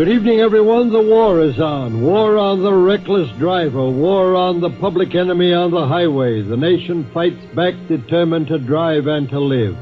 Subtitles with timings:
[0.00, 0.90] Good evening, everyone.
[0.90, 2.00] The war is on.
[2.00, 3.90] War on the reckless driver.
[3.90, 6.40] War on the public enemy on the highway.
[6.40, 9.76] The nation fights back, determined to drive and to live.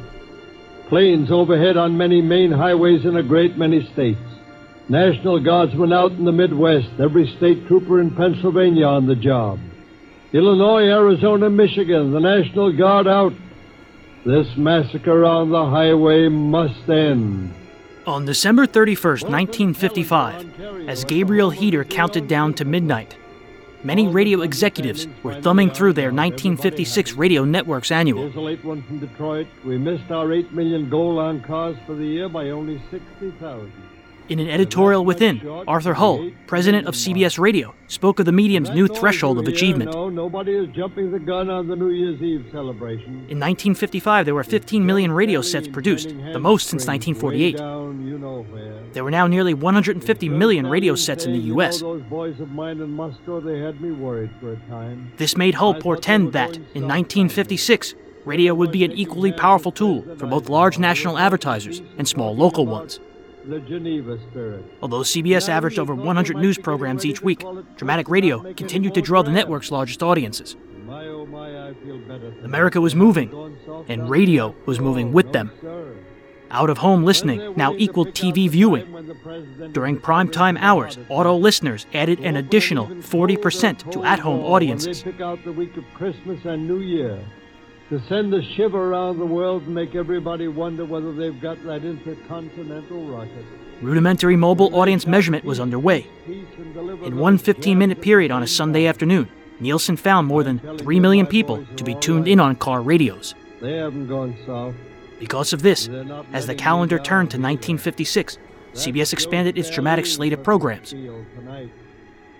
[0.88, 4.18] Planes overhead on many main highways in a great many states.
[4.88, 6.90] National Guardsmen out in the Midwest.
[6.98, 9.60] Every state trooper in Pennsylvania on the job.
[10.32, 12.10] Illinois, Arizona, Michigan.
[12.10, 13.34] The National Guard out.
[14.26, 17.54] This massacre on the highway must end.
[18.08, 23.14] On December 31st, 1955, as Gabriel Heatter counted down to midnight,
[23.84, 28.30] many radio executives were thumbing through their 1956 Radio Networks annual.
[28.30, 29.46] Here's one from Detroit.
[29.62, 33.70] We missed our 8 million goal on cars for the year by only 60,000.
[34.28, 38.86] In an editorial within, Arthur Hull, president of CBS Radio, spoke of the medium's new
[38.86, 39.92] threshold of achievement.
[39.94, 43.10] No, nobody is jumping the gun on the New Year's Eve celebration.
[43.30, 47.56] In 1955, there were 15 million radio sets produced, the most since 1948.
[47.56, 48.82] Down, you know where.
[48.92, 51.80] There were now nearly 150 million radio sets in the U.S.
[51.80, 55.10] Those boys of mine in Moscow, they had me worried for a time.
[55.16, 57.94] This made Hull portend that, in 1956,
[58.26, 62.66] radio would be an equally powerful tool for both large national advertisers and small local
[62.66, 63.00] ones.
[63.46, 64.64] The Geneva spirit.
[64.82, 67.44] Although CBS averaged over 100 news programs each week,
[67.76, 70.56] dramatic radio continued to draw the network's largest audiences.
[70.90, 72.34] Oh my, I feel better.
[72.42, 73.56] America was moving,
[73.88, 75.50] and radio was moving with them.
[76.50, 78.94] Out of home listening now equaled TV viewing.
[79.72, 85.04] During prime time hours, auto listeners added an additional 40% to at home audiences.
[87.88, 91.84] To send a shiver around the world and make everybody wonder whether they've got that
[91.84, 93.44] intercontinental rocket.
[93.80, 96.06] Rudimentary mobile audience measurement was underway.
[96.26, 99.28] Peace and deliver In one 15 minute period on a Sunday afternoon,
[99.60, 103.34] Nielsen found more than 3 million people to be tuned in on car radios.
[103.60, 104.74] They haven't gone south.
[105.18, 105.88] Because of this,
[106.32, 108.38] as the calendar turned to 1956,
[108.74, 110.94] CBS expanded its dramatic slate of programs.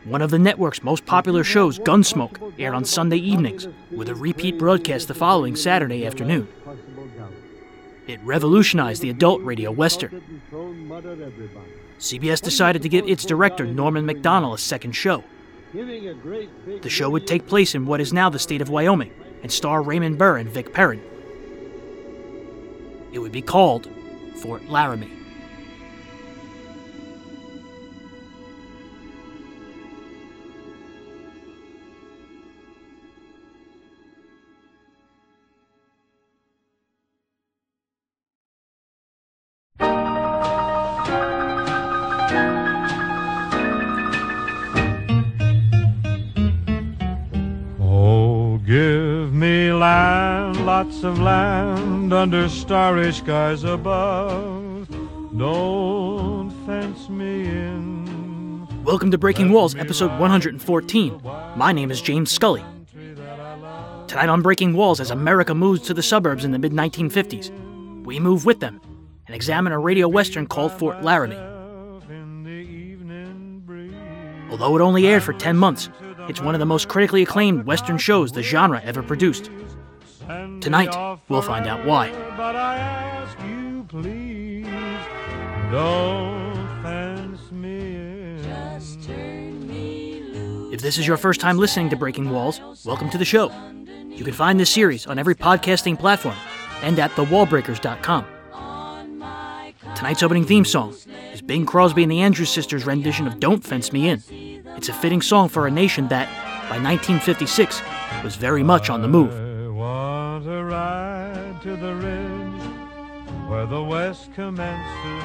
[0.05, 4.59] One of the network's most popular shows, Gunsmoke, aired on Sunday evenings, with a repeat
[4.59, 6.49] broadcast the following Saturday afternoon.
[8.07, 10.41] It revolutionized the adult radio western.
[11.99, 15.25] CBS decided to give its director, Norman Macdonnell, a second show.
[15.75, 19.83] The show would take place in what is now the state of Wyoming and star
[19.83, 21.03] Raymond Burr and Vic Perrin.
[23.13, 23.89] It would be called
[24.37, 25.18] Fort Laramie.
[51.19, 54.89] Of land under starry skies above.
[55.37, 58.85] Don't fence me in.
[58.85, 61.21] Welcome to Breaking Walls, episode 114.
[61.57, 62.65] My name is James Scully.
[64.07, 67.51] Tonight on Breaking Walls, as America moves to the suburbs in the mid 1950s,
[68.05, 68.81] we move with them
[69.27, 71.37] and examine a radio western called Fort Laramie.
[72.09, 73.93] In the evening breeze.
[74.51, 75.91] Although it only aired for 10 months,
[76.29, 79.51] it's one of the most critically acclaimed western shows the genre ever produced.
[80.29, 80.95] Tonight,
[81.31, 82.11] we'll find out why.
[82.37, 84.67] But I ask you, please,
[85.73, 88.37] don't fence me
[89.07, 90.69] in.
[90.71, 93.51] If this is your first time listening to Breaking Walls, welcome to the show.
[94.07, 96.37] You can find this series on every podcasting platform
[96.83, 98.27] and at thewallbreakers.com.
[99.95, 100.95] Tonight's opening theme song
[101.33, 104.23] is Bing Crosby and the Andrews Sisters' rendition of Don't Fence Me In.
[104.77, 106.29] It's a fitting song for a nation that,
[106.69, 107.81] by 1956,
[108.23, 109.48] was very much on the move.
[110.73, 115.23] I want to ride to the ridge where the west commences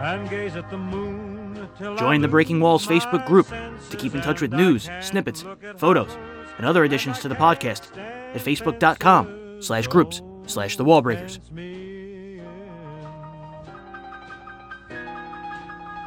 [0.00, 4.20] and gaze at the moon till Join the Breaking Walls Facebook group to keep in
[4.20, 5.44] touch with news, snippets,
[5.76, 6.16] photos,
[6.58, 11.38] and other additions to the podcast at facebook.com slash groups slash the wallbreakers.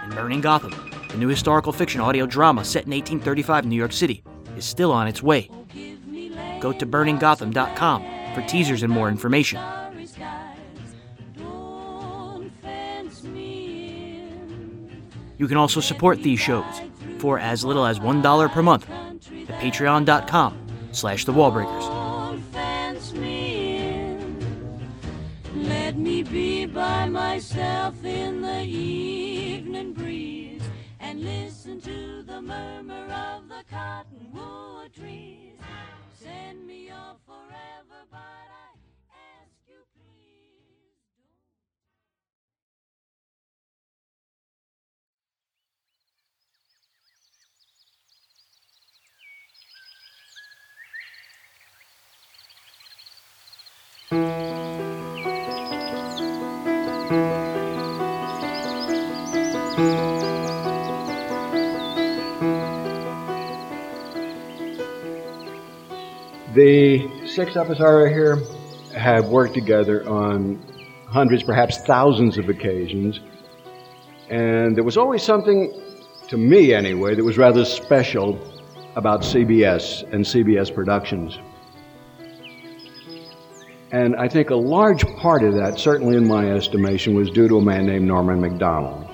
[0.04, 0.74] And Burning Gotham,
[1.10, 4.24] the new historical fiction audio drama set in 1835 New York City,
[4.56, 5.50] is still on its way.
[6.60, 9.60] Go to burninggotham.com for teasers and more information.
[15.40, 16.82] You can also support these shows
[17.18, 21.82] for as little as $1 per month at patreon.com slash the wallbreakers.
[21.82, 24.90] Don't fence me in.
[25.56, 30.64] Let me be by myself in the evening breeze
[31.00, 35.47] and listen to the murmur of the cottonwood trees.
[36.28, 38.76] Send me off forever, but I
[39.14, 40.96] ask you please
[54.12, 54.20] don't.
[59.76, 60.17] thank you
[66.58, 68.40] The six of us are here
[68.96, 70.60] have worked together on
[71.08, 73.20] hundreds, perhaps thousands of occasions.
[74.32, 75.72] And there was always something,
[76.30, 78.40] to me anyway, that was rather special
[78.96, 81.38] about CBS and CBS Productions.
[83.92, 87.58] And I think a large part of that, certainly in my estimation, was due to
[87.58, 89.08] a man named Norman Macdonnell.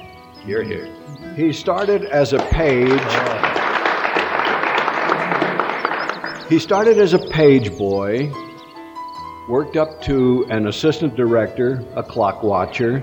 [0.45, 0.90] Here, here.
[1.36, 3.01] He started as a page.
[6.50, 8.31] He started as a page boy,
[9.48, 13.01] worked up to an assistant director, a clock watcher,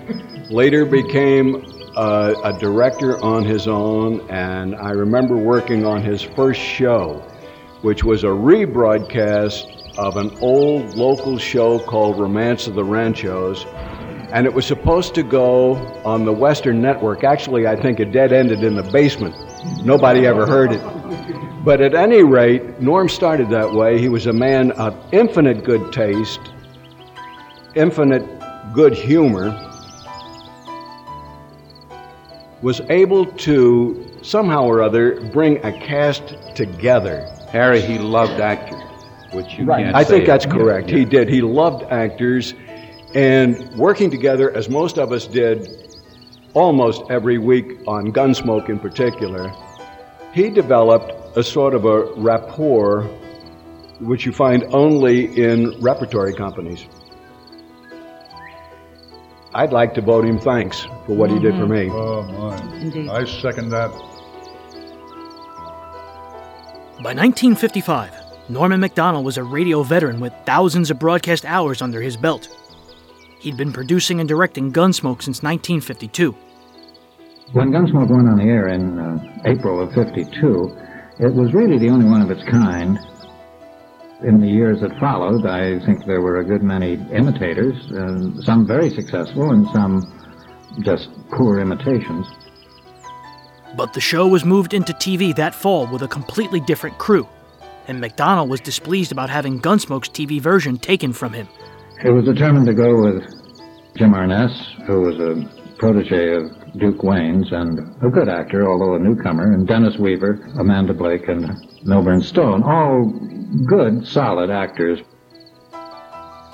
[0.50, 1.64] later became
[1.96, 7.22] a, a director on his own, and I remember working on his first show,
[7.80, 13.64] which was a rebroadcast of an old local show called Romance of the Ranchos.
[14.32, 17.24] And it was supposed to go on the Western Network.
[17.24, 19.34] Actually, I think it dead ended in the basement.
[19.84, 21.39] Nobody ever heard it.
[21.64, 23.98] But at any rate, Norm started that way.
[23.98, 26.40] He was a man of infinite good taste,
[27.74, 28.24] infinite
[28.72, 29.50] good humor,
[32.62, 37.26] was able to somehow or other bring a cast together.
[37.50, 38.80] Harry, he loved actors
[39.32, 39.84] which you right.
[39.84, 40.50] can't I think that's it.
[40.50, 40.88] correct.
[40.88, 40.98] Yeah.
[40.98, 41.28] He did.
[41.28, 42.54] He loved actors,
[43.14, 45.68] and working together, as most of us did,
[46.54, 49.52] almost every week on Gunsmoke in particular,
[50.32, 53.02] he developed a sort of a rapport
[54.00, 56.86] which you find only in repertory companies.
[59.52, 61.44] I'd like to vote him thanks for what mm-hmm.
[61.44, 61.90] he did for me.
[61.90, 62.76] Oh, my.
[62.80, 63.08] Indeed.
[63.08, 63.90] I second that.
[67.02, 68.14] By 1955,
[68.48, 72.48] Norman Macdonnell was a radio veteran with thousands of broadcast hours under his belt.
[73.40, 76.32] He'd been producing and directing Gunsmoke since 1952.
[77.52, 80.76] When Gunsmoke went on the air in uh, April of 52,
[81.20, 82.98] it was really the only one of its kind.
[84.22, 88.66] In the years that followed, I think there were a good many imitators, uh, some
[88.66, 90.02] very successful and some
[90.82, 92.26] just poor imitations.
[93.76, 97.26] But the show was moved into TV that fall with a completely different crew
[97.90, 101.48] and Macdonnell was displeased about having Gunsmoke's TV version taken from him.
[102.04, 103.24] It was determined to go with
[103.96, 104.52] Jim Arness,
[104.86, 109.66] who was a protege of Duke Wayne's and a good actor, although a newcomer, and
[109.66, 113.06] Dennis Weaver, Amanda Blake, and Milburn Stone, all
[113.66, 115.00] good, solid actors.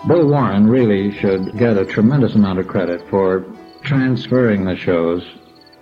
[0.08, 3.44] Bill Warren really should get a tremendous amount of credit for
[3.82, 5.22] transferring the shows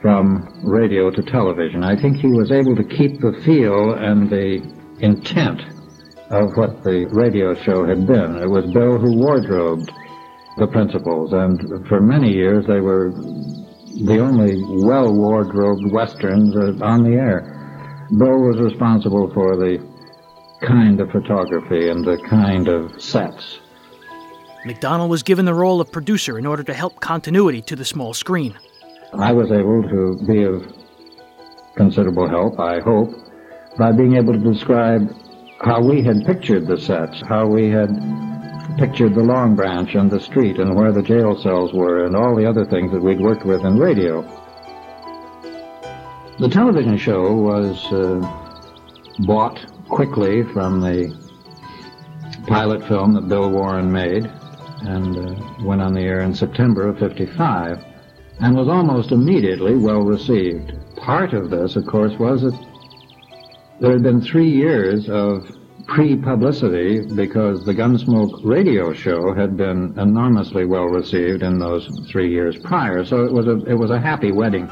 [0.01, 1.85] from radio to television.
[1.85, 4.63] I think he was able to keep the feel and the
[5.01, 5.63] intent
[6.31, 8.37] of what the radio show had been.
[8.37, 9.91] It was Bill who wardrobed
[10.59, 13.13] the principals, and for many years they were
[14.03, 18.07] the only well wardrobed westerns on the air.
[18.11, 19.79] Bill was responsible for the
[20.63, 23.61] kind of photography and the kind of sets.
[24.67, 28.15] Macdonnell was given the role of producer in order to help continuity to the small
[28.15, 28.59] screen.
[29.13, 30.73] I was able to be of
[31.77, 33.11] considerable help, I hope,
[33.79, 35.15] by being able to describe
[35.61, 37.91] how we had pictured the sets, how we had
[38.77, 42.35] pictured the Long Branch and the street and where the jail cells were and all
[42.35, 44.23] the other things that we'd worked with in radio.
[46.39, 48.21] The television show was uh,
[49.21, 51.17] bought quickly from the
[52.49, 54.31] pilot film that Bill Warren made
[54.81, 57.85] and uh, went on the air in September of 55
[58.41, 60.73] and was almost immediately well received.
[60.97, 62.67] Part of this, of course, was that
[63.81, 70.65] there had been three years of pre-publicity because the Gunsmoke radio show had been enormously
[70.65, 73.05] well received in those three years prior.
[73.05, 74.69] So it was a it was a happy wedding.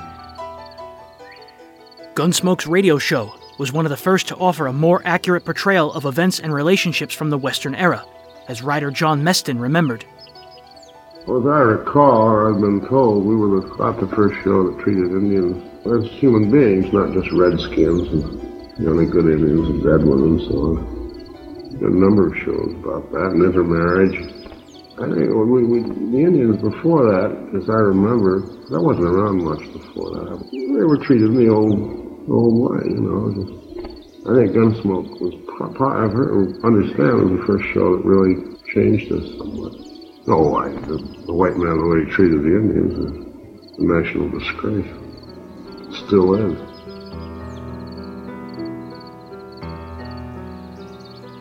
[2.15, 6.05] Gunsmoke's radio show was one of the first to offer a more accurate portrayal of
[6.05, 8.05] events and relationships from the Western era,
[8.49, 10.05] as writer John Meston remembered.
[11.27, 14.71] Well, as I recall, or I've been told, we were the, not the first show
[14.71, 19.83] that treated Indians as human beings, not just redskins and the only good Indians and
[19.83, 21.02] dead ones and so on.
[21.83, 24.15] A number of shows about that and intermarriage.
[25.03, 29.67] I think we, we, the Indians before that, as I remember, that wasn't around much
[29.73, 30.47] before that.
[30.53, 31.75] They were treated the old
[32.31, 33.35] old way, you know.
[33.35, 33.51] Just,
[34.23, 38.39] I think Gunsmoke was, I've heard, understand, it was the first show that really
[38.71, 39.75] changed us somewhat.
[40.31, 44.31] Oh, I, the, the white man the way he treated the Indians is a national
[44.31, 44.87] disgrace.
[46.07, 46.72] Still is.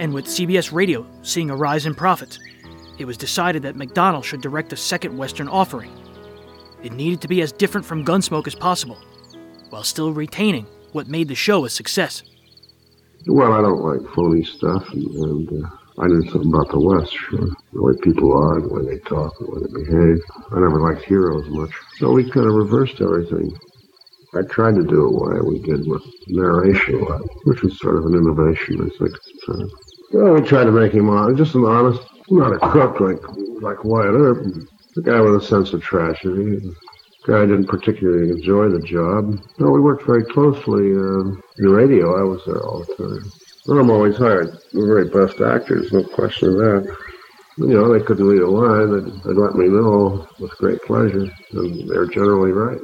[0.01, 2.39] And with CBS Radio seeing a rise in profits,
[2.98, 5.91] it was decided that Macdonnell should direct a second Western offering.
[6.81, 8.98] It needed to be as different from Gunsmoke as possible,
[9.70, 12.24] while still retaining what made the show a success.
[13.27, 17.13] Well, I don't like phony stuff, and, and uh, I knew something about the West,
[17.13, 17.50] sure.
[17.72, 20.17] The way people are, the way they talk, the way they behave.
[20.50, 21.70] I never liked heroes much.
[21.98, 23.55] So we kind of reversed everything.
[24.34, 27.05] I tried to do it why we did with narration,
[27.43, 29.70] which was sort of an innovation, I think, at the time.
[30.13, 33.21] Well, we tried to make him honest, just an honest, not a crook like
[33.61, 34.45] like Wyatt Earp,
[34.97, 36.57] a guy with a sense of tragedy.
[36.59, 36.75] The
[37.25, 39.39] guy didn't particularly enjoy the job.
[39.59, 42.19] No, we worked very closely uh, in the radio.
[42.19, 43.31] I was there all the time.
[43.67, 46.97] Well, I'm always hired the very best actors, no question of that.
[47.57, 48.91] You know, they couldn't read a line.
[48.91, 52.81] They'd, they'd let me know with great pleasure, and they're generally right.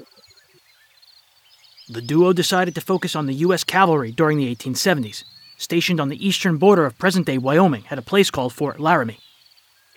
[1.89, 3.63] The duo decided to focus on the U.S.
[3.63, 5.23] cavalry during the 1870s,
[5.57, 9.19] stationed on the eastern border of present day Wyoming at a place called Fort Laramie.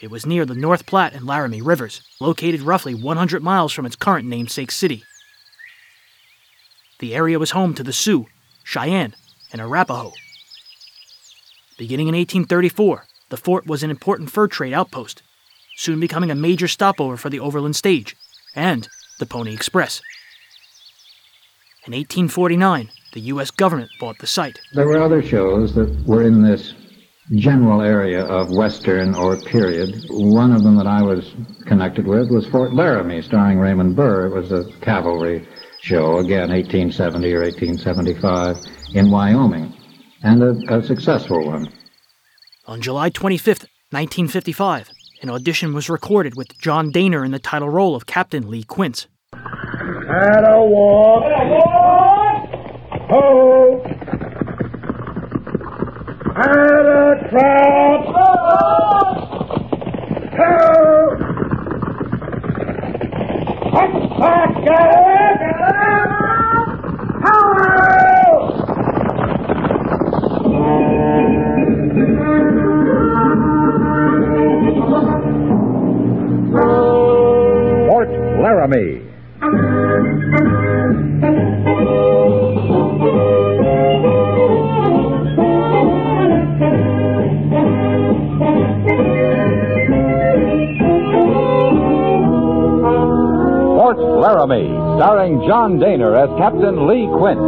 [0.00, 3.96] It was near the North Platte and Laramie rivers, located roughly 100 miles from its
[3.96, 5.04] current namesake city.
[6.98, 8.26] The area was home to the Sioux,
[8.64, 9.14] Cheyenne,
[9.52, 10.12] and Arapaho.
[11.76, 15.22] Beginning in 1834, the fort was an important fur trade outpost,
[15.76, 18.16] soon becoming a major stopover for the overland stage
[18.54, 18.88] and
[19.18, 20.00] the Pony Express.
[21.86, 23.50] In 1849, the U.S.
[23.50, 24.60] government bought the site.
[24.72, 26.74] There were other shows that were in this
[27.32, 29.94] general area of Western or period.
[30.10, 31.34] One of them that I was
[31.66, 34.26] connected with was Fort Laramie, starring Raymond Burr.
[34.26, 35.46] It was a cavalry
[35.80, 38.56] show, again, 1870 or 1875,
[38.94, 39.74] in Wyoming,
[40.22, 41.72] and a, a successful one.
[42.66, 43.46] On July 25,
[43.90, 44.90] 1955,
[45.22, 49.06] an audition was recorded with John Dehner in the title role of Captain Lee Quince.
[49.32, 51.79] Had a walk.
[53.10, 53.82] Ho.
[56.36, 58.02] Had a trot.
[60.38, 60.54] Ho.
[63.72, 64.52] Hot, hot,
[77.88, 79.10] Fort Laramie.
[94.20, 94.68] Laramie,
[95.00, 97.40] starring John Dehner as Captain Lee Quince.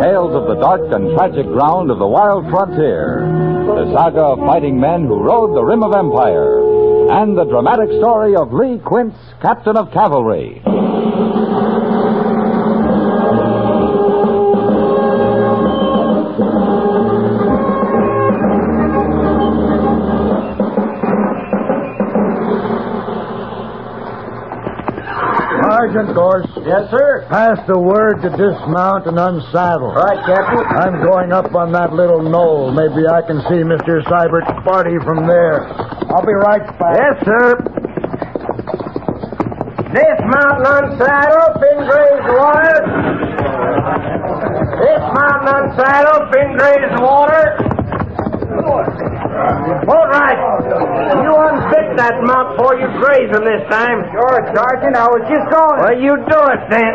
[0.00, 3.20] Tales of the dark and tragic ground of the wild frontier.
[3.68, 7.12] The saga of fighting men who rode the rim of empire.
[7.12, 10.62] And the dramatic story of Lee Quince, Captain of Cavalry.
[25.90, 26.46] Sergeant Gorce.
[26.62, 27.26] Yes, sir.
[27.26, 29.90] Pass the word to dismount and unsaddle.
[29.90, 30.62] All right, Captain.
[30.62, 32.70] I'm going up on that little knoll.
[32.70, 33.98] Maybe I can see Mr.
[34.06, 35.66] Sybert's party from there.
[36.14, 36.94] I'll be right back.
[36.94, 37.58] Yes, sir.
[39.90, 42.78] Dismount and unsaddle, pin graze water.
[44.78, 47.69] Dismount and unsaddle, pin graze water.
[49.60, 50.38] All right.
[51.20, 54.08] You unfit that mount before you graze him this time.
[54.08, 54.96] Sure, Sergeant.
[54.96, 55.76] I was just going.
[55.84, 56.92] Well, you do it then.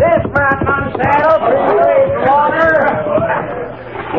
[0.00, 2.72] Dismount and unsaddle, pin graze water.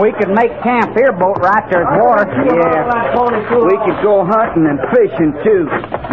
[0.01, 2.27] We could make camp here, boat right there's water.
[2.27, 3.15] Yeah.
[3.63, 5.63] We could go hunting and fishing too.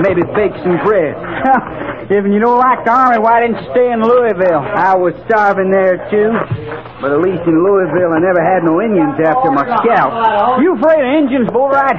[0.01, 1.19] Maybe bake some bread.
[2.13, 4.61] if you don't like the army, why didn't you stay in Louisville?
[4.61, 6.31] I was starving there too.
[7.01, 10.61] But at least in Louisville, I never had no Indians after my scalp.
[10.61, 11.97] You afraid of Indians, Bullright?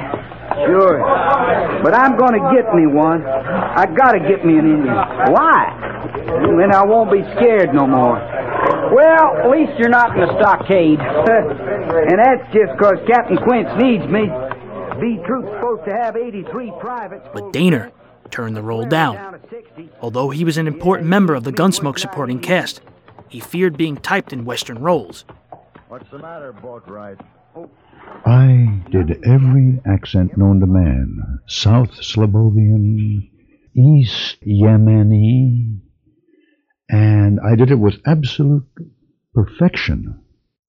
[0.66, 1.00] Sure.
[1.82, 3.24] But I'm gonna get me one.
[3.26, 4.94] I gotta get me an Indian.
[5.34, 5.72] Why?
[6.60, 8.20] Then I won't be scared no more.
[8.94, 11.00] Well, at least you're not in the stockade.
[12.10, 14.30] and that's just 'cause Captain Quince needs me.
[15.00, 17.26] B Troop's supposed to have 83 privates.
[17.32, 17.90] But Dehner
[18.30, 19.40] turned the role down.
[20.00, 22.80] Although he was an important member of the Gunsmoke supporting cast,
[23.28, 25.24] he feared being typed in Western roles.
[25.88, 27.20] What's the matter, Boatwright?
[28.26, 33.30] I did every accent known to man South Slabovian,
[33.76, 35.80] East Yemeni,
[36.88, 38.66] and I did it with absolute
[39.34, 40.20] perfection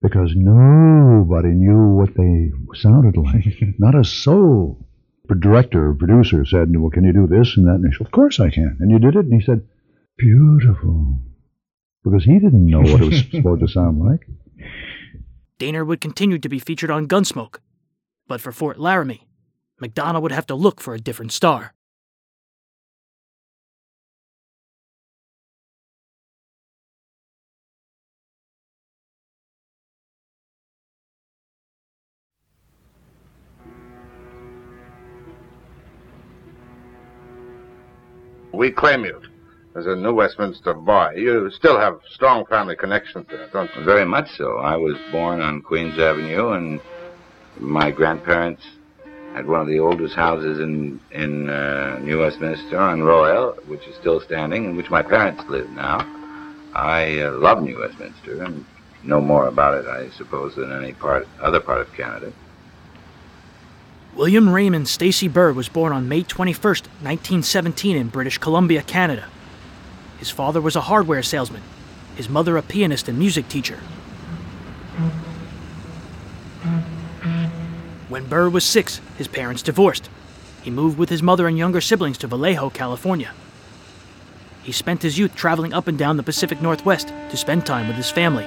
[0.01, 3.45] because nobody knew what they sounded like.
[3.79, 4.84] Not a soul.
[5.27, 7.75] The director or producer said, Well, can you do this and that?
[7.75, 8.77] And I said, Of course I can.
[8.79, 9.25] And you did it?
[9.25, 9.67] And he said,
[10.17, 11.19] Beautiful.
[12.03, 14.27] Because he didn't know what it was supposed to sound like.
[15.59, 17.59] Dehner would continue to be featured on Gunsmoke,
[18.27, 19.27] but for Fort Laramie,
[19.81, 21.74] Macdonnell would have to look for a different star.
[38.55, 39.21] We claim you
[39.75, 41.11] as a New Westminster boy.
[41.17, 43.83] You still have strong family connections there, don't you?
[43.83, 44.57] Very much so.
[44.59, 46.79] I was born on Queens Avenue, and
[47.59, 48.63] my grandparents
[49.33, 53.95] had one of the oldest houses in in uh, New Westminster on Royal, which is
[53.97, 55.99] still standing, in which my parents live now.
[56.73, 58.65] I uh, love New Westminster and
[59.03, 62.31] know more about it, I suppose, than any part other part of Canada.
[64.15, 69.27] William Raymond Stacy Burr was born on May 21, 1917, in British Columbia, Canada.
[70.19, 71.61] His father was a hardware salesman,
[72.15, 73.75] his mother a pianist and music teacher.
[78.07, 80.09] When Burr was six, his parents divorced.
[80.61, 83.33] He moved with his mother and younger siblings to Vallejo, California.
[84.63, 87.97] He spent his youth traveling up and down the Pacific Northwest to spend time with
[87.97, 88.45] his family.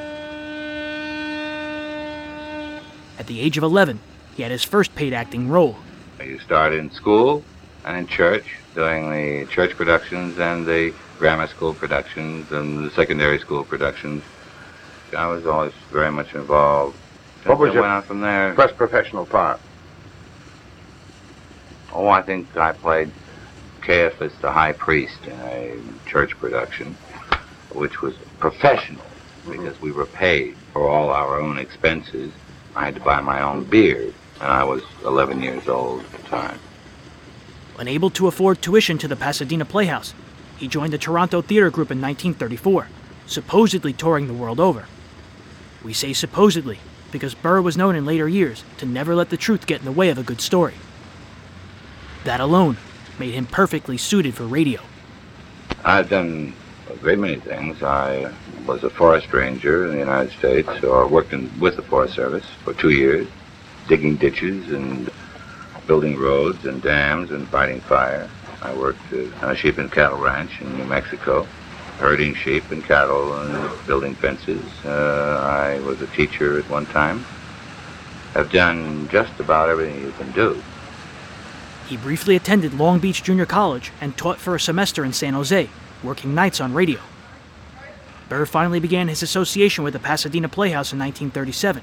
[3.18, 4.00] At the age of 11,
[4.38, 5.76] he had his first paid acting role.
[6.24, 7.42] You start in school
[7.84, 13.40] and in church, doing the church productions and the grammar school productions and the secondary
[13.40, 14.22] school productions.
[15.16, 16.96] I was always very much involved.
[17.46, 18.54] What was I your went on from there?
[18.54, 19.60] First professional part.
[21.92, 23.10] Oh, I think I played
[23.80, 25.76] Caiaphas the high priest in a
[26.06, 26.96] church production,
[27.72, 29.50] which was professional mm-hmm.
[29.50, 32.30] because we were paid for all our own expenses.
[32.76, 36.22] I had to buy my own beard, and I was 11 years old at the
[36.28, 36.58] time.
[37.78, 40.14] Unable to afford tuition to the Pasadena Playhouse,
[40.56, 42.88] he joined the Toronto Theatre Group in 1934,
[43.26, 44.86] supposedly touring the world over.
[45.84, 46.78] We say supposedly
[47.12, 49.92] because Burr was known in later years to never let the truth get in the
[49.92, 50.74] way of a good story.
[52.24, 52.76] That alone
[53.18, 54.80] made him perfectly suited for radio.
[55.84, 56.52] I've done
[56.90, 57.82] a great many things.
[57.82, 58.32] I
[58.66, 62.44] was a forest ranger in the United States, or worked in, with the Forest Service
[62.64, 63.28] for two years,
[63.88, 65.10] digging ditches and
[65.86, 68.28] building roads and dams and fighting fire.
[68.62, 71.44] I worked uh, on a sheep and cattle ranch in New Mexico,
[71.98, 74.64] herding sheep and cattle and building fences.
[74.84, 77.24] Uh, I was a teacher at one time.
[78.34, 80.62] I've done just about everything you can do.
[81.86, 85.70] He briefly attended Long Beach Junior College and taught for a semester in San Jose,
[86.02, 87.00] working nights on radio.
[88.28, 91.82] Burr finally began his association with the Pasadena Playhouse in 1937,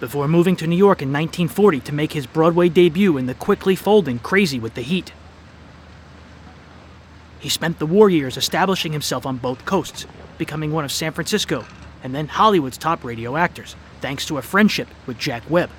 [0.00, 3.74] before moving to New York in 1940 to make his Broadway debut in the quickly
[3.74, 5.12] folding Crazy with the Heat.
[7.40, 10.06] He spent the war years establishing himself on both coasts,
[10.38, 11.64] becoming one of San Francisco
[12.02, 15.70] and then Hollywood's top radio actors, thanks to a friendship with Jack Webb,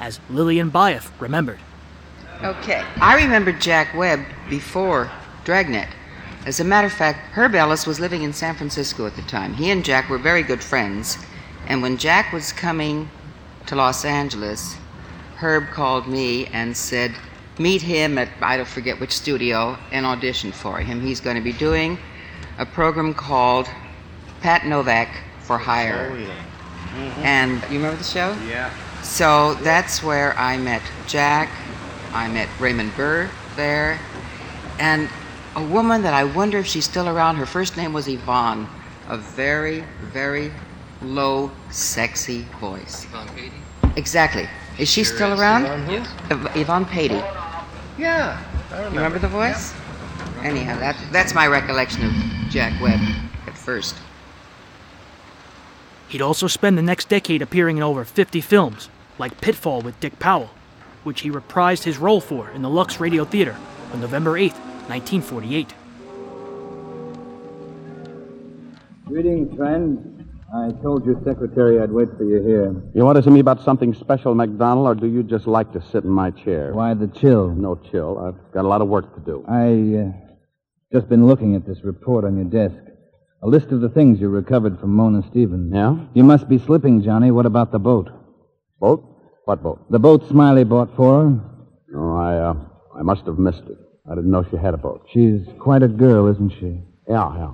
[0.00, 1.58] as Lillian Buyeff remembered.
[2.42, 2.84] Okay.
[2.96, 5.10] I remember Jack Webb before
[5.44, 5.88] Dragnet.
[6.44, 9.54] As a matter of fact, Herb Ellis was living in San Francisco at the time.
[9.54, 11.16] He and Jack were very good friends.
[11.68, 13.08] And when Jack was coming
[13.66, 14.76] to Los Angeles,
[15.36, 17.12] Herb called me and said,
[17.58, 21.00] Meet him at, I don't forget which studio, and audition for him.
[21.00, 21.98] He's going to be doing
[22.58, 23.68] a program called
[24.40, 25.08] Pat Novak
[25.40, 26.10] for Hire.
[26.12, 26.28] Oh, yeah.
[26.28, 27.22] mm-hmm.
[27.22, 28.36] And you remember the show?
[28.48, 28.72] Yeah.
[29.02, 31.50] So that's where I met Jack.
[32.12, 33.98] I met Raymond Burr there.
[34.78, 35.08] And
[35.56, 37.36] a woman that I wonder if she's still around.
[37.36, 38.68] Her first name was Yvonne.
[39.08, 40.52] A very, very
[41.04, 43.04] low, sexy voice.
[43.04, 43.52] Yvonne Peattie?
[43.96, 44.48] Exactly.
[44.78, 45.40] Is she Sure still is.
[45.40, 45.64] around?
[45.64, 46.34] Yvonne who?
[46.34, 47.22] Yv- Yvonne Peattie.
[47.98, 48.42] Yeah.
[48.70, 48.90] I remember.
[48.90, 49.74] You remember the voice?
[50.42, 52.12] Anyhow, that, that's my recollection of
[52.50, 53.00] Jack Webb
[53.46, 53.96] at first.
[56.08, 58.88] He'd also spend the next decade appearing in over 50 films,
[59.18, 60.50] like Pitfall with Dick Powell,
[61.04, 63.56] which he reprised his role for in the Lux Radio Theater
[63.92, 65.74] on November 8, 1948.
[69.06, 70.21] Greetings, friend.
[70.54, 72.74] I told your secretary I'd wait for you here.
[72.94, 75.80] You want to see me about something special, MacDonald, or do you just like to
[75.90, 76.74] sit in my chair?
[76.74, 77.48] Why the chill?
[77.48, 78.18] No chill.
[78.18, 79.44] I've got a lot of work to do.
[79.48, 80.12] I uh,
[80.92, 82.78] just been looking at this report on your desk.
[83.42, 85.72] A list of the things you recovered from Mona Stevens.
[85.74, 85.96] Yeah?
[86.12, 87.30] You must be slipping, Johnny.
[87.30, 88.10] What about the boat?
[88.78, 89.02] Boat?
[89.46, 89.90] What boat?
[89.90, 91.40] The boat Smiley bought for her.
[91.88, 92.54] No, I, uh,
[92.98, 93.78] I must have missed it.
[94.10, 95.06] I didn't know she had a boat.
[95.14, 96.82] She's quite a girl, isn't she?
[97.08, 97.50] Yeah, yeah.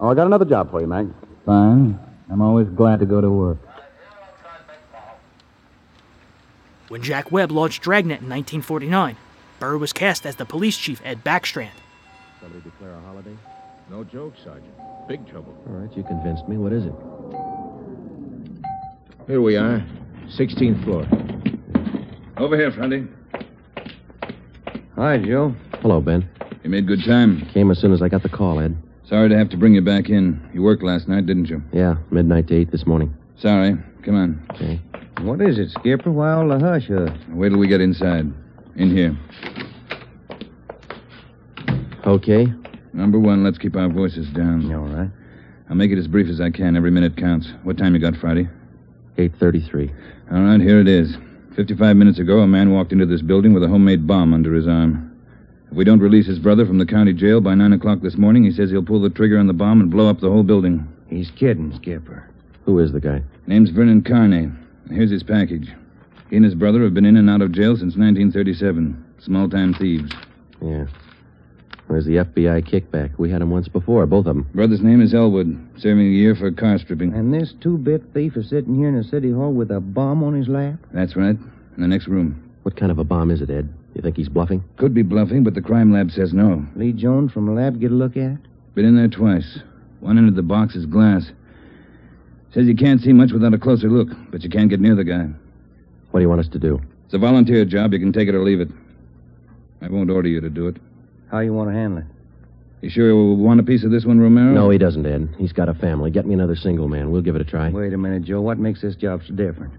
[0.00, 1.06] Oh, I got another job for you, Mac.
[1.46, 2.09] Fine.
[2.30, 3.58] I'm always glad to go to work.
[6.88, 9.16] When Jack Webb launched Dragnet in 1949,
[9.58, 11.70] Burr was cast as the police chief Ed Backstrand.
[12.40, 13.36] Somebody declare a holiday?
[13.90, 14.72] No joke, Sergeant.
[15.08, 15.56] Big trouble.
[15.68, 16.56] All right, you convinced me.
[16.56, 16.94] What is it?
[19.26, 19.84] Here we are.
[20.38, 21.06] 16th floor.
[22.36, 23.06] Over here, Friday.
[24.94, 25.54] Hi, Joe.
[25.80, 26.28] Hello, Ben.
[26.62, 27.48] You made good time.
[27.52, 28.76] Came as soon as I got the call, Ed.
[29.10, 30.40] Sorry to have to bring you back in.
[30.54, 31.60] You worked last night, didn't you?
[31.72, 33.12] Yeah, midnight to 8 this morning.
[33.36, 33.76] Sorry.
[34.04, 34.46] Come on.
[34.54, 34.80] Okay.
[35.22, 36.12] What is it, Skipper?
[36.12, 36.88] Why all the hush?
[36.88, 38.32] Uh, Wait till we get inside.
[38.76, 39.18] In here.
[42.06, 42.46] Okay.
[42.92, 44.72] Number one, let's keep our voices down.
[44.72, 45.10] All right.
[45.68, 46.76] I'll make it as brief as I can.
[46.76, 47.48] Every minute counts.
[47.64, 48.48] What time you got Friday?
[49.18, 49.92] 8.33.
[50.32, 51.16] All right, here it is.
[51.56, 54.68] 55 minutes ago, a man walked into this building with a homemade bomb under his
[54.68, 55.09] arm.
[55.70, 58.42] If we don't release his brother from the county jail by 9 o'clock this morning,
[58.42, 60.86] he says he'll pull the trigger on the bomb and blow up the whole building.
[61.08, 62.28] He's kidding, Skipper.
[62.64, 63.22] Who is the guy?
[63.46, 64.50] Name's Vernon Carney.
[64.90, 65.72] Here's his package.
[66.28, 69.04] He and his brother have been in and out of jail since 1937.
[69.20, 70.10] Small-time thieves.
[70.60, 70.86] Yeah.
[71.86, 73.18] Where's the FBI kickback?
[73.18, 74.48] We had him once before, both of them.
[74.54, 77.12] Brother's name is Elwood, serving a year for car stripping.
[77.14, 80.34] And this two-bit thief is sitting here in the city hall with a bomb on
[80.34, 80.78] his lap?
[80.92, 81.36] That's right.
[81.36, 82.48] In the next room.
[82.62, 83.72] What kind of a bomb is it, Ed?
[83.94, 84.62] You think he's bluffing?
[84.76, 86.64] Could be bluffing, but the crime lab says no.
[86.76, 88.38] Lee Jones from the lab get a look at it?
[88.74, 89.60] Been in there twice.
[90.00, 91.30] One end of the box is glass.
[92.52, 95.04] Says you can't see much without a closer look, but you can't get near the
[95.04, 95.28] guy.
[96.10, 96.80] What do you want us to do?
[97.04, 97.92] It's a volunteer job.
[97.92, 98.68] You can take it or leave it.
[99.82, 100.76] I won't order you to do it.
[101.30, 102.04] How you want to handle it?
[102.82, 104.52] You sure you want a piece of this one, Romero?
[104.52, 105.34] No, he doesn't, Ed.
[105.38, 106.10] He's got a family.
[106.10, 107.10] Get me another single man.
[107.10, 107.70] We'll give it a try.
[107.70, 108.40] Wait a minute, Joe.
[108.40, 109.74] What makes this job so different?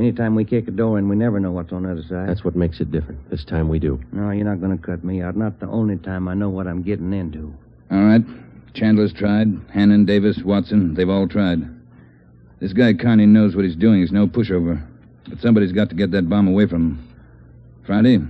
[0.00, 2.26] Anytime we kick a door in, we never know what's on the other side.
[2.26, 3.28] That's what makes it different.
[3.28, 4.00] This time we do.
[4.12, 5.36] No, you're not going to cut me out.
[5.36, 7.52] Not the only time I know what I'm getting into.
[7.90, 8.22] All right.
[8.72, 9.48] Chandler's tried.
[9.70, 11.58] Hannon, Davis, Watson, they've all tried.
[12.60, 14.00] This guy Carney knows what he's doing.
[14.00, 14.82] He's no pushover.
[15.28, 17.08] But somebody's got to get that bomb away from him.
[17.84, 18.20] Friday,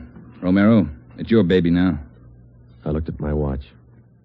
[0.43, 2.01] Romero, it's your baby now.
[2.85, 3.63] I looked at my watch.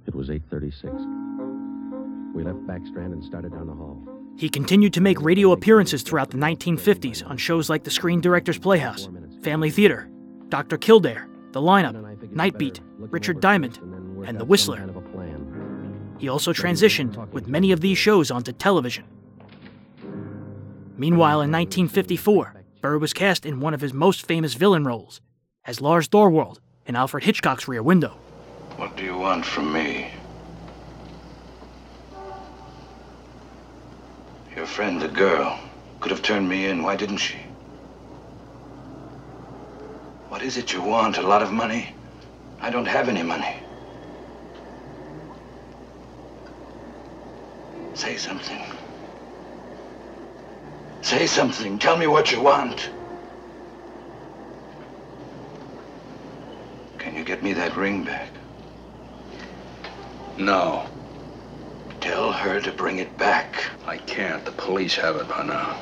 [0.08, 2.34] It was 8.36.
[2.34, 4.15] We left Backstrand and started down the hall.
[4.38, 8.60] He continued to make radio appearances throughout the 1950s on shows like The Screen Director's
[8.60, 9.08] Playhouse,
[9.42, 10.10] Family Theater,
[10.50, 10.78] Dr.
[10.78, 11.96] Kildare, The Lineup,
[12.34, 13.78] Nightbeat, Richard Diamond,
[14.26, 14.90] and The Whistler.
[16.18, 19.06] He also transitioned with many of these shows onto television.
[20.98, 25.22] Meanwhile, in 1954, Burr was cast in one of his most famous villain roles
[25.64, 28.18] as Lars Thorwald in Alfred Hitchcock's Rear Window.
[28.76, 30.12] What do you want from me?
[34.56, 35.60] Your friend, the girl,
[36.00, 36.82] could have turned me in.
[36.82, 37.36] Why didn't she?
[40.30, 41.18] What is it you want?
[41.18, 41.94] A lot of money?
[42.62, 43.54] I don't have any money.
[47.96, 48.64] Say something.
[51.02, 51.78] Say something.
[51.78, 52.90] Tell me what you want.
[56.98, 58.30] Can you get me that ring back?
[60.38, 60.88] No.
[62.06, 63.56] Tell her to bring it back.
[63.88, 64.46] I can't.
[64.46, 65.82] The police have it by now.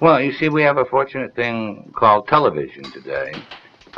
[0.00, 3.34] Well, you see, we have a fortunate thing called television today.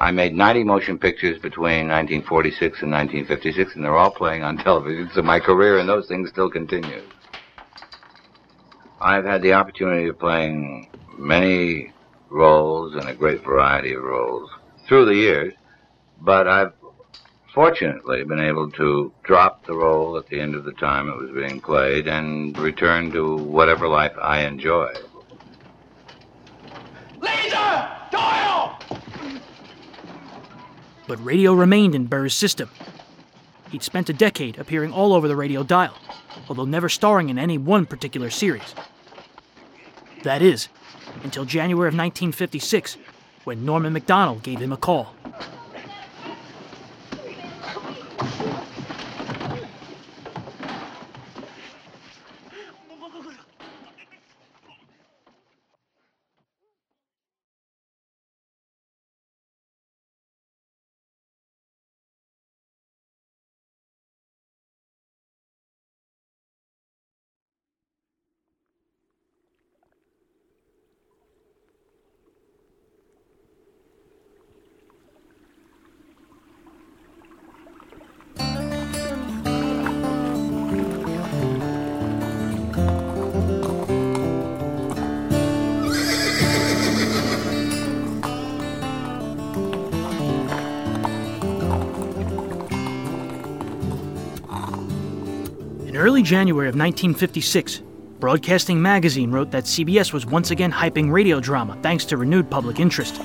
[0.00, 5.08] I made 90 motion pictures between 1946 and 1956, and they're all playing on television,
[5.14, 7.04] so my career in those things still continues.
[9.00, 11.92] I've had the opportunity of playing many
[12.30, 14.50] roles and a great variety of roles
[14.88, 15.54] through the years,
[16.20, 16.72] but I've
[17.54, 21.30] fortunately been able to drop the role at the end of the time it was
[21.30, 24.92] being played and return to whatever life I enjoy.
[27.20, 27.88] Laser!
[28.10, 28.78] Doyle!
[31.06, 32.68] But radio remained in Burr's system.
[33.70, 35.96] He'd spent a decade appearing all over the radio dial,
[36.48, 38.74] although never starring in any one particular series.
[40.22, 40.68] That is,
[41.22, 42.96] until January of 1956,
[43.44, 45.14] when Norman Macdonnell gave him a call.
[96.28, 97.80] January of 1956,
[98.20, 102.78] Broadcasting Magazine wrote that CBS was once again hyping radio drama thanks to renewed public
[102.78, 103.22] interest.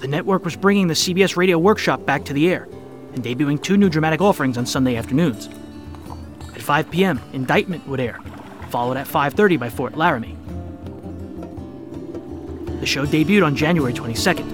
[0.00, 2.66] The network was bringing the CBS Radio Workshop back to the air
[3.12, 5.50] and debuting two new dramatic offerings on Sunday afternoons.
[6.54, 8.18] At 5 p.m., Indictment would air,
[8.70, 10.38] followed at 5:30 by Fort Laramie.
[12.80, 14.53] The show debuted on January 22nd.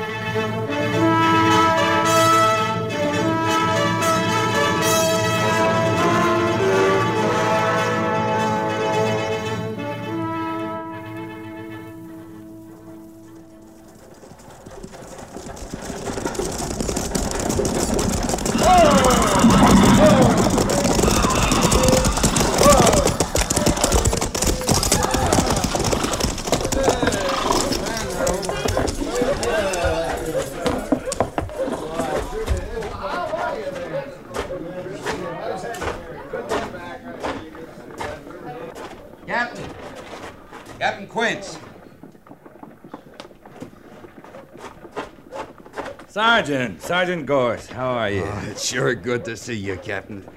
[46.91, 48.23] Sergeant, Gorce, how are you?
[48.25, 50.27] Oh, it's sure good to see you, Captain.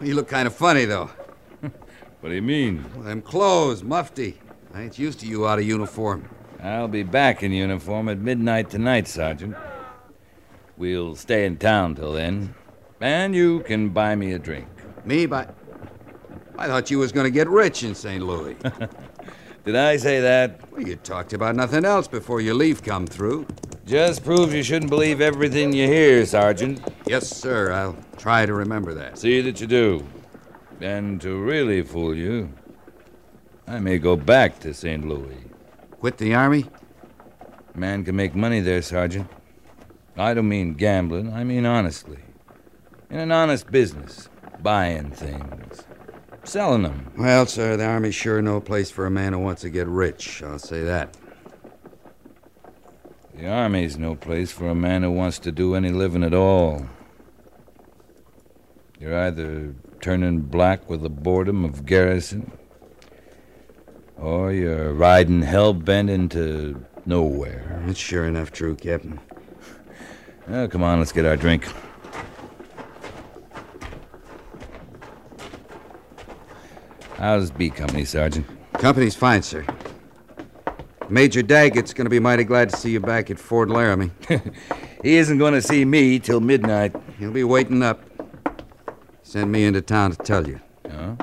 [0.00, 1.10] You look kind of funny, though.
[2.20, 2.84] What do you mean?
[2.94, 4.38] Well, them clothes, mufti.
[4.72, 6.28] I ain't used to you out of uniform.
[6.62, 9.56] I'll be back in uniform at midnight tonight, Sergeant.
[10.76, 12.54] We'll stay in town till then,
[13.00, 14.68] and you can buy me a drink.
[15.04, 15.48] Me, by.
[16.56, 18.22] I thought you was going to get rich in St.
[18.22, 18.54] Louis.
[19.64, 20.70] Did I say that?
[20.70, 23.44] Well, you talked about nothing else before your leave come through.
[23.88, 26.78] Just proves you shouldn't believe everything you hear, Sergeant.
[27.06, 27.72] Yes, sir.
[27.72, 29.16] I'll try to remember that.
[29.16, 30.06] See that you do.
[30.82, 32.52] And to really fool you,
[33.66, 35.08] I may go back to St.
[35.08, 35.38] Louis.
[36.00, 36.66] Quit the Army?
[37.74, 39.26] Man can make money there, Sergeant.
[40.18, 42.18] I don't mean gambling, I mean honestly.
[43.08, 44.28] In an honest business,
[44.60, 45.84] buying things,
[46.44, 47.10] selling them.
[47.16, 50.42] Well, sir, the Army's sure no place for a man who wants to get rich.
[50.42, 51.16] I'll say that.
[53.38, 56.88] The Army's no place for a man who wants to do any living at all.
[58.98, 62.50] You're either turning black with the boredom of garrison,
[64.16, 67.80] or you're riding hell bent into nowhere.
[67.86, 69.20] It's sure enough true, Captain.
[70.50, 71.68] Oh, come on, let's get our drink.
[77.18, 78.46] How's B Company, Sergeant?
[78.72, 79.66] Company's fine, sir.
[81.10, 84.10] Major Daggett's going to be mighty glad to see you back at Fort Laramie.
[85.02, 86.94] he isn't going to see me till midnight.
[87.18, 88.02] He'll be waiting up.
[89.22, 90.60] Send me into town to tell you.
[90.90, 91.16] Huh?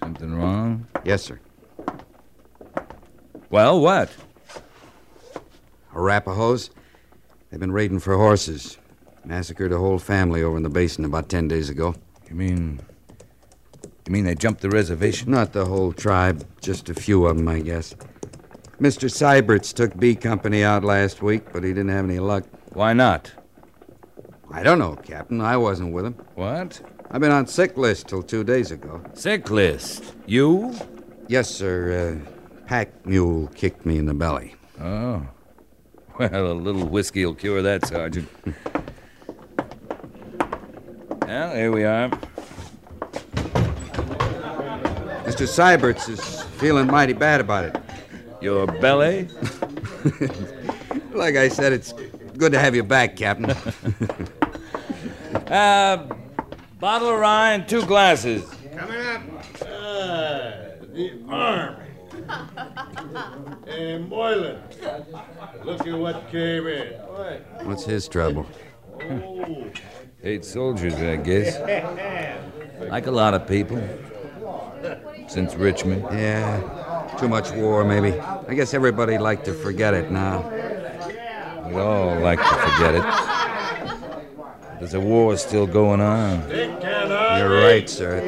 [0.00, 0.86] Something wrong?
[1.04, 1.40] Yes, sir.
[3.50, 4.10] Well, what?
[5.94, 6.70] Arapahoes.
[7.50, 8.78] They've been raiding for horses.
[9.24, 11.94] Massacred a whole family over in the basin about ten days ago.
[12.28, 12.80] You mean.
[14.06, 15.30] You mean they jumped the reservation?
[15.30, 17.94] Not the whole tribe, just a few of them, I guess.
[18.80, 19.08] Mr.
[19.08, 22.44] Syberts took B Company out last week, but he didn't have any luck.
[22.72, 23.32] Why not?
[24.50, 25.40] I don't know, Captain.
[25.40, 26.14] I wasn't with him.
[26.34, 26.82] What?
[27.10, 29.02] I've been on sick list till two days ago.
[29.14, 30.14] Sick list?
[30.26, 30.74] You?
[31.28, 32.20] Yes, sir.
[32.20, 34.54] Uh, pack mule kicked me in the belly.
[34.80, 35.26] Oh.
[36.16, 38.28] Well, a little whiskey will cure that, Sergeant.
[41.22, 42.08] well, here we are.
[45.34, 45.48] Mr.
[45.48, 47.76] Syberts is feeling mighty bad about it.
[48.40, 49.28] Your belly?
[51.12, 51.92] like I said, it's
[52.36, 53.50] good to have you back, Captain.
[55.50, 56.06] uh,
[56.78, 58.48] bottle of rye and two glasses.
[58.76, 59.22] Coming up.
[59.62, 60.52] Uh,
[60.92, 61.84] the Army.
[63.66, 64.62] Hey, Moylan.
[65.64, 66.92] Look at what came in.
[67.64, 68.46] What's his trouble?
[70.22, 71.58] Eight soldiers, I guess.
[72.88, 73.82] Like a lot of people.
[75.26, 76.04] Since Richmond.
[76.12, 76.60] Yeah.
[77.18, 78.18] Too much war, maybe.
[78.20, 80.48] I guess everybody'd like to forget it now.
[81.66, 83.04] We'd all like to forget it.
[84.78, 86.48] There's a war still going on.
[86.50, 88.20] You're right, sir.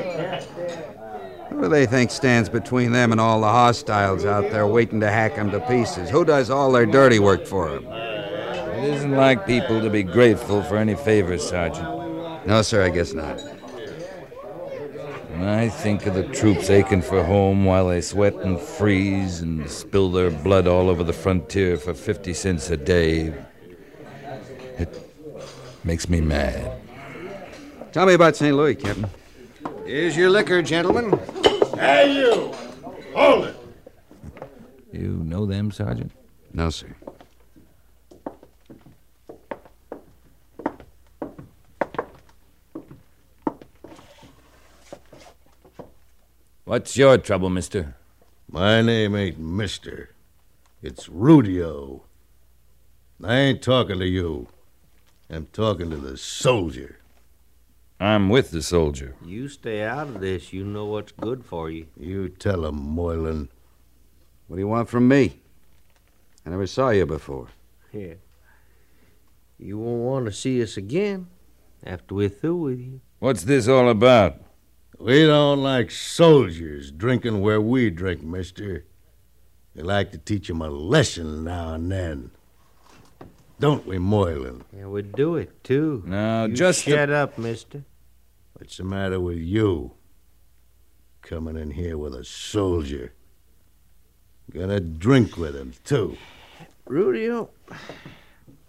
[1.50, 5.10] Who do they think stands between them and all the hostiles out there waiting to
[5.10, 6.10] hack 'em to pieces?
[6.10, 7.86] Who does all their dirty work for 'em?
[7.86, 11.88] It isn't like people to be grateful for any favors, Sergeant.
[12.46, 13.40] No, sir, I guess not.
[15.36, 19.68] When I think of the troops aching for home while they sweat and freeze and
[19.68, 23.34] spill their blood all over the frontier for 50 cents a day,
[24.78, 25.12] it
[25.84, 26.80] makes me mad.
[27.92, 28.56] Tell me about St.
[28.56, 29.10] Louis, Captain.
[29.84, 31.20] Here's your liquor, gentlemen.
[31.74, 32.54] Hey, you!
[33.14, 33.56] Hold it!
[34.90, 36.12] You know them, Sergeant?
[36.54, 36.96] No, sir.
[46.66, 47.94] What's your trouble, mister?
[48.50, 50.10] My name ain't Mister.
[50.82, 52.02] It's Rudio.
[53.22, 54.48] I ain't talking to you.
[55.30, 56.98] I'm talking to the soldier.
[58.00, 59.14] I'm with the soldier.
[59.24, 60.52] You stay out of this.
[60.52, 61.86] You know what's good for you.
[61.96, 63.48] You tell him, Moylan.
[64.48, 65.38] What do you want from me?
[66.44, 67.46] I never saw you before.
[67.92, 68.14] Yeah.
[69.56, 71.28] You won't want to see us again
[71.84, 73.02] after we're through with you.
[73.20, 74.40] What's this all about?
[74.98, 78.84] We don't like soldiers drinking where we drink, mister.
[79.74, 82.30] We like to teach 'em a lesson now and then.
[83.60, 84.64] Don't we, Moylan?
[84.74, 86.02] Yeah, we do it, too.
[86.06, 87.84] Now, You just the- shut up, mister.
[88.54, 89.92] What's the matter with you?
[91.22, 93.12] Coming in here with a soldier.
[94.50, 96.16] Gonna drink with him, too.
[96.88, 97.76] Rudio, oh,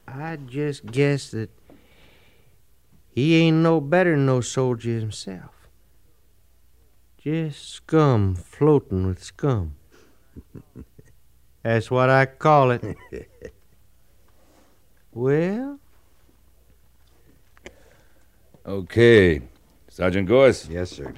[0.07, 1.51] I just guess that
[3.09, 5.51] he ain't no better than no soldier himself.
[7.27, 9.75] Just scum floating with scum.
[11.61, 12.97] That's what I call it.
[15.13, 15.77] well,
[18.65, 19.41] Okay.
[19.89, 20.69] Sergeant Gorce?
[20.69, 21.13] Yes, sir.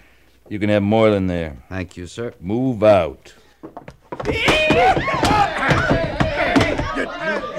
[0.49, 1.61] You can have Moylan there.
[1.69, 2.33] Thank you, sir.
[2.39, 3.35] Move out.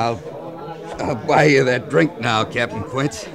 [0.00, 3.28] I'll, I'll buy you that drink now, Captain Quince.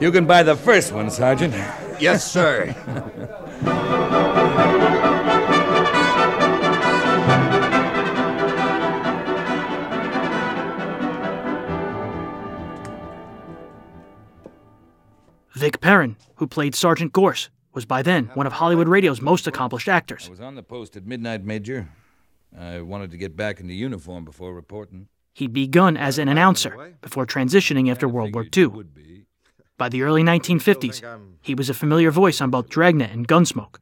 [0.00, 1.52] You can buy the first one, Sergeant.
[2.00, 2.74] Yes, sir.
[15.54, 19.88] Vic Perrin, who played Sergeant Gorce, was by then one of Hollywood radio's most accomplished
[19.88, 20.28] actors.
[20.28, 21.88] I was on the post at midnight, Major.
[22.58, 25.08] I wanted to get back into uniform before reporting.
[25.34, 28.84] He'd begun as an announcer before transitioning after World War II.
[29.76, 31.02] By the early 1950s,
[31.42, 33.76] he was a familiar voice on both Dragnet and Gunsmoke.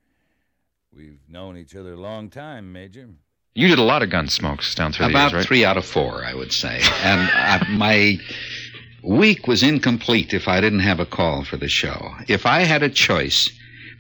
[0.93, 3.09] We've known each other a long time, Major.
[3.55, 5.39] You did a lot of Gunsmokes down through About the years, right?
[5.39, 6.81] About three out of four, I would say.
[7.05, 8.19] And uh, my
[9.05, 12.15] week was incomplete if I didn't have a call for the show.
[12.27, 13.49] If I had a choice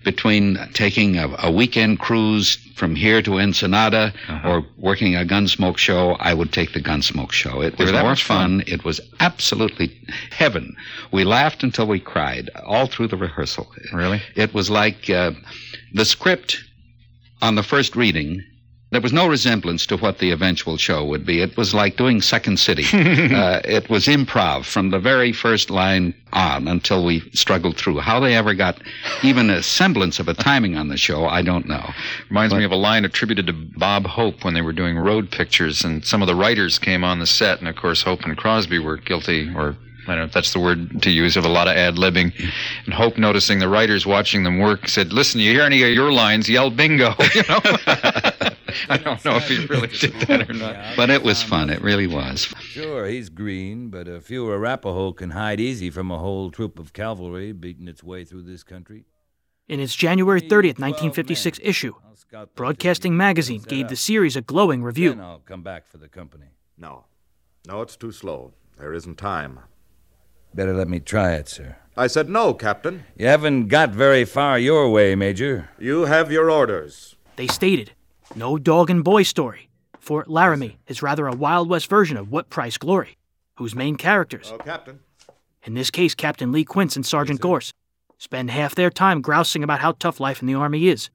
[0.04, 4.48] between taking a, a weekend cruise from here to Ensenada Uh-huh.
[4.48, 7.62] or working a Gunsmoke show, I would take the Gunsmoke show.
[7.62, 8.60] It was that more much fun.
[8.60, 8.64] fun.
[8.66, 9.90] It was absolutely
[10.30, 10.76] heaven.
[11.12, 13.66] We laughed until we cried all through the rehearsal.
[13.92, 14.20] Really?
[14.36, 15.32] It was like uh,
[15.92, 16.62] the script
[17.42, 18.42] on the first reading.
[18.94, 21.40] There was no resemblance to what the eventual show would be.
[21.40, 22.84] It was like doing Second City.
[23.34, 27.98] uh, it was improv from the very first line on until we struggled through.
[27.98, 28.80] How they ever got
[29.24, 31.92] even a semblance of a timing on the show, I don't know.
[32.30, 35.82] Reminds me of a line attributed to Bob Hope when they were doing road pictures,
[35.82, 38.78] and some of the writers came on the set, and of course Hope and Crosby
[38.78, 39.76] were guilty, or
[40.06, 42.32] I don't know if that's the word to use, of a lot of ad libbing.
[42.84, 46.12] And Hope, noticing the writers watching them work, said, "Listen, you hear any of your
[46.12, 46.48] lines?
[46.48, 47.60] Yell bingo!" You know.
[48.88, 50.96] I don't know if he really did that or not.
[50.96, 51.70] But it was fun.
[51.70, 52.52] It really was.
[52.60, 56.92] Sure, he's green, but a few Arapaho can hide easy from a whole troop of
[56.92, 59.04] cavalry beating its way through this country.
[59.68, 61.94] In its January 30th, 1956 issue,
[62.54, 65.20] Broadcasting Magazine gave the series a glowing Then review.
[65.20, 66.48] I'll come back for the company.
[66.76, 67.06] No.
[67.66, 68.52] No, it's too slow.
[68.76, 69.60] There isn't time.
[70.54, 71.76] Better let me try it, sir.
[71.96, 73.04] I said no, Captain.
[73.16, 75.68] You haven't got very far your way, Major.
[75.78, 77.16] You have your orders.
[77.36, 77.92] They stated,
[78.34, 79.68] no dog and boy story.
[79.98, 83.16] Fort Laramie is rather a Wild West version of What Price Glory,
[83.56, 85.00] whose main characters, Oh, Captain.
[85.64, 87.72] in this case Captain Lee Quince and Sergeant Gorce,
[88.18, 91.10] spend half their time grousing about how tough life in the Army is,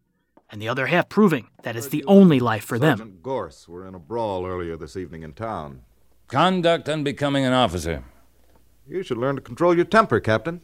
[0.50, 2.98] and the other half proving that it's the only life for them.
[2.98, 5.84] Sergeant Gorce were in a brawl earlier this evening in town.
[6.28, 8.04] Conduct unbecoming an officer.
[8.90, 10.62] You should learn to control your temper, Captain.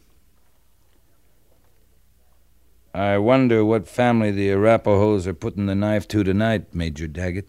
[2.92, 7.46] I wonder what family the Arapahoes are putting the knife to tonight, Major Daggett.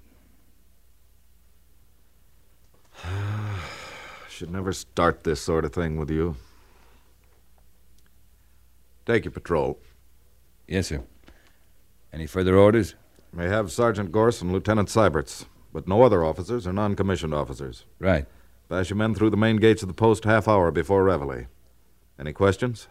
[4.30, 6.36] Should never start this sort of thing with you.
[9.06, 9.80] Take your patrol.
[10.68, 11.02] Yes, sir.
[12.14, 12.94] Any further orders?
[13.34, 17.86] May have Sergeant Gorce and Lieutenant Seiberts, but no other officers or non commissioned officers.
[18.00, 18.28] Right.
[18.70, 21.46] Pass your men through the main gates of the post half hour before reveille.
[22.20, 22.88] Any questions?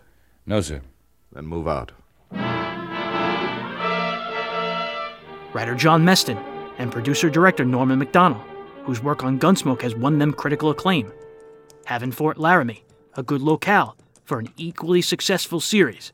[0.47, 0.81] No, sir.
[1.33, 1.93] Then move out.
[5.53, 6.43] Writer John Meston
[6.79, 8.43] and producer director Norman Macdonnell,
[8.85, 11.12] whose work on Gunsmoke has won them critical acclaim,
[11.87, 16.12] have in Fort Laramie a good locale for an equally successful series.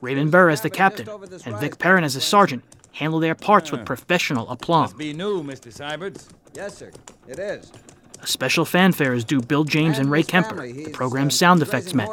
[0.00, 1.08] Raymond Burr as the captain
[1.46, 4.92] and Vic Perrin as the sergeant handle their parts with professional aplomb.
[4.96, 5.72] Be new, Mr.
[5.72, 6.28] Seiberts.
[6.54, 6.90] Yes, sir.
[7.26, 7.72] It is.
[8.24, 12.08] A special fanfare is due Bill James and Ray Kemper, the program's sound effects men,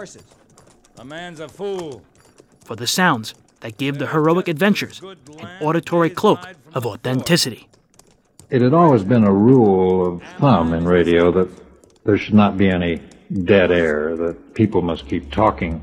[0.99, 2.03] A man's a fool.
[2.65, 6.39] for the sounds that give the heroic adventures an auditory cloak
[6.73, 7.69] of authenticity.
[8.49, 11.47] It had always been a rule of thumb in radio that
[12.03, 13.01] there should not be any
[13.45, 15.81] dead air, that people must keep talking.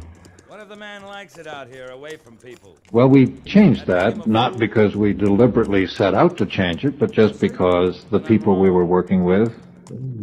[0.48, 2.76] What if the man likes it out here, away from people?
[2.92, 7.40] Well, we changed that, not because we deliberately set out to change it, but just
[7.40, 9.54] because the people we were working with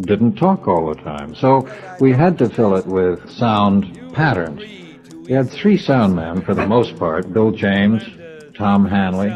[0.02, 1.36] didn't talk all the time.
[1.36, 1.68] So
[2.00, 4.62] we had to fill it with sound patterns.
[5.28, 8.04] We had three sound men for the most part Bill James,
[8.56, 9.36] Tom Hanley,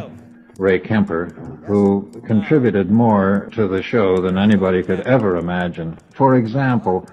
[0.57, 1.25] Ray Kemper,
[1.65, 5.97] who contributed more to the show than anybody could ever imagine.
[6.13, 7.07] For example,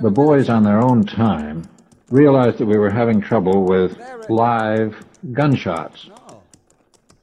[0.00, 1.64] the boys on their own time
[2.10, 3.98] realized that we were having trouble with
[4.28, 4.96] live
[5.32, 6.08] gunshots.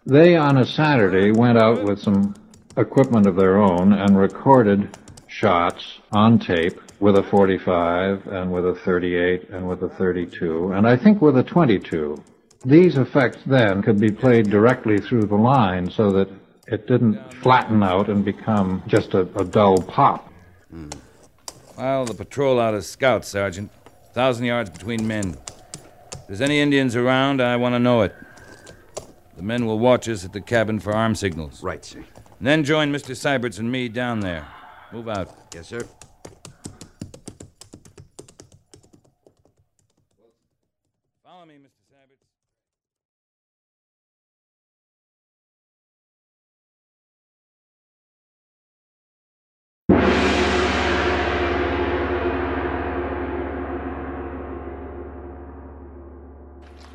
[0.06, 2.36] They, on a Saturday, went out with some
[2.78, 4.98] equipment of their own and recorded
[5.32, 10.88] shots on tape with a 45 and with a 38 and with a 32 and
[10.88, 12.22] I think with a 22.
[12.66, 16.30] These effects then could be played directly through the line so that
[16.68, 20.32] it didn't flatten out and become just a, a dull pop.
[20.70, 20.90] Hmm.
[21.78, 23.72] Well, the patrol out of scouts, Sergeant.
[23.86, 25.38] A Thousand yards between men.
[26.14, 28.14] If there's any Indians around, I want to know it.
[29.36, 31.64] The men will watch us at the cabin for arm signals.
[31.64, 32.00] Right, sir.
[32.38, 33.16] And then join Mr.
[33.16, 34.48] Seiberts and me down there.
[34.94, 35.30] Move out.
[35.54, 35.80] Yes, sir.
[41.24, 41.80] Follow me, Mr.
[41.90, 42.28] Seiberts.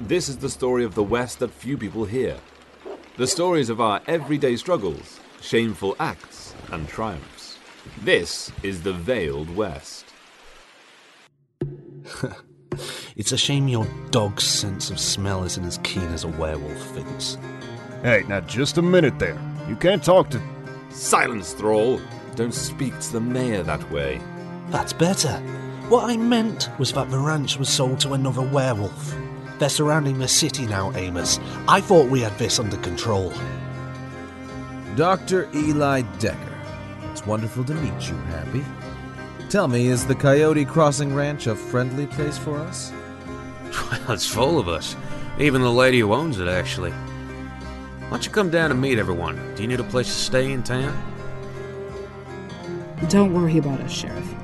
[0.03, 2.37] This is the story of the West that few people hear.
[3.17, 7.36] The stories of our everyday struggles, shameful acts, and triumphs.
[8.03, 10.07] This is the Veiled West.
[13.17, 17.39] It's a shame your dog's sense of smell isn't as keen as a werewolf thinks.
[18.03, 19.41] Hey, now just a minute there.
[19.67, 20.43] You can't talk to.
[20.91, 21.99] Silence, Thrall!
[22.35, 24.21] Don't speak to the mayor that way.
[24.69, 25.33] That's better.
[25.89, 29.15] What I meant was that the ranch was sold to another werewolf.
[29.59, 31.41] They're surrounding the city now, Amos.
[31.67, 33.33] I thought we had this under control.
[34.95, 35.49] Dr.
[35.55, 36.56] Eli Decker.
[37.17, 38.63] It's wonderful to meet you, Happy.
[39.49, 42.93] Tell me, is the Coyote Crossing Ranch a friendly place for us?
[43.91, 44.95] Well, it's full of us.
[45.39, 46.91] Even the lady who owns it, actually.
[46.91, 49.55] Why don't you come down and meet everyone?
[49.55, 50.95] Do you need a place to stay in town?
[53.09, 54.35] Don't worry about us, Sheriff.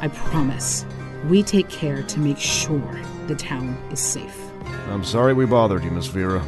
[0.00, 0.84] I promise.
[1.28, 4.36] We take care to make sure the town is safe.
[4.88, 6.44] I'm sorry we bothered you, Miss Vera.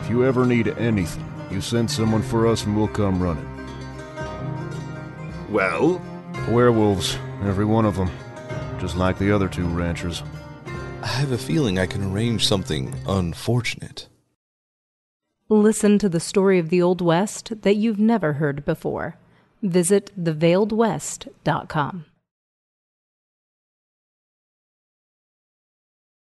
[0.00, 3.49] If you ever need anything, you send someone for us and we'll come running.
[5.50, 6.00] Well?
[6.48, 8.10] Werewolves, every one of them.
[8.78, 10.22] Just like the other two ranchers.
[11.02, 14.06] I have a feeling I can arrange something unfortunate.
[15.48, 19.16] Listen to the story of the Old West that you've never heard before.
[19.62, 22.04] Visit theveiledwest.com.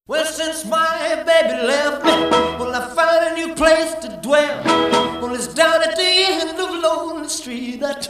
[0.08, 2.12] Well, since my baby left me,
[2.58, 4.64] well, I found a new place to dwell.
[5.22, 8.10] Well, it's down at the end of Lonely Street, that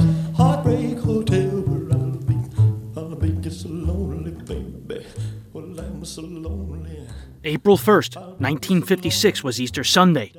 [7.59, 10.31] April 1st, 1956 was Easter Sunday.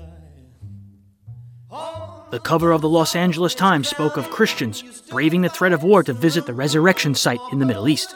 [2.31, 6.03] The cover of the Los Angeles Times spoke of Christians braving the threat of war
[6.03, 8.15] to visit the resurrection site in the Middle East.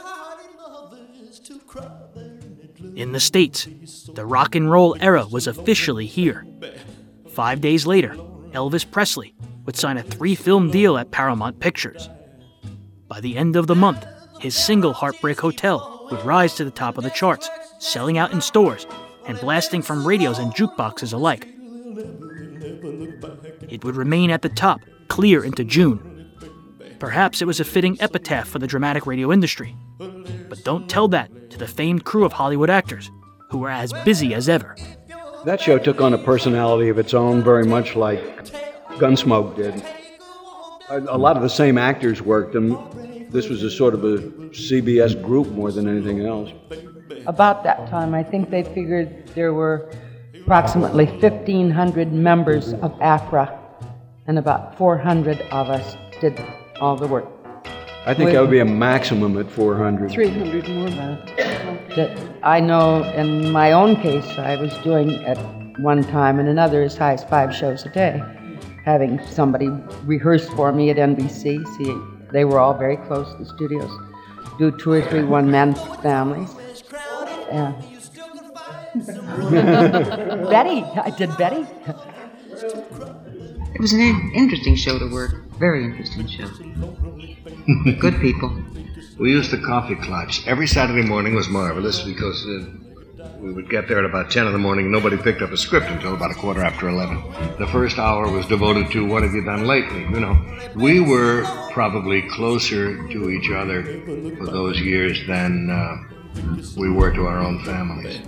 [2.97, 3.69] In the States,
[4.15, 6.47] the rock and roll era was officially here.
[7.29, 8.15] Five days later,
[8.53, 9.35] Elvis Presley
[9.67, 12.09] would sign a three film deal at Paramount Pictures.
[13.07, 14.03] By the end of the month,
[14.41, 17.51] his single Heartbreak Hotel would rise to the top of the charts,
[17.85, 18.87] selling out in stores
[19.27, 21.47] and blasting from radios and jukeboxes alike.
[23.69, 26.33] It would remain at the top clear into June.
[26.99, 29.77] Perhaps it was a fitting epitaph for the dramatic radio industry.
[29.99, 33.11] But don't tell that to the famed crew of Hollywood actors,
[33.51, 34.77] who were as busy as ever.
[35.45, 38.47] That show took on a personality of its own, very much like
[38.99, 39.83] Gunsmoke did.
[40.89, 42.79] A, lot of the same actors worked them.
[43.31, 44.19] This was a sort of a
[44.53, 46.51] CBS group more than anything else.
[47.27, 49.91] About that time, I think they figured there were
[50.43, 53.59] approximately 1,500 members of AFRA,
[54.27, 56.39] and about 400 of us did
[56.81, 57.27] all the work.
[58.07, 60.11] I think that would be a maximum at 400.
[60.11, 60.91] 300 more
[61.97, 65.39] that I know in my own case I was doing at
[65.79, 68.23] one time and another as high as five shows a day,
[68.85, 69.69] having somebody
[70.05, 71.67] rehearse for me at NBC.
[71.79, 71.97] See,
[72.33, 73.91] they were all very close to the studios.
[74.59, 76.55] Do two or three one-man families.
[77.49, 77.73] Yeah.
[80.51, 81.67] Betty, I did Betty.
[83.75, 85.35] It was an in- interesting show to work.
[85.59, 86.49] Very interesting show.
[87.99, 88.51] Good people.
[89.17, 90.45] We used the coffee clutch.
[90.45, 92.67] Every Saturday morning was marvelous because uh,
[93.39, 95.57] we would get there at about 10 in the morning and nobody picked up a
[95.57, 97.23] script until about a quarter after 11.
[97.61, 100.01] The first hour was devoted to what have you done lately?
[100.01, 100.37] You know,
[100.75, 103.85] we were probably closer to each other
[104.37, 105.97] for those years than uh,
[106.77, 108.21] we were to our own families.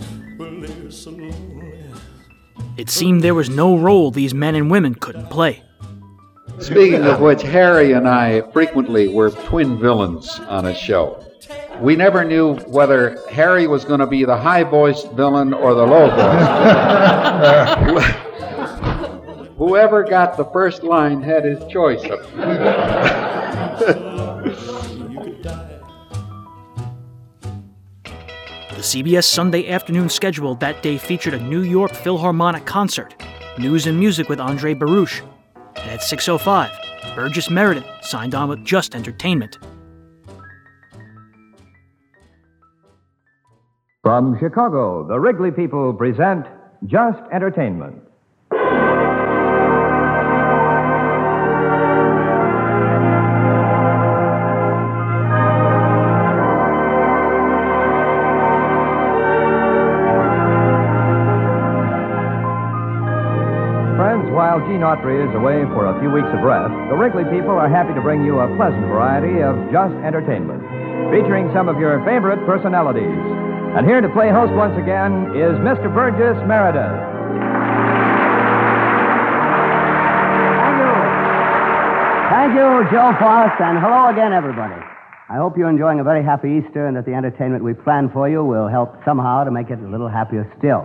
[2.77, 5.63] It seemed there was no role these men and women couldn't play.
[6.59, 11.23] Speaking of which, Harry and I frequently were twin villains on a show.
[11.81, 15.87] We never knew whether Harry was going to be the high voiced villain or the
[15.87, 16.09] low
[17.95, 18.17] voiced.
[19.59, 22.03] Whoever got the first line had his choice.
[28.77, 33.15] The CBS Sunday afternoon schedule that day featured a New York Philharmonic concert,
[33.57, 35.23] news and music with Andre Baruch,
[35.77, 39.57] and at 6.05, Burgess Meredith signed on with Just Entertainment.
[44.03, 46.45] From Chicago, the Wrigley people present
[46.85, 48.06] Just Entertainment.
[64.77, 67.97] Gene Autry is away for a few weeks of rest, the Wrigley people are happy
[67.97, 70.61] to bring you a pleasant variety of Just Entertainment,
[71.09, 73.17] featuring some of your favorite personalities.
[73.73, 75.89] And here to play host once again is Mr.
[75.89, 76.93] Burgess Meredith.
[82.29, 84.77] Thank you, Joe Forrest, and hello again, everybody.
[85.33, 88.29] I hope you're enjoying a very happy Easter and that the entertainment we planned for
[88.29, 90.85] you will help somehow to make it a little happier still.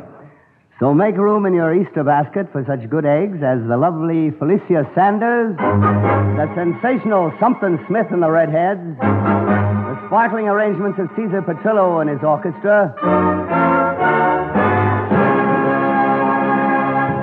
[0.82, 4.90] So make room in your Easter basket for such good eggs as the lovely Felicia
[4.96, 12.10] Sanders, the sensational Something Smith and the Redheads, the sparkling arrangements of Caesar Petrillo and
[12.10, 12.98] his orchestra,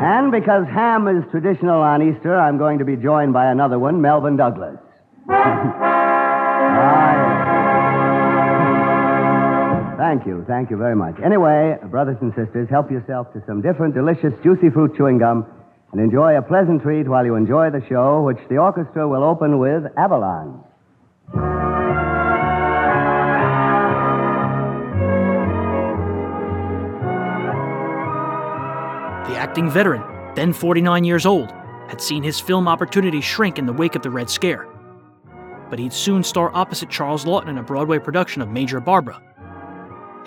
[0.06, 4.00] and because ham is traditional on Easter, I'm going to be joined by another one,
[4.00, 4.78] Melvyn Douglas.
[6.70, 7.07] Ah,
[9.99, 10.44] Thank you.
[10.46, 11.16] Thank you very much.
[11.24, 15.44] Anyway, brothers and sisters, help yourself to some different, delicious, juicy fruit chewing gum
[15.90, 19.59] and enjoy a pleasant treat while you enjoy the show, which the orchestra will open
[19.59, 20.62] with Avalon.
[29.26, 30.05] The acting veteran,
[30.36, 31.51] then 49 years old,
[31.88, 34.68] had seen his film opportunities shrink in the wake of the Red Scare.
[35.70, 39.20] But he'd soon star opposite Charles Laughton in a Broadway production of Major Barbara.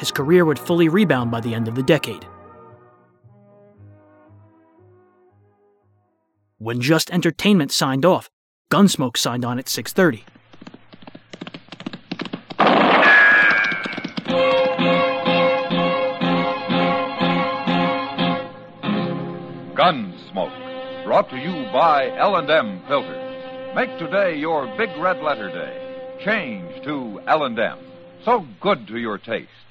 [0.02, 2.26] His career would fully rebound by the end of the decade.
[6.58, 8.28] When Just Entertainment signed off,
[8.72, 10.24] Gunsmoke signed on at 6:30.
[19.76, 23.76] Gunsmoke, brought to you by L&M Filters.
[23.76, 26.18] Make today your big red letter day.
[26.26, 27.78] Change to L&M.
[28.26, 29.71] So good to your taste.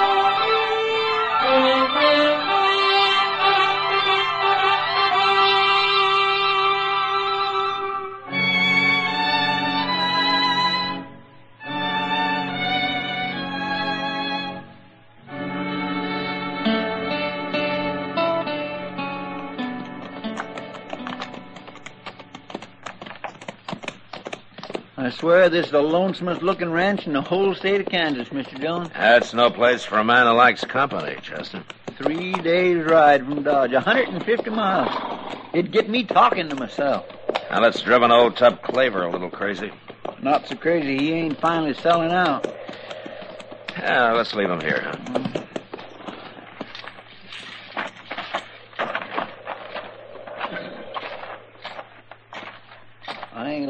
[25.11, 28.59] Swear this is the lonesomest looking ranch in the whole state of Kansas, Mr.
[28.59, 28.89] Dillon.
[28.93, 31.63] That's no place for a man who likes company, Chester.
[31.97, 35.35] Three days' ride from Dodge, 150 miles.
[35.53, 37.05] It'd get me talking to myself.
[37.49, 39.71] Now that's driven old Tub Claver a little crazy.
[40.21, 42.45] Not so crazy he ain't finally selling out.
[43.77, 44.81] Yeah, let's leave him here.
[44.81, 45.43] Huh?
[45.50, 45.50] I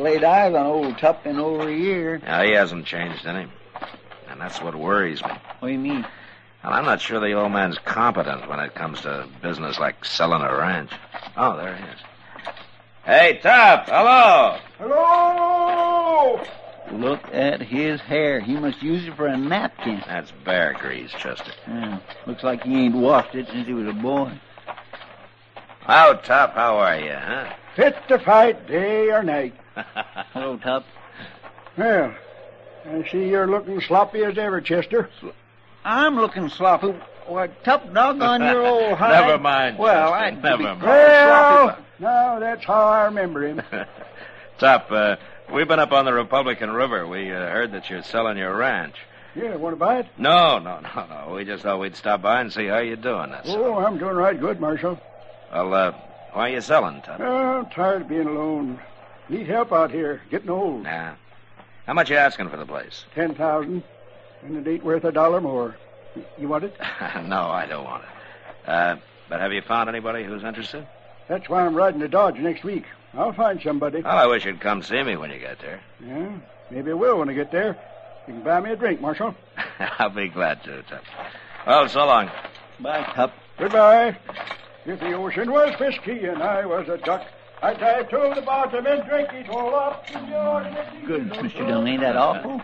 [0.02, 2.20] ain't laid eyes on old Tup in over a year.
[2.20, 3.47] Now, he hasn't changed any.
[4.30, 5.32] And that's what worries me.
[5.60, 6.06] What do you mean?
[6.64, 10.41] Well, I'm not sure the old man's competent when it comes to business like selling
[10.41, 10.91] a ranch.
[11.36, 11.99] Oh, there he is.
[13.04, 13.89] Hey, Tup!
[13.89, 14.58] Hello!
[14.78, 16.43] Hello!
[16.91, 18.39] Look at his hair.
[18.41, 20.04] He must use it for a napkin.
[20.06, 21.52] That's bear grease, Chester.
[21.68, 24.32] Yeah, looks like he ain't washed it since he was a boy.
[25.80, 27.54] How, Tup, how are you, huh?
[27.76, 29.56] Fit to fight day or night.
[30.34, 30.86] Hello, Tup.
[31.78, 32.13] Well,
[32.86, 35.09] I see you're looking sloppy as ever, Chester.
[35.86, 36.93] I'm looking sloppy.
[37.28, 39.11] Why, Tup, doggone your old hide.
[39.28, 40.82] Never mind, Well, I never mind.
[40.82, 43.61] Well, now that's how I remember him.
[44.57, 45.15] Tup, uh,
[45.53, 47.07] we've been up on the Republican River.
[47.07, 48.95] We uh, heard that you're selling your ranch.
[49.36, 50.07] Yeah, want to buy it?
[50.17, 51.34] No, no, no, no.
[51.34, 53.32] We just thought we'd stop by and see how you're doing.
[53.32, 54.99] That's Oh, I'm doing right good, Marshal.
[55.53, 55.91] Well, uh,
[56.34, 57.19] why are you selling, Tup?
[57.22, 58.82] Oh, I'm tired of being alone.
[59.32, 60.21] Need help out here.
[60.29, 60.84] Getting old.
[60.84, 61.13] Nah.
[61.88, 63.05] How much you asking for the place?
[63.15, 63.82] Ten thousand,
[64.43, 65.77] and it ain't worth a dollar more.
[66.38, 66.75] You want it?
[67.23, 68.69] no, I don't want it.
[68.69, 68.95] Uh,
[69.29, 70.86] but have you found anybody who's interested?
[71.29, 72.84] That's why I'm riding to Dodge next week.
[73.13, 74.01] I'll find somebody.
[74.01, 75.79] Well, I wish you'd come see me when you get there.
[76.05, 76.38] Yeah,
[76.69, 77.79] maybe I will when I get there.
[78.27, 79.34] You can buy me a drink, Marshal.
[79.79, 81.03] I'll be glad to, Tup.
[81.65, 82.29] Well, so long.
[82.82, 83.34] Bye, Tup.
[83.57, 84.17] Goodbye.
[84.86, 87.25] If the ocean was whiskey and I was a duck,
[87.64, 90.07] I'd dive to the bottom and drink it all up.
[91.05, 91.68] Good, Mr.
[91.68, 91.88] Dillon.
[91.88, 92.59] Ain't that awful?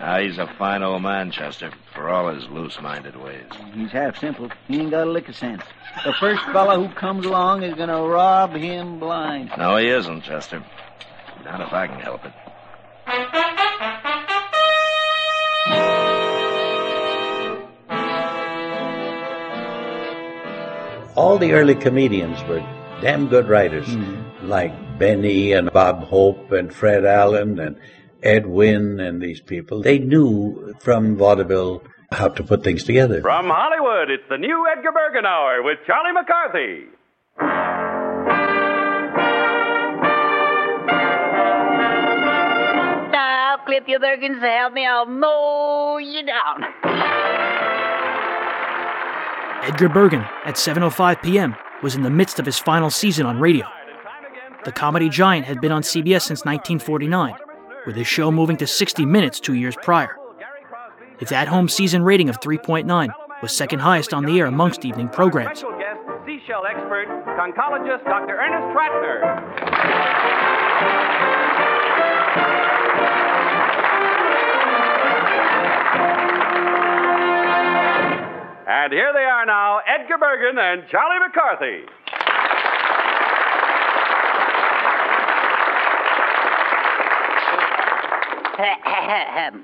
[0.00, 3.44] Ah, he's a fine old man, Chester, for all his loose-minded ways.
[3.74, 4.50] He's half simple.
[4.68, 5.62] He ain't got a lick of sense.
[6.04, 9.50] The first fellow who comes along is going to rob him blind.
[9.58, 10.64] No, he isn't, Chester.
[11.44, 12.32] Not if I can help it.
[21.16, 22.60] all the early comedians were
[23.00, 24.48] damn good writers, hmm.
[24.48, 27.76] like Benny and Bob Hope and Fred Allen and
[28.22, 29.82] Ed Wynn and these people.
[29.82, 33.20] They knew from vaudeville how to put things together.
[33.20, 36.86] From Hollywood, it's the new Edgar Bergen Hour with Charlie McCarthy.
[43.12, 46.64] Now, clip your Bergens to help me, I'll mow you down.
[49.64, 53.66] Edgar Bergen, at 7:05 p.m., was in the midst of his final season on radio.
[54.64, 57.34] The comedy giant had been on CBS since 1949,
[57.86, 60.16] with his show moving to 60 minutes 2 years prior.
[61.20, 63.08] Its at-home season rating of 3.9
[63.42, 65.60] was second highest on the air amongst evening programs.
[66.26, 67.06] Seashell expert,
[67.38, 68.36] conchologist Dr.
[68.36, 69.96] Ernest Tratner.
[78.66, 81.84] And here they are now, Edgar Bergen and Charlie McCarthy.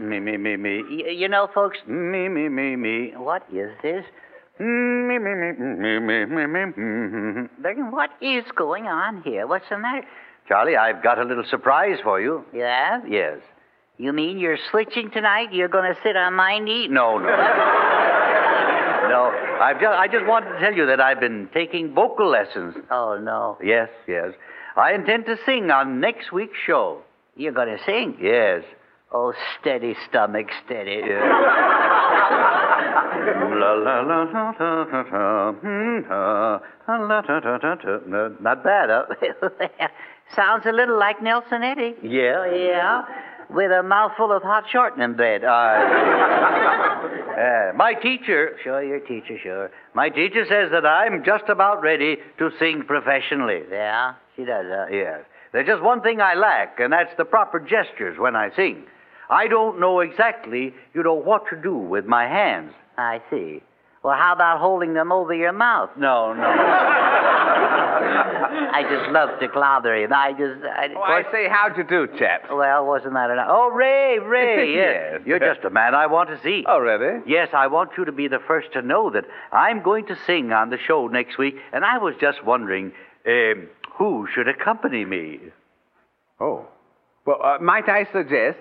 [0.00, 0.82] me, me, me, me.
[0.82, 3.12] Y- You know, folks, me, me, me, me.
[3.16, 4.05] What is this?
[4.59, 7.48] Me, me, me, me, me, me, me, me.
[7.59, 9.46] Bergen, what is going on here?
[9.46, 10.07] What's the matter?
[10.48, 12.44] Charlie, I've got a little surprise for you.
[12.53, 13.00] Yeah?
[13.09, 13.38] Yes.
[13.98, 15.53] You mean you're switching tonight?
[15.53, 16.88] You're going to sit on my knee?
[16.88, 17.28] No, no.
[19.12, 22.74] no, I've just, I just wanted to tell you that I've been taking vocal lessons.
[22.90, 23.58] Oh, no.
[23.62, 24.30] Yes, yes.
[24.76, 27.02] I intend to sing on next week's show.
[27.36, 28.16] You're going to sing?
[28.20, 28.62] Yes.
[29.12, 31.02] Oh, steady, stomach, steady.
[38.40, 39.88] Not bad, huh?
[40.34, 41.94] Sounds a little like Nelson Eddy.
[42.02, 43.02] Yeah, Yeah,
[43.55, 45.42] with a mouthful of hot shortening bread.
[47.32, 49.70] Uh, my teacher, sure, your teacher, sure.
[49.94, 53.62] My teacher says that I'm just about ready to sing professionally.
[53.70, 54.66] Yeah, she does.
[54.66, 55.20] Uh, Yes.
[55.53, 58.84] There's just one thing I lack, and that's the proper gestures when I sing.
[59.30, 62.72] I don't know exactly, you know, what to do with my hands.
[62.98, 63.62] I see.
[64.03, 65.90] Well, how about holding them over your mouth?
[65.96, 66.42] No, no.
[68.74, 70.12] I just love to clother him.
[70.12, 70.62] I just.
[70.64, 72.46] I, Oh, I say, how'd you do, chaps?
[72.50, 73.46] Well, wasn't that enough?
[73.48, 74.94] Oh, Ray, Ray, yes.
[75.18, 75.20] Yes.
[75.26, 76.64] You're just a man I want to see.
[76.66, 77.20] Oh, really?
[77.26, 80.52] Yes, I want you to be the first to know that I'm going to sing
[80.52, 82.92] on the show next week, and I was just wondering
[83.26, 83.68] um,
[83.98, 85.40] who should accompany me.
[86.40, 86.66] Oh.
[87.24, 88.58] Well, uh, might I suggest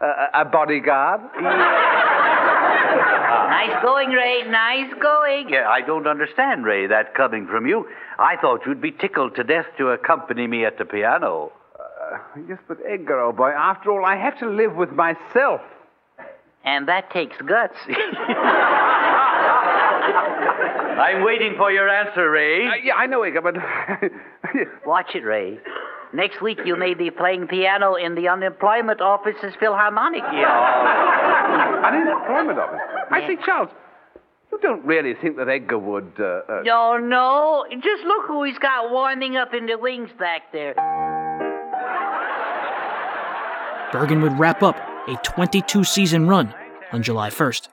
[0.00, 1.20] uh, a bodyguard?
[3.50, 4.42] Nice going, Ray.
[4.48, 5.48] Nice going.
[5.48, 7.86] Yeah, I don't understand, Ray, that coming from you.
[8.18, 11.52] I thought you'd be tickled to death to accompany me at the piano.
[11.78, 12.18] Uh,
[12.48, 15.60] yes, but Edgar, old boy, after all, I have to live with myself.
[16.64, 17.76] And that takes guts.
[21.00, 22.66] I'm waiting for your answer, Ray.
[22.66, 23.56] Uh, yeah, I know, Edgar, but.
[24.86, 25.58] Watch it, Ray.
[26.12, 30.24] Next week you may be playing piano in the unemployment office's Philharmonic.
[31.84, 32.80] Unemployment office.
[33.10, 33.70] I say, Charles,
[34.50, 36.12] you don't really think that Edgar would.
[36.18, 36.62] Uh, uh...
[36.64, 37.64] No, no.
[37.70, 40.74] Just look who he's got warming up in the wings back there.
[43.92, 44.76] Bergen would wrap up
[45.08, 46.52] a 22 season run
[46.92, 47.68] on July 1st.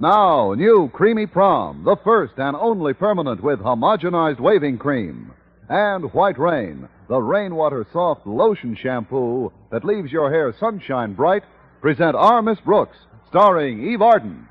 [0.00, 5.32] Now, new Creamy Prom, the first and only permanent with homogenized waving cream.
[5.68, 11.42] And White Rain, the rainwater soft lotion shampoo that leaves your hair sunshine bright,
[11.80, 12.96] present Our Miss Brooks,
[13.28, 14.46] starring Eve Arden.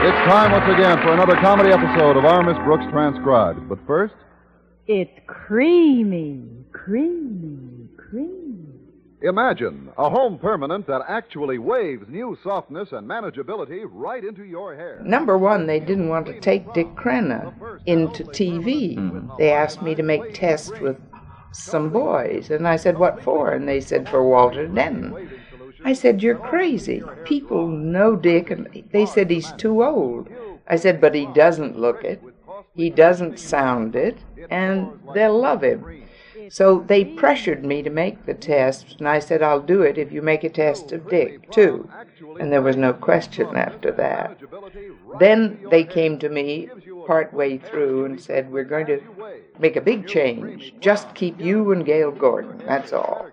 [0.00, 3.68] It's time once again for another comedy episode of Our Miss Brooks Transcribed.
[3.68, 4.14] But first,
[4.86, 6.40] It's creamy,
[6.72, 8.47] creamy, creamy.
[9.22, 15.00] Imagine a home permanent that actually waves new softness and manageability right into your hair.
[15.04, 17.52] Number one, they didn't want to take Dick Crenna
[17.86, 18.96] into TV.
[18.96, 19.30] Mm-hmm.
[19.38, 20.96] They asked me to make tests with
[21.52, 23.52] some boys, and I said, What for?
[23.52, 25.30] And they said, For Walter Denton.
[25.84, 27.02] I said, You're crazy.
[27.24, 30.28] People know Dick, and they said he's too old.
[30.68, 32.22] I said, But he doesn't look it,
[32.74, 34.18] he doesn't sound it,
[34.50, 36.04] and they'll love him.
[36.50, 40.12] So they pressured me to make the test, and I said, I'll do it if
[40.12, 41.88] you make a test of Dick, too.
[42.40, 44.38] And there was no question after that.
[45.18, 46.68] Then they came to me
[47.06, 49.00] partway through and said, We're going to
[49.58, 50.74] make a big change.
[50.80, 53.28] Just keep you and Gale Gordon, that's all.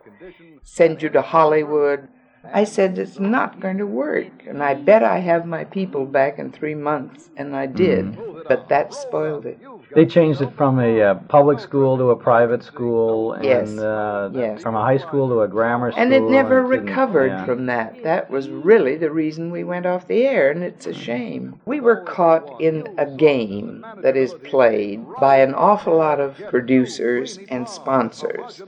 [0.63, 2.07] Send you to Hollywood.
[2.53, 4.45] I said, It's not going to work.
[4.47, 7.29] And I bet I have my people back in three months.
[7.35, 8.17] And I did.
[8.47, 9.59] But that spoiled it.
[9.93, 13.77] They changed it from a uh, public school to a private school, and Yes.
[13.77, 14.61] uh, Yes.
[14.61, 16.01] from a high school to a grammar school.
[16.03, 17.45] And it never didn't- recovered yeah.
[17.45, 18.03] from that.
[18.03, 21.55] That was really the reason we went off the air, and it's a shame.
[21.65, 27.39] We were caught in a game that is played by an awful lot of producers
[27.49, 28.61] and sponsors.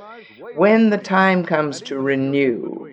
[0.56, 2.88] When the time comes to renew,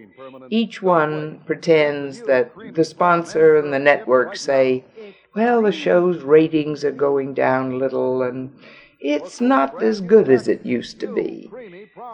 [0.50, 4.84] each one pretends that the sponsor and the network say,
[5.34, 8.52] well, the show's ratings are going down a little, and
[9.00, 11.50] it's not as good as it used to be.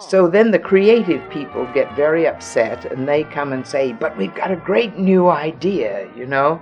[0.00, 4.34] So then the creative people get very upset and they come and say, But we've
[4.34, 6.60] got a great new idea, you know?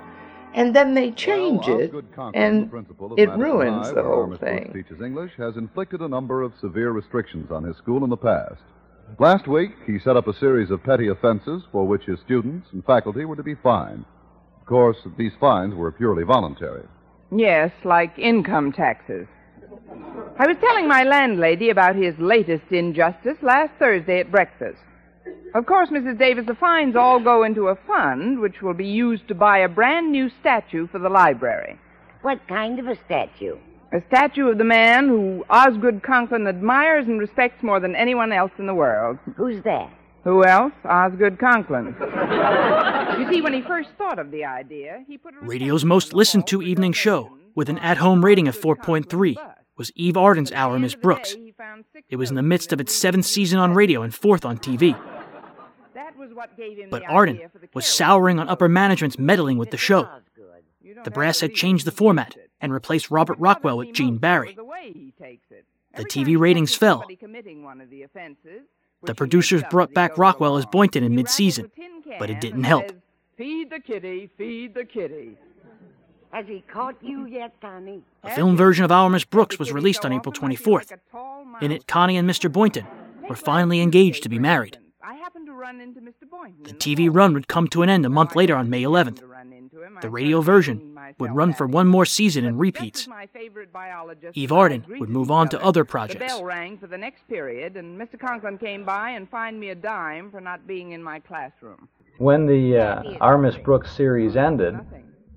[0.55, 1.93] And then they change it,
[2.35, 2.71] and
[3.17, 4.73] it ruins the whole thing.
[4.73, 8.63] Teaches English has inflicted a number of severe restrictions on his school in the past.
[9.19, 12.85] Last week, he set up a series of petty offenses for which his students and
[12.85, 14.05] faculty were to be fined.
[14.69, 16.83] Of course, these fines were purely voluntary.
[17.35, 19.27] Yes, like income taxes.
[20.39, 24.77] I was telling my landlady about his latest injustice last Thursday at breakfast.
[25.55, 26.19] Of course, Mrs.
[26.19, 29.71] Davis, the fines all go into a fund which will be used to buy a
[29.71, 31.79] brand new statue for the library.
[32.21, 33.57] What kind of a statue?
[33.95, 38.53] A statue of the man who Osgood Conklin admires and respects more than anyone else
[38.59, 39.19] in the world.
[39.39, 39.91] Who's that?
[40.25, 40.73] Who else?
[40.85, 41.95] Osgood Conklin.
[43.19, 46.47] you see, when he first thought of the idea, he put a Radio's most listened
[46.49, 49.37] to evening show, with an at home rating of 4.3,
[49.77, 51.37] was Eve Arden's Our, Miss Brooks.
[52.09, 54.99] It was in the midst of its seventh season on radio and fourth on TV.
[56.91, 57.41] But Arden
[57.75, 60.09] was souring on upper management's meddling with the show.
[61.05, 64.57] The brass had changed the format and replaced Robert Rockwell with Gene Barry.
[65.97, 67.05] The TV ratings fell,
[69.03, 71.71] The producers brought back Rockwell as Boynton in mid-season,
[72.19, 72.91] but it didn't help.
[73.37, 75.37] Feed the kitty, feed the kitty.
[76.31, 78.03] Has he caught you yet, Connie?
[78.23, 80.93] A film version of Our Miss Brooks was released on April 24th.
[81.63, 82.53] In it, Connie and Mr.
[82.53, 82.87] Boynton
[83.29, 84.79] were finally engaged to be married.
[85.03, 86.29] I happened to run into Mr.
[86.29, 86.65] Boynton.
[86.65, 89.23] The TV run would come to an end a month later on May 11th.
[90.03, 93.09] The radio version would run for one more season in repeats.
[94.35, 96.15] Eve Arden would move on to other projects.
[96.15, 96.39] The projects.
[96.39, 98.19] bell rang for the next period, and Mr.
[98.19, 101.89] Conklin came by and fined me a dime for not being in my classroom.
[102.19, 104.77] When the uh, Our Miss Brooks series ended,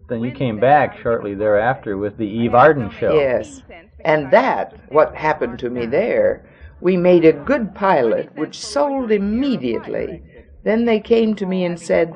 [0.09, 3.13] then you came back shortly thereafter with the Eve Arden show.
[3.13, 3.61] Yes.
[4.03, 6.49] And that, what happened to me there,
[6.81, 10.23] we made a good pilot which sold immediately.
[10.63, 12.13] Then they came to me and said,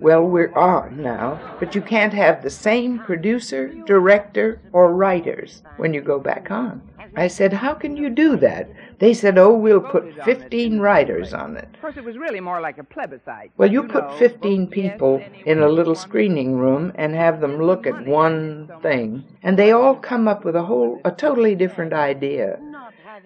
[0.00, 5.94] Well, we're on now, but you can't have the same producer, director, or writers when
[5.94, 6.82] you go back on.
[7.16, 8.68] I said, How can you do that?
[8.98, 11.68] They said, Oh, we'll put 15 writers on it.
[11.74, 13.52] Of course, it was really more like a plebiscite.
[13.56, 18.06] Well, you put 15 people in a little screening room and have them look at
[18.06, 22.58] one thing, and they all come up with a whole, a totally different idea.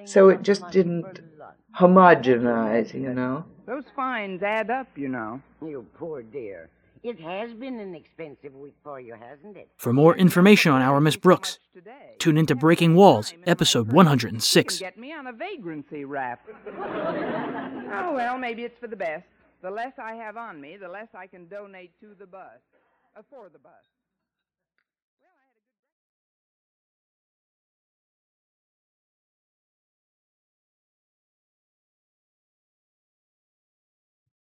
[0.04, 1.20] So it just didn't
[1.78, 3.44] homogenize, you know.
[3.70, 5.40] Those fines add up, you know.
[5.64, 6.68] You poor dear.
[7.04, 9.68] It has been an expensive week for you, hasn't it?
[9.76, 11.60] For more information on Our Miss Brooks,
[12.18, 14.80] tune into Breaking Walls, episode 106.
[14.80, 16.40] Get me on a vagrancy rap.
[16.66, 19.24] oh, well, maybe it's for the best.
[19.62, 22.58] The less I have on me, the less I can donate to the bus.
[23.16, 23.72] Uh, for the bus.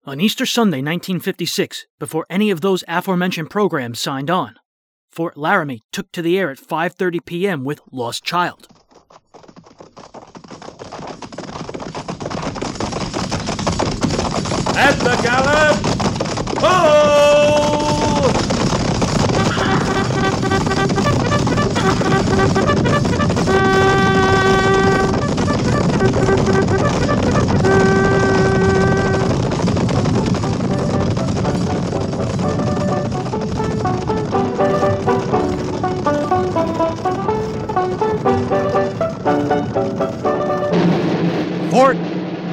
[0.04, 4.56] On Easter Sunday, 1956, before any of those aforementioned programs signed on,
[5.12, 7.64] Fort Laramie took to the air at 5:30 p.m.
[7.64, 8.68] with Lost Child.
[14.76, 15.78] At the gallop!
[16.64, 17.31] Oh!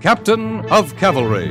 [0.00, 1.50] Captain of Cavalry.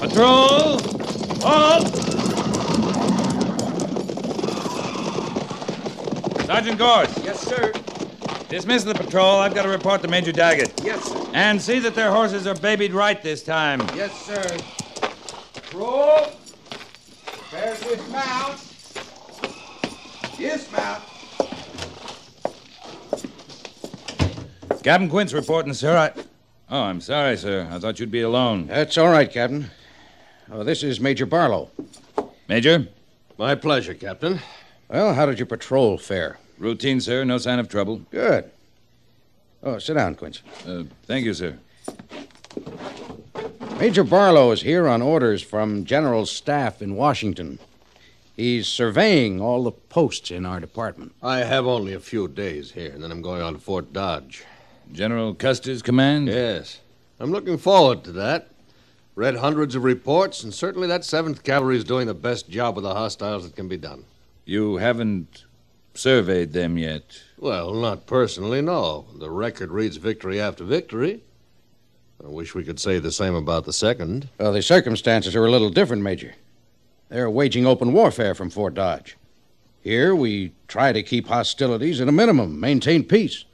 [0.00, 0.78] Patrol!
[1.42, 1.94] Halt!
[6.46, 7.18] Sergeant Gorce.
[7.22, 7.72] Yes, sir.
[8.48, 9.40] Dismiss the patrol.
[9.40, 10.80] I've got to report to Major Daggett.
[10.82, 11.30] Yes, sir.
[11.34, 13.80] And see that their horses are babied right this time.
[13.94, 14.56] Yes, sir.
[15.74, 16.32] Roll.
[17.26, 18.58] Prepare to dismount.
[20.38, 21.02] Dismount.
[24.82, 25.96] Captain Quince reporting, sir.
[25.96, 26.12] I...
[26.70, 27.68] Oh, I'm sorry, sir.
[27.70, 28.68] I thought you'd be alone.
[28.68, 29.70] That's all right, Captain.
[30.50, 31.70] Oh, this is Major Barlow.
[32.48, 32.88] Major?
[33.36, 34.40] My pleasure, Captain.
[34.88, 36.38] Well, how did your patrol fare?
[36.58, 37.24] Routine, sir.
[37.24, 37.98] No sign of trouble.
[38.10, 38.50] Good.
[39.62, 40.42] Oh, sit down, Quince.
[40.66, 41.58] Uh, thank you, sir.
[43.78, 47.58] Major Barlow is here on orders from General Staff in Washington.
[48.36, 51.12] He's surveying all the posts in our department.
[51.22, 54.44] I have only a few days here, and then I'm going on to Fort Dodge.
[54.92, 56.28] General Custer's command?
[56.28, 56.80] Yes.
[57.20, 58.48] I'm looking forward to that.
[59.16, 62.84] Read hundreds of reports, and certainly that 7th Cavalry is doing the best job with
[62.84, 64.04] the hostiles that can be done.
[64.44, 65.44] You haven't
[65.98, 67.20] surveyed them yet.
[67.38, 69.06] Well, not personally, no.
[69.18, 71.22] The record reads victory after victory.
[72.24, 74.28] I wish we could say the same about the second.
[74.38, 76.34] Well, the circumstances are a little different, Major.
[77.08, 79.16] They're waging open warfare from Fort Dodge.
[79.80, 83.44] Here, we try to keep hostilities at a minimum, maintain peace.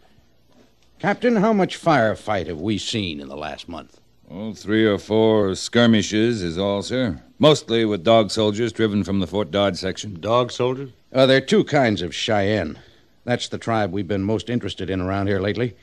[0.98, 4.00] Captain, how much firefight have we seen in the last month?
[4.30, 7.20] Oh, three or four skirmishes is all, sir.
[7.38, 10.20] Mostly with dog soldiers driven from the Fort Dodge section.
[10.20, 10.90] Dog soldiers?
[11.12, 12.78] Uh, there are two kinds of Cheyenne.
[13.24, 15.76] That's the tribe we've been most interested in around here lately.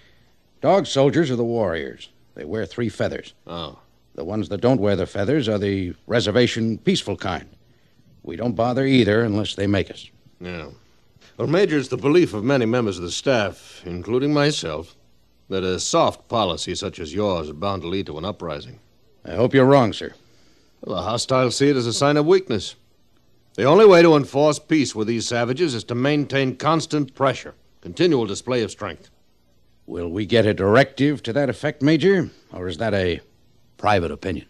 [0.62, 2.10] Dog soldiers are the warriors.
[2.36, 3.34] They wear three feathers.
[3.45, 3.80] Oh.
[4.16, 7.47] The ones that don't wear the feathers are the reservation peaceful kind.
[8.24, 10.10] We don't bother either unless they make us.
[10.39, 10.68] Yeah.
[11.38, 14.95] Well, Major, it's the belief of many members of the staff, including myself,
[15.49, 18.80] that a soft policy such as yours is bound to lead to an uprising.
[19.26, 20.14] I hope you're wrong, sir.
[20.82, 22.75] Well, the hostiles see it as a sign of weakness.
[23.55, 28.25] The only way to enforce peace with these savages is to maintain constant pressure, continual
[28.25, 29.09] display of strength.
[29.86, 32.32] Will we get a directive to that effect, Major?
[32.53, 33.19] Or is that a
[33.77, 34.47] private opinion?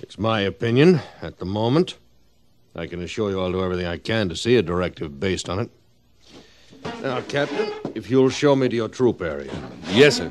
[0.00, 1.96] It's my opinion at the moment.
[2.76, 5.58] I can assure you I'll do everything I can to see a directive based on
[5.58, 5.70] it.
[7.02, 9.50] Now, Captain, if you'll show me to your troop area.
[9.88, 10.30] Yes, sir.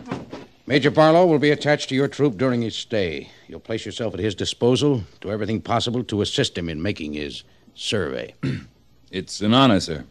[0.70, 3.30] Major Barlow will be attached to your troop during his stay.
[3.48, 7.44] You'll place yourself at his disposal, do everything possible to assist him in making his
[7.74, 8.36] survey.
[9.10, 10.04] It's an honor, sir.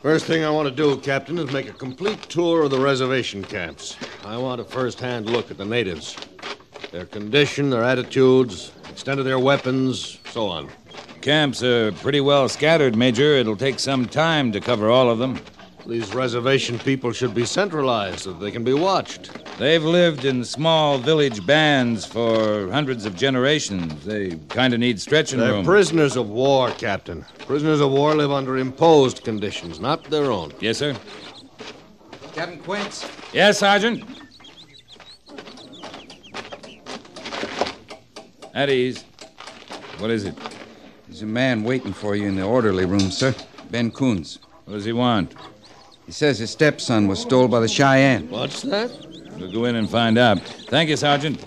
[0.00, 3.42] First thing I want to do, Captain, is make a complete tour of the reservation
[3.42, 3.96] camps.
[4.24, 6.16] I want a first-hand look at the natives.
[6.92, 10.68] Their condition, their attitudes, extent of their weapons, so on.
[11.22, 13.34] Camps are pretty well scattered, Major.
[13.34, 15.40] It'll take some time to cover all of them.
[15.86, 19.30] These reservation people should be centralized so that they can be watched.
[19.58, 24.04] They've lived in small village bands for hundreds of generations.
[24.04, 25.64] They kind of need stretching They're room.
[25.64, 27.24] prisoners of war, Captain.
[27.46, 30.52] Prisoners of war live under imposed conditions, not their own.
[30.60, 30.94] yes, sir.
[32.34, 33.06] Captain Quince.
[33.32, 34.04] Yes, Sergeant.
[38.54, 39.04] At ease.
[39.98, 40.34] What is it?
[41.08, 43.34] There's a man waiting for you in the orderly room, sir.
[43.70, 44.38] Ben Coons.
[44.66, 45.34] What does he want?
[46.04, 48.28] He says his stepson was stole by the Cheyenne.
[48.28, 48.90] What's that?
[49.38, 50.40] We'll go in and find out.
[50.40, 51.42] Thank you, Sergeant.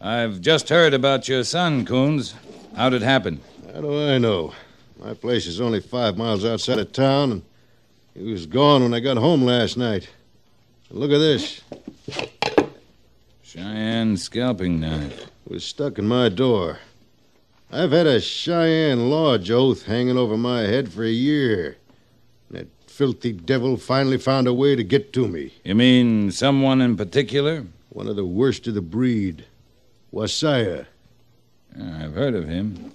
[0.00, 2.34] I've just heard about your son, Coons.
[2.74, 3.40] How'd it happen?
[3.74, 4.54] How do I know?
[5.06, 7.42] My place is only five miles outside of town, and
[8.12, 10.08] he was gone when I got home last night.
[10.90, 11.60] Look at this.
[13.40, 15.28] Cheyenne scalping knife.
[15.46, 16.80] It was stuck in my door.
[17.70, 21.76] I've had a Cheyenne lodge oath hanging over my head for a year.
[22.50, 25.54] That filthy devil finally found a way to get to me.
[25.62, 27.64] You mean someone in particular?
[27.90, 29.44] One of the worst of the breed.
[30.12, 30.86] Wasaya.
[31.80, 32.92] I've heard of him.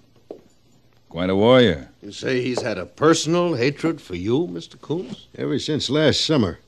[1.12, 1.89] Quite a warrior.
[2.01, 4.80] You say he's had a personal hatred for you, Mr.
[4.80, 5.28] Coons?
[5.38, 6.59] Ever since last summer.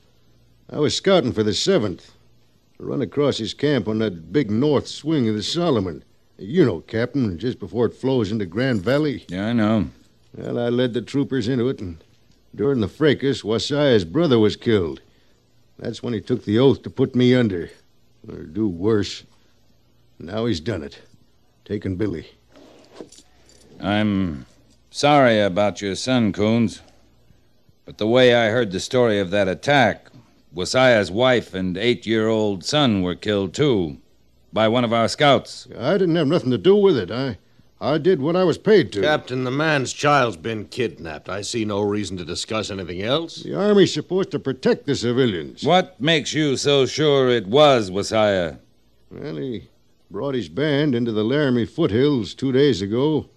[0.70, 2.10] I was scouting for the 7th.
[2.78, 6.04] I run across his camp on that big north swing of the Solomon.
[6.36, 9.24] You know, Captain, just before it flows into Grand Valley.
[9.28, 9.86] Yeah, I know.
[10.36, 12.04] Well, I led the troopers into it, and
[12.54, 15.00] during the fracas, Wasaya's brother was killed.
[15.78, 17.70] That's when he took the oath to put me under,
[18.28, 19.24] or do worse.
[20.18, 21.00] Now he's done it,
[21.64, 22.26] taken Billy.
[23.84, 24.46] I'm
[24.90, 26.80] sorry about your son, Coons.
[27.84, 30.06] But the way I heard the story of that attack,
[30.54, 33.98] Wasaya's wife and eight year old son were killed, too,
[34.54, 35.68] by one of our scouts.
[35.78, 37.10] I didn't have nothing to do with it.
[37.10, 37.36] I,
[37.78, 39.02] I did what I was paid to.
[39.02, 41.28] Captain, the man's child's been kidnapped.
[41.28, 43.42] I see no reason to discuss anything else.
[43.42, 45.62] The Army's supposed to protect the civilians.
[45.62, 48.60] What makes you so sure it was Wasaya?
[49.10, 49.68] Well, he
[50.10, 53.28] brought his band into the Laramie foothills two days ago.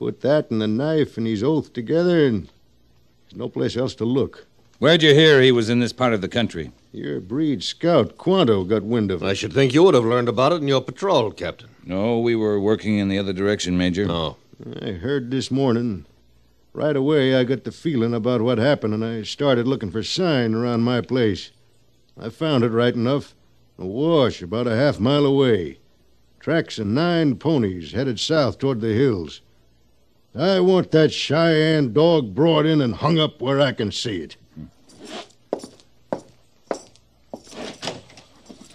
[0.00, 2.44] Put that and the knife and his oath together, and
[3.28, 4.46] there's no place else to look.
[4.78, 6.72] Where'd you hear he was in this part of the country?
[6.90, 9.26] Your breed scout, Quanto, got wind of it.
[9.26, 11.68] I should think you would have learned about it in your patrol, Captain.
[11.84, 14.06] No, we were working in the other direction, Major.
[14.06, 14.38] No.
[14.80, 16.06] I heard this morning.
[16.72, 20.54] Right away, I got the feeling about what happened, and I started looking for sign
[20.54, 21.50] around my place.
[22.18, 23.34] I found it right enough.
[23.78, 25.78] A wash about a half mile away.
[26.38, 29.42] Tracks of nine ponies headed south toward the hills.
[30.34, 34.36] I want that Cheyenne dog brought in and hung up where I can see it.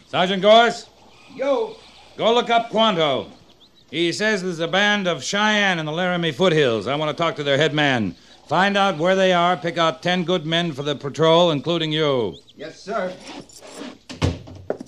[0.07, 0.89] Sergeant Gorce,
[1.33, 1.75] Yo.
[2.17, 3.27] go look up Quanto.
[3.89, 6.87] He says there's a band of Cheyenne in the Laramie foothills.
[6.87, 8.15] I want to talk to their head man.
[8.47, 12.35] Find out where they are, pick out ten good men for the patrol, including you.
[12.55, 13.13] Yes, sir.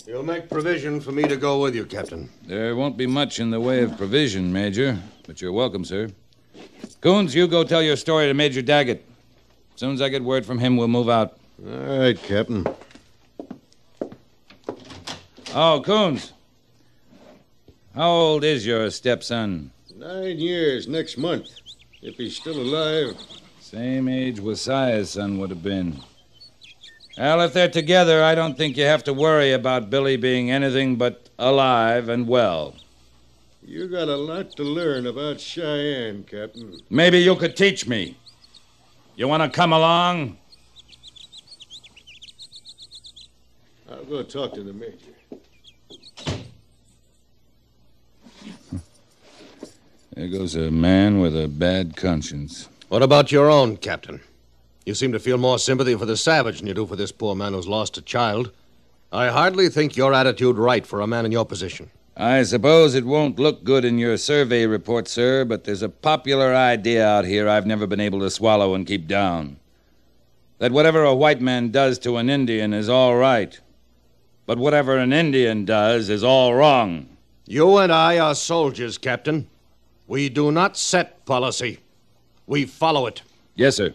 [0.05, 2.29] You'll make provision for me to go with you, Captain.
[2.45, 6.09] There won't be much in the way of provision, Major, but you're welcome, sir.
[7.01, 9.05] Coons, you go tell your story to Major Daggett.
[9.75, 11.37] As soon as I get word from him, we'll move out.
[11.63, 12.65] All right, Captain.
[15.53, 16.33] Oh, Coons.
[17.93, 19.71] How old is your stepson?
[19.95, 21.49] Nine years next month.
[22.01, 23.15] If he's still alive.
[23.59, 25.99] Same age Wasia's son would have been.
[27.17, 30.95] Well, if they're together, I don't think you have to worry about Billy being anything
[30.95, 32.75] but alive and well.
[33.67, 36.79] You got a lot to learn about Cheyenne, Captain.
[36.89, 38.17] Maybe you could teach me.
[39.17, 40.37] You want to come along?
[43.91, 45.11] I'll go talk to the major.
[50.13, 52.69] There goes a man with a bad conscience.
[52.87, 54.21] What about your own, Captain?
[54.85, 57.35] You seem to feel more sympathy for the savage than you do for this poor
[57.35, 58.49] man who's lost a child.
[59.11, 61.91] I hardly think your attitude right for a man in your position.
[62.19, 66.55] I suppose it won't look good in your survey report, sir, but there's a popular
[66.55, 69.57] idea out here I've never been able to swallow and keep down.
[70.57, 73.59] That whatever a white man does to an Indian is all right,
[74.47, 77.07] but whatever an Indian does is all wrong.
[77.45, 79.47] You and I are soldiers, Captain.
[80.07, 81.81] We do not set policy,
[82.47, 83.21] we follow it.
[83.53, 83.93] Yes, sir.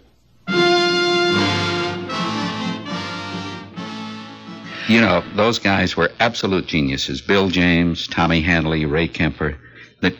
[4.93, 7.22] You know, those guys were absolute geniuses.
[7.22, 9.57] Bill James, Tommy Hanley, Ray Kemper.
[10.03, 10.14] That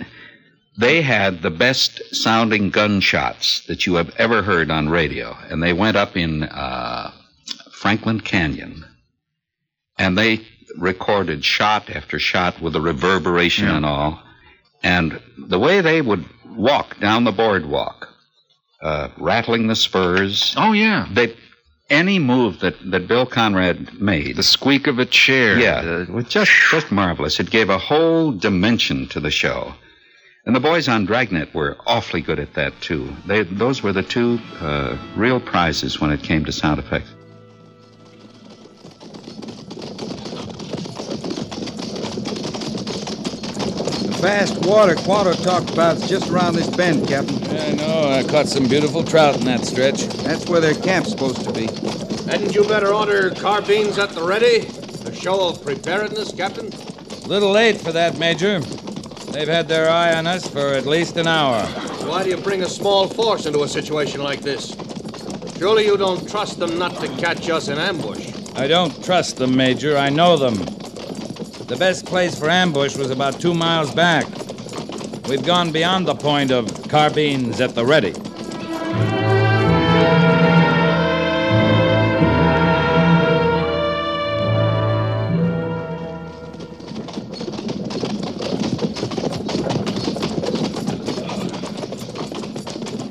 [0.78, 5.74] they had the best sounding gunshots that you have ever heard on radio, and they
[5.74, 7.12] went up in uh,
[7.72, 8.86] Franklin Canyon,
[9.98, 10.40] and they
[10.78, 14.22] recorded shot after shot with the reverberation and all.
[14.82, 18.08] And the way they would walk down the boardwalk,
[18.80, 20.54] uh, rattling the spurs.
[20.56, 21.06] Oh yeah.
[21.12, 21.36] They
[21.93, 24.36] any move that, that Bill Conrad made.
[24.36, 25.59] The squeak of a chair.
[25.59, 27.38] Yeah, was just just marvelous.
[27.38, 29.74] It gave a whole dimension to the show.
[30.45, 33.14] And the boys on Dragnet were awfully good at that too.
[33.26, 37.14] They those were the two uh, real prizes when it came to sound effects.
[44.22, 47.44] Fast water Quanto talked about's just around this bend, Captain.
[47.56, 48.08] I know.
[48.08, 50.04] I caught some beautiful trout in that stretch.
[50.22, 51.66] That's where their camp's supposed to be.
[52.30, 54.68] Hadn't you better order carbines at the ready?
[55.06, 56.70] A show of preparedness, Captain?
[57.26, 58.60] Little late for that, Major.
[59.32, 61.66] They've had their eye on us for at least an hour.
[62.06, 64.76] Why do you bring a small force into a situation like this?
[65.58, 68.32] Surely you don't trust them not to catch us in ambush.
[68.54, 69.98] I don't trust them, Major.
[69.98, 70.81] I know them.
[71.72, 74.26] The best place for ambush was about two miles back.
[75.26, 78.12] We've gone beyond the point of carbines at the ready.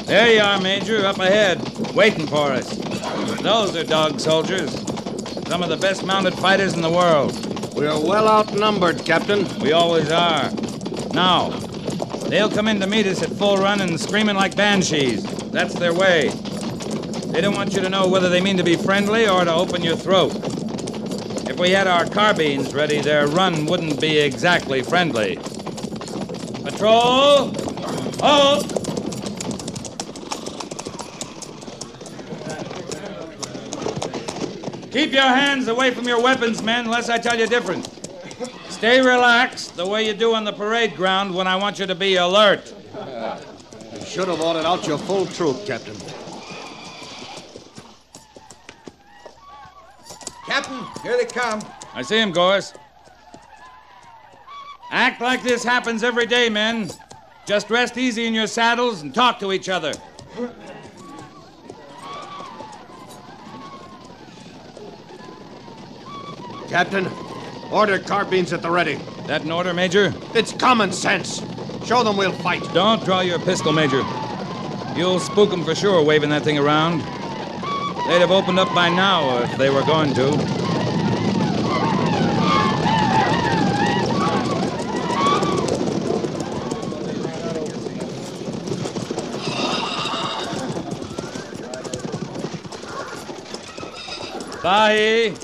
[0.06, 2.70] There you are, Major, up ahead, waiting for us.
[3.42, 4.72] Those are dog soldiers.
[5.48, 7.51] Some of the best mounted fighters in the world.
[7.74, 9.48] We're well outnumbered, Captain.
[9.60, 10.52] We always are.
[11.14, 11.50] Now,
[12.30, 15.24] they'll come in to meet us at full run and screaming like banshees.
[15.52, 16.30] That's their way.
[17.32, 19.84] They don't want you to know whether they mean to be friendly or to open
[19.84, 20.34] your throat.
[21.50, 25.38] If we had our carbines ready, their run wouldn't be exactly friendly.
[26.64, 27.54] Patrol!
[28.20, 28.81] Halt!
[34.92, 37.90] Keep your hands away from your weapons, men, unless I tell you different.
[38.70, 41.96] Stay relaxed, the way you do on the parade ground when I want you to
[41.96, 42.74] be alert.
[43.94, 45.96] You should have ordered out your full troop, Captain.
[50.46, 51.62] Captain, here they come.
[51.94, 52.74] I see him, Gorce.
[54.92, 56.90] Act like this happens every day, men.
[57.46, 59.94] Just rest easy in your saddles and talk to each other.
[66.72, 67.06] Captain,
[67.70, 68.96] order carbines at the ready.
[69.28, 70.14] That an order, Major?
[70.34, 71.42] It's common sense.
[71.86, 72.64] Show them we'll fight.
[72.74, 74.02] Don't draw your pistol, Major.
[74.96, 77.02] You'll spook them for sure, waving that thing around.
[78.08, 80.32] They'd have opened up by now if they were going to.
[94.64, 95.36] Bahi,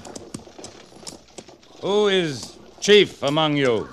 [1.82, 3.88] who is chief among you?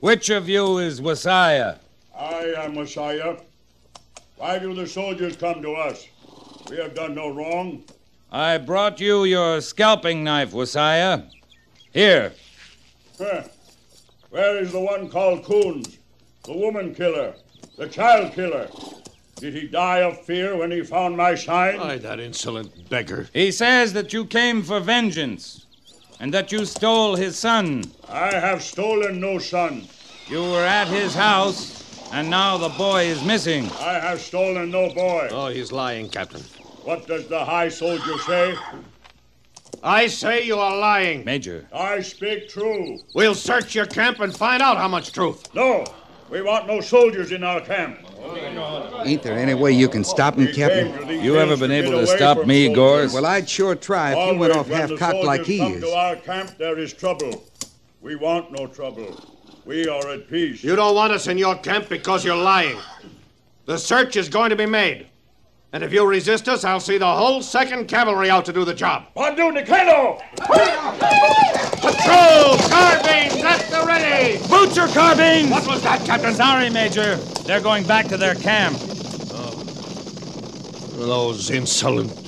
[0.00, 1.78] Which of you is Wasia?
[2.16, 3.40] I am Wasiah.
[4.36, 6.06] Why do the soldiers come to us?
[6.70, 7.84] We have done no wrong.
[8.30, 11.28] I brought you your scalping knife, Wasia.
[11.92, 12.32] Here.
[13.18, 13.44] Huh.
[14.30, 15.98] Where is the one called Coons?
[16.44, 17.34] The woman killer,
[17.78, 18.68] the child killer.
[19.36, 21.78] Did he die of fear when he found my sign?
[21.78, 23.28] Why, that insolent beggar.
[23.32, 25.65] He says that you came for vengeance
[26.20, 27.84] and that you stole his son.
[28.08, 29.86] I have stolen no son.
[30.28, 31.76] You were at his house
[32.12, 33.68] And now the boy is missing.
[33.80, 35.28] I have stolen no boy.
[35.32, 36.40] Oh, he's lying, Captain.
[36.84, 38.54] What does the high soldier say?
[39.82, 41.24] I say you are lying.
[41.24, 41.66] Major.
[41.72, 43.00] I speak true.
[43.14, 45.52] We'll search your camp and find out how much truth.
[45.54, 45.84] No,
[46.30, 48.05] we want no soldiers in our camp.
[49.06, 51.08] Ain't there any way you can stop him, Captain?
[51.22, 53.12] You ever been able to stop me, Gorce?
[53.12, 55.74] Well, I'd sure try if you went off Always when the half-cocked like he come
[55.74, 55.82] is.
[55.82, 57.44] to our camp, there is trouble.
[58.00, 59.20] We want no trouble.
[59.64, 60.62] We are at peace.
[60.62, 62.78] You don't want us in your camp because you're lying.
[63.66, 65.08] The search is going to be made.
[65.72, 68.72] And if you resist us, I'll see the whole 2nd Cavalry out to do the
[68.72, 69.06] job.
[69.14, 70.20] Bandu Nikelo!
[71.80, 72.56] Patrol!
[72.70, 74.38] Carbines at the ready!
[74.48, 75.50] Boots your carbines!
[75.50, 76.34] What was that, Captain?
[76.34, 77.16] Sorry, Major.
[77.44, 78.76] They're going back to their camp.
[79.32, 79.50] Oh.
[80.96, 82.22] Those insolent.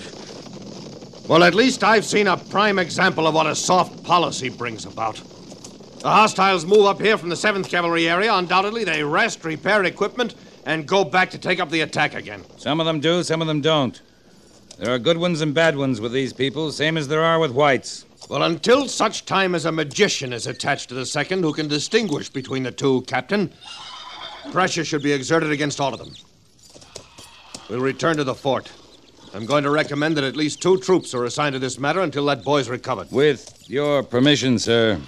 [1.29, 5.23] Well, at least I've seen a prime example of what a soft policy brings about.
[6.01, 8.35] The hostiles move up here from the 7th Cavalry area.
[8.35, 10.35] Undoubtedly, they rest, repair equipment,
[10.69, 12.45] and go back to take up the attack again.
[12.59, 14.01] Some of them do, some of them don't.
[14.79, 17.53] There are good ones and bad ones with these people, same as there are with
[17.53, 18.05] whites.
[18.29, 22.29] Well, until such time as a magician is attached to the second who can distinguish
[22.29, 23.51] between the two, Captain,
[24.53, 26.13] pressure should be exerted against all of them.
[27.71, 28.71] We'll return to the fort.
[29.33, 32.27] I'm going to recommend that at least two troops are assigned to this matter until
[32.27, 33.11] that boy's recovered.
[33.11, 35.01] With your permission, sir,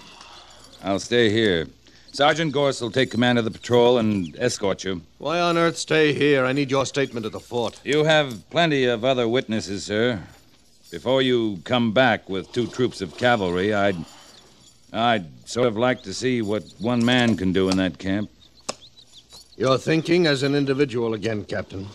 [0.82, 1.66] I'll stay here.
[2.12, 5.02] Sergeant Gorce will take command of the patrol and escort you.
[5.18, 6.44] Why on earth stay here?
[6.44, 7.80] I need your statement at the fort.
[7.84, 10.20] You have plenty of other witnesses, sir.
[10.90, 13.96] Before you come back with two troops of cavalry, I'd.
[14.92, 18.28] I'd sort of like to see what one man can do in that camp.
[19.56, 21.86] You're thinking as an individual again, Captain.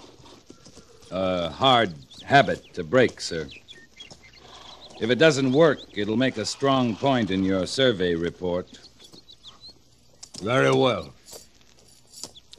[1.12, 1.94] A hard
[2.24, 3.50] habit to break, sir.
[5.02, 8.80] If it doesn't work, it'll make a strong point in your survey report.
[10.42, 11.14] Very well.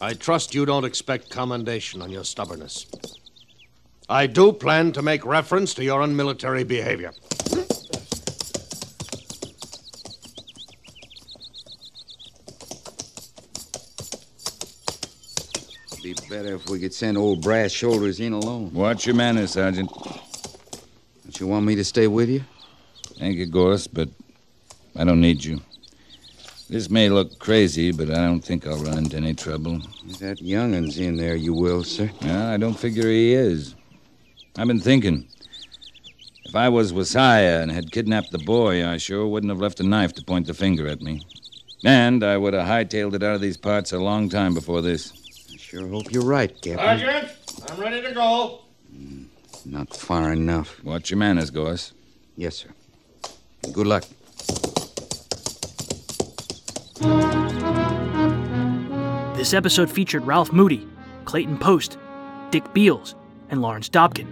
[0.00, 2.86] I trust you don't expect commendation on your stubbornness.
[4.08, 7.12] I do plan to make reference to your unmilitary behavior.
[15.92, 18.72] It'd be better if we could send old brass shoulders in alone.
[18.72, 19.90] Watch your manners, Sergeant.
[21.24, 22.44] Don't you want me to stay with you?
[23.18, 24.08] Thank you, Gorce, but
[24.94, 25.60] I don't need you.
[26.68, 29.80] This may look crazy, but I don't think I'll run into any trouble.
[30.08, 32.10] If that youngin's in there, you will, sir.
[32.22, 33.76] Well, I don't figure he is.
[34.58, 35.28] I've been thinking.
[36.44, 39.84] If I was Wasiah and had kidnapped the boy, I sure wouldn't have left a
[39.84, 41.22] knife to point the finger at me.
[41.84, 45.12] And I would have hightailed it out of these parts a long time before this.
[45.52, 46.98] I sure hope you're right, Captain.
[46.98, 47.28] Sergeant,
[47.70, 48.62] I'm ready to go.
[48.90, 49.24] Hmm,
[49.64, 50.82] not far enough.
[50.82, 51.92] Watch your manners, Gorce.
[52.36, 52.68] Yes, sir.
[53.72, 54.04] Good luck.
[59.36, 60.88] This episode featured Ralph Moody,
[61.26, 61.98] Clayton Post,
[62.50, 63.14] Dick Beals,
[63.50, 64.26] and Lawrence Dobkin.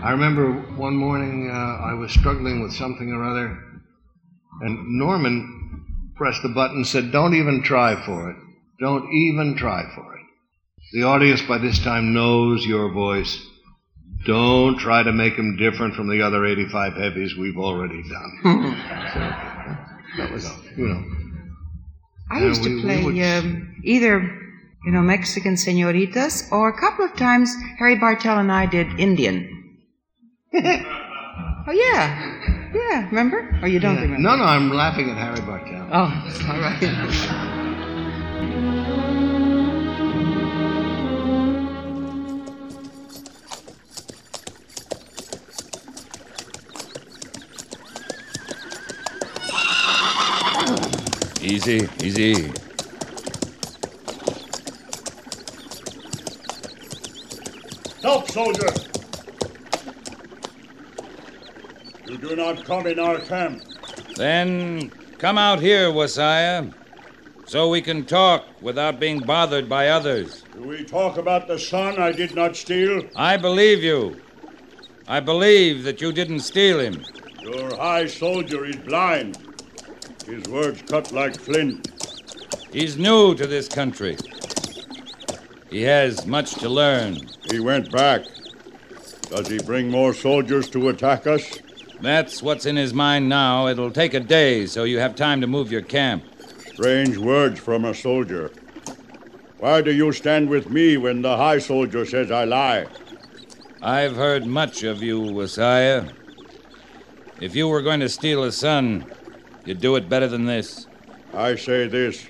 [0.00, 3.58] I remember one morning uh, I was struggling with something or other,
[4.60, 8.36] and Norman pressed the button and said, Don't even try for it.
[8.78, 10.20] Don't even try for it.
[10.92, 13.44] The audience by this time knows your voice.
[14.24, 18.38] Don't try to make him different from the other 85 heavies we've already done.
[20.16, 21.19] that was, you know.
[22.30, 24.20] I used we- to play would- um, either,
[24.84, 29.36] you know, Mexican senoritas, or a couple of times Harry Bartell and I did Indian.
[30.54, 33.06] oh yeah, yeah.
[33.08, 33.58] Remember?
[33.62, 34.02] Or you don't Yeah.
[34.02, 34.22] remember?
[34.22, 35.86] No, no, I'm laughing at Harry Bartell.
[35.92, 36.10] Oh,
[36.50, 36.80] all right.
[51.50, 52.52] Easy, easy.
[58.02, 58.68] Help, soldier!
[62.06, 63.64] You do not come in our camp.
[64.14, 66.72] Then come out here, Wasiah,
[67.46, 70.44] so we can talk without being bothered by others.
[70.54, 73.02] Do we talk about the son I did not steal?
[73.16, 74.20] I believe you.
[75.08, 77.04] I believe that you didn't steal him.
[77.42, 79.49] Your high soldier is blind.
[80.26, 81.88] His words cut like flint.
[82.72, 84.16] He's new to this country.
[85.70, 87.18] He has much to learn.
[87.50, 88.22] He went back.
[89.30, 91.58] Does he bring more soldiers to attack us?
[92.00, 93.68] That's what's in his mind now.
[93.68, 96.24] It'll take a day, so you have time to move your camp.
[96.72, 98.50] Strange words from a soldier.
[99.58, 102.86] Why do you stand with me when the high soldier says I lie?
[103.82, 106.12] I've heard much of you, Wasiah.
[107.40, 109.04] If you were going to steal a son,
[109.64, 110.86] you'd do it better than this.
[111.34, 112.26] I say this.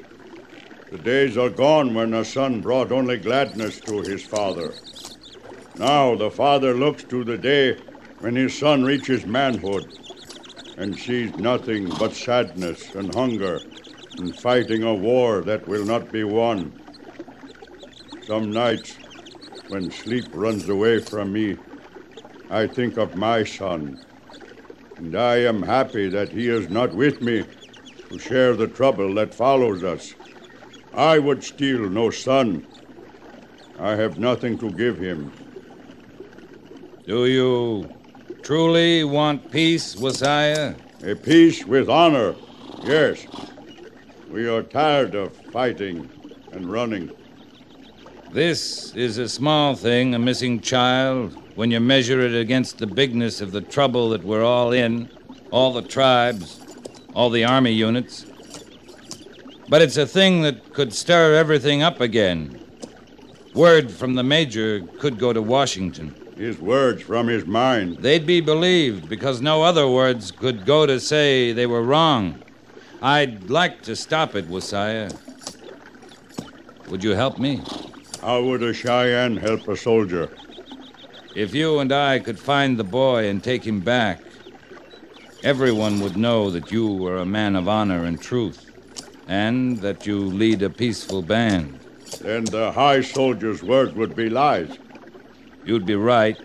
[0.91, 4.73] The days are gone when a son brought only gladness to his father.
[5.79, 7.79] Now the father looks to the day
[8.19, 9.97] when his son reaches manhood
[10.77, 13.61] and sees nothing but sadness and hunger
[14.19, 16.73] and fighting a war that will not be won.
[18.27, 18.97] Some nights,
[19.69, 21.57] when sleep runs away from me,
[22.51, 24.01] I think of my son,
[25.01, 27.47] and I am happy that he is not with me
[28.11, 30.13] to share the trouble that follows us.
[30.95, 32.67] I would steal no son.
[33.79, 35.33] I have nothing to give him.
[37.07, 37.89] Do you
[38.43, 40.77] truly want peace, Wasiah?
[41.03, 42.35] A peace with honor,
[42.85, 43.27] yes.
[44.31, 46.11] We are tired of fighting
[46.53, 47.11] and running.
[48.33, 53.43] This is a small thing, a missing child, when you measure it against the bigness
[53.43, 55.07] of the trouble that we're all in,
[55.51, 56.59] all the tribes,
[57.13, 58.25] all the army units.
[59.69, 62.59] But it's a thing that could stir everything up again.
[63.55, 66.15] Word from the major could go to Washington.
[66.35, 67.99] His words from his mind.
[67.99, 72.43] They'd be believed because no other words could go to say they were wrong.
[73.03, 75.15] I'd like to stop it, Wasiah.
[76.89, 77.61] Would you help me?
[78.23, 80.31] How would a Cheyenne help a soldier?
[81.35, 84.21] If you and I could find the boy and take him back,
[85.45, 88.71] everyone would know that you were a man of honor and truth,
[89.29, 91.79] and that you lead a peaceful band.
[92.21, 94.77] Then the high soldier's word would be lies.
[95.65, 96.37] You'd be right,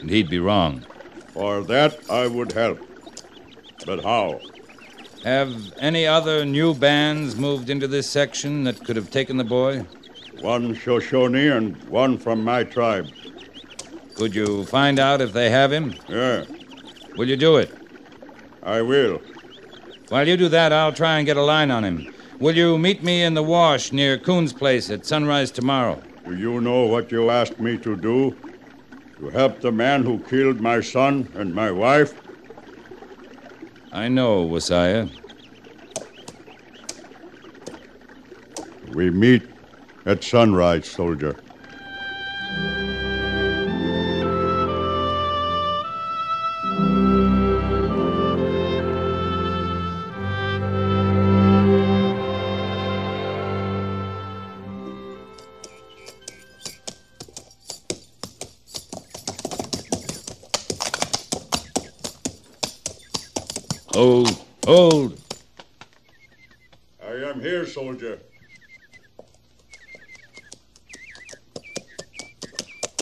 [0.00, 0.84] and he'd be wrong.
[1.28, 2.80] For that I would help.
[3.86, 4.40] But how?
[5.22, 9.86] Have any other new bands moved into this section that could have taken the boy?
[10.40, 13.08] One Shoshone and one from my tribe.
[14.14, 15.94] Could you find out if they have him?
[16.08, 16.44] Yeah.
[17.16, 17.72] Will you do it?
[18.62, 19.20] I will.
[20.08, 22.14] While you do that, I'll try and get a line on him.
[22.38, 26.00] Will you meet me in the wash near Coon's place at sunrise tomorrow?
[26.24, 28.36] Do you know what you asked me to do?
[29.18, 32.14] To help the man who killed my son and my wife?
[33.92, 35.10] I know, Wasiah.
[38.92, 39.42] We meet
[40.06, 41.36] at sunrise, soldier.
[67.84, 68.18] Soldier.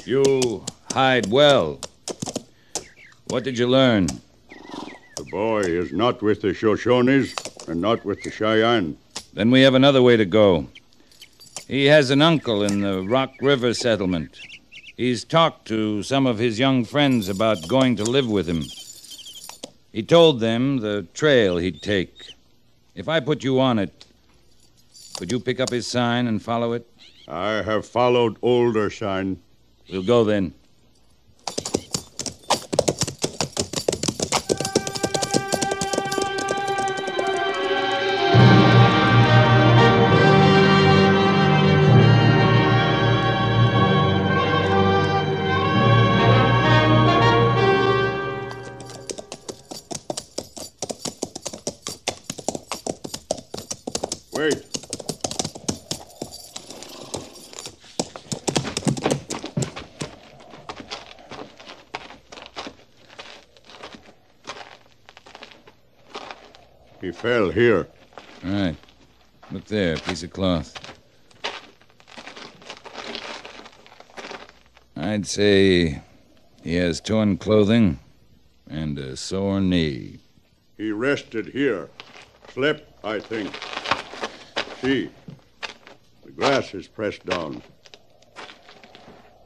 [0.04, 1.80] You hide well.
[3.28, 4.08] What did you learn?
[5.16, 7.32] The boy is not with the Shoshones
[7.68, 8.98] and not with the Cheyenne.
[9.32, 10.66] Then we have another way to go.
[11.68, 14.40] He has an uncle in the Rock River settlement.
[14.96, 18.64] He's talked to some of his young friends about going to live with him.
[19.92, 22.32] He told them the trail he'd take.
[22.96, 24.06] If I put you on it,
[25.16, 26.86] could you pick up his sign and follow it?
[27.28, 29.40] I have followed older sign.
[29.88, 30.54] We'll go then.
[67.52, 67.86] Here.
[68.44, 68.76] All right.
[69.50, 70.74] Look there, a piece of cloth.
[74.96, 76.00] I'd say
[76.62, 77.98] he has torn clothing
[78.68, 80.20] and a sore knee.
[80.78, 81.90] He rested here.
[82.52, 83.54] Slept, I think.
[84.80, 85.10] See,
[86.24, 87.62] the grass is pressed down.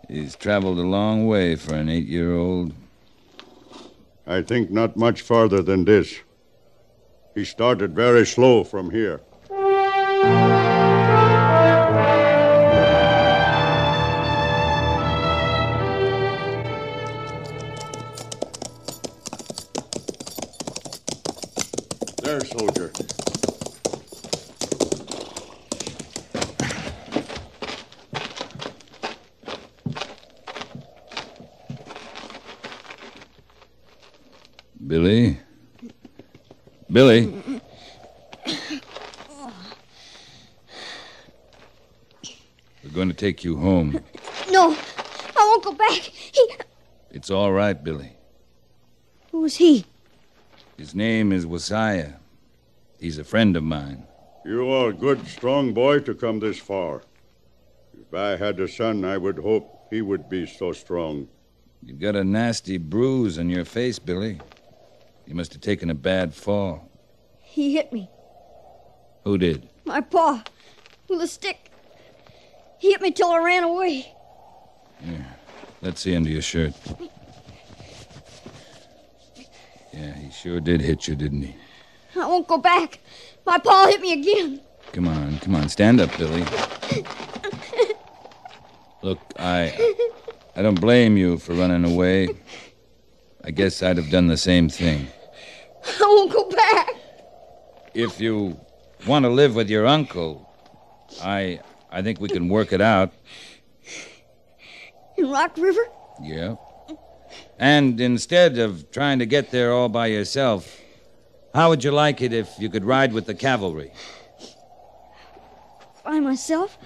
[0.09, 2.73] He's traveled a long way for an eight year old.
[4.27, 6.21] I think not much farther than this.
[7.37, 9.21] He started very slow from here.
[43.47, 44.01] You home.
[44.49, 44.77] No,
[45.37, 45.91] I won't go back.
[45.91, 46.53] He.
[47.11, 48.17] It's all right, Billy.
[49.33, 49.85] Who's he?
[50.79, 52.15] His name is Wasiah.
[53.01, 54.07] He's a friend of mine.
[54.45, 57.03] You are a good, strong boy to come this far.
[58.01, 61.29] If I had a son, I would hope he would be so strong.
[61.83, 64.41] You've got a nasty bruise on your face, Billy.
[65.27, 66.89] You must have taken a bad fall.
[67.41, 68.09] He hit me.
[69.25, 69.69] Who did?
[69.85, 70.45] My paw.
[71.09, 71.71] With a stick.
[72.79, 74.13] He hit me till I ran away.
[75.01, 75.27] Here,
[75.83, 76.75] let's see under your shirt.
[79.93, 81.57] Yeah, he sure did hit you, didn't he?
[82.17, 82.99] I won't go back.
[83.47, 84.61] My paw hit me again.
[84.93, 86.45] Come on, come on, stand up, Billy.
[89.03, 89.73] Look, I
[90.57, 92.29] I don't blame you for running away.
[93.45, 95.07] I guess I'd have done the same thing.
[95.85, 96.91] I won't go back.
[97.95, 98.59] If you
[99.07, 100.51] want to live with your uncle,
[101.23, 103.13] I I think we can work it out.
[105.17, 105.81] In Rock River?
[106.23, 106.57] Yeah.
[107.59, 110.81] And instead of trying to get there all by yourself,
[111.55, 113.93] how would you like it if you could ride with the cavalry?
[116.05, 116.77] By myself?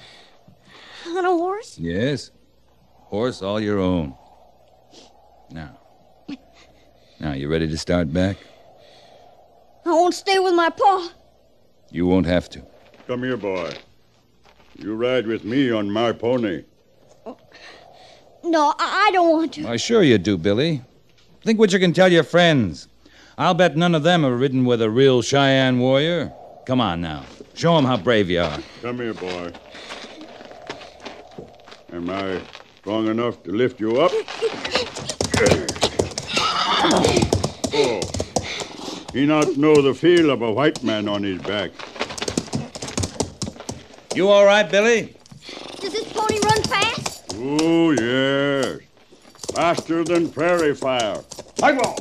[1.08, 1.76] On a horse?
[1.78, 2.30] Yes.
[3.10, 4.14] Horse all your own.
[5.50, 5.78] Now.
[7.18, 8.36] Now, you ready to start back?
[9.84, 11.08] I won't stay with my paw.
[11.90, 12.62] You won't have to.
[13.06, 13.74] Come here, boy.
[14.80, 16.64] You ride with me on my pony.
[17.26, 17.36] Oh.
[18.42, 19.64] No, I I don't want to.
[19.64, 20.82] Why, sure you do, Billy.
[21.44, 22.88] Think what you can tell your friends.
[23.36, 26.32] I'll bet none of them have ridden with a real Cheyenne warrior.
[26.64, 27.24] Come on now.
[27.54, 28.58] Show 'em how brave you are.
[28.80, 29.52] Come here, boy.
[31.92, 32.40] Am I
[32.78, 34.12] strong enough to lift you up?
[37.72, 38.00] Oh.
[39.12, 41.70] He not know the feel of a white man on his back.
[44.12, 45.14] You all right, Billy?
[45.76, 47.32] Does this pony run fast?
[47.36, 48.80] Oh, yes.
[49.54, 51.22] Faster than prairie fire.
[51.62, 51.94] I go.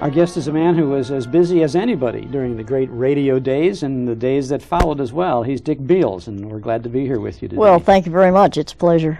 [0.00, 3.40] Our guest is a man who was as busy as anybody during the great radio
[3.40, 5.42] days and the days that followed as well.
[5.42, 7.58] He's Dick Beals, and we're glad to be here with you today.
[7.58, 8.56] Well, thank you very much.
[8.56, 9.18] It's a pleasure.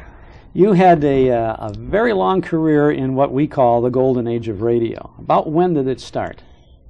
[0.54, 4.48] You had a, uh, a very long career in what we call the golden age
[4.48, 5.10] of radio.
[5.18, 6.42] About when did it start?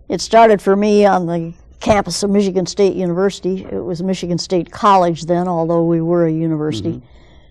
[0.09, 3.65] It started for me on the campus of Michigan State University.
[3.65, 7.01] It was Michigan State College then, although we were a university.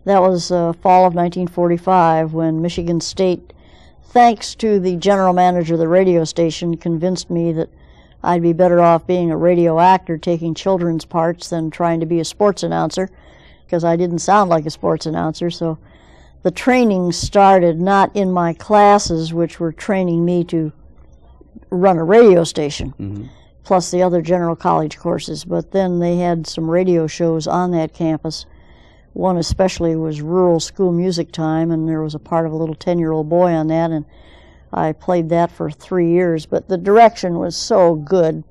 [0.03, 3.53] That was uh, fall of 1945 when Michigan State,
[4.07, 7.69] thanks to the general manager of the radio station, convinced me that
[8.21, 12.19] I'd be better off being a radio actor taking children's parts than trying to be
[12.19, 13.09] a sports announcer
[13.65, 15.49] because I didn't sound like a sports announcer.
[15.49, 15.77] So
[16.43, 20.71] the training started not in my classes, which were training me to
[21.69, 23.25] run a radio station, mm-hmm.
[23.63, 27.93] plus the other general college courses, but then they had some radio shows on that
[27.93, 28.45] campus.
[29.13, 32.75] One especially was Rural School Music Time, and there was a part of a little
[32.75, 34.05] 10 year old boy on that, and
[34.73, 36.45] I played that for three years.
[36.45, 38.43] But the direction was so good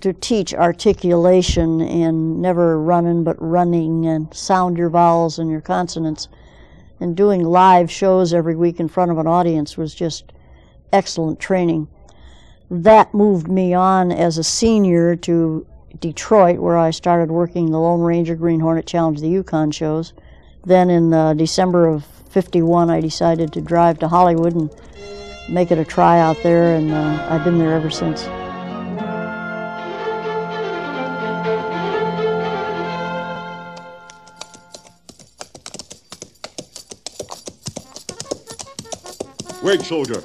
[0.00, 6.28] to teach articulation and never running but running and sound your vowels and your consonants.
[7.00, 10.32] And doing live shows every week in front of an audience was just
[10.92, 11.88] excellent training.
[12.70, 15.66] That moved me on as a senior to
[16.00, 20.12] Detroit, where I started working the Lone Ranger, Green Hornet Challenge, the Yukon shows.
[20.64, 24.70] Then in uh, December of 51, I decided to drive to Hollywood and
[25.48, 28.26] make it a try out there, and uh, I've been there ever since.
[39.66, 40.22] Wait, soldier.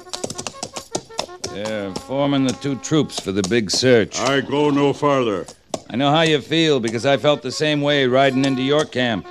[1.50, 4.16] They're forming the two troops for the big search.
[4.20, 5.46] I go no farther.
[5.90, 9.26] I know how you feel because I felt the same way riding into your camp.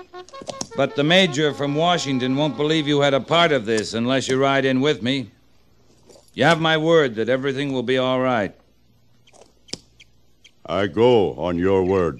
[0.76, 4.38] But the major from Washington won't believe you had a part of this unless you
[4.38, 5.32] ride in with me.
[6.34, 8.54] You have my word that everything will be all right.
[10.66, 12.20] I go on your word.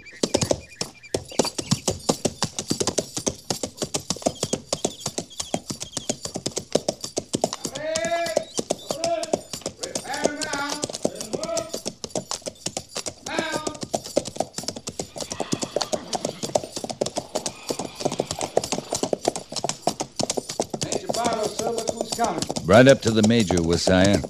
[22.72, 24.22] Right up to the major, Wasiah.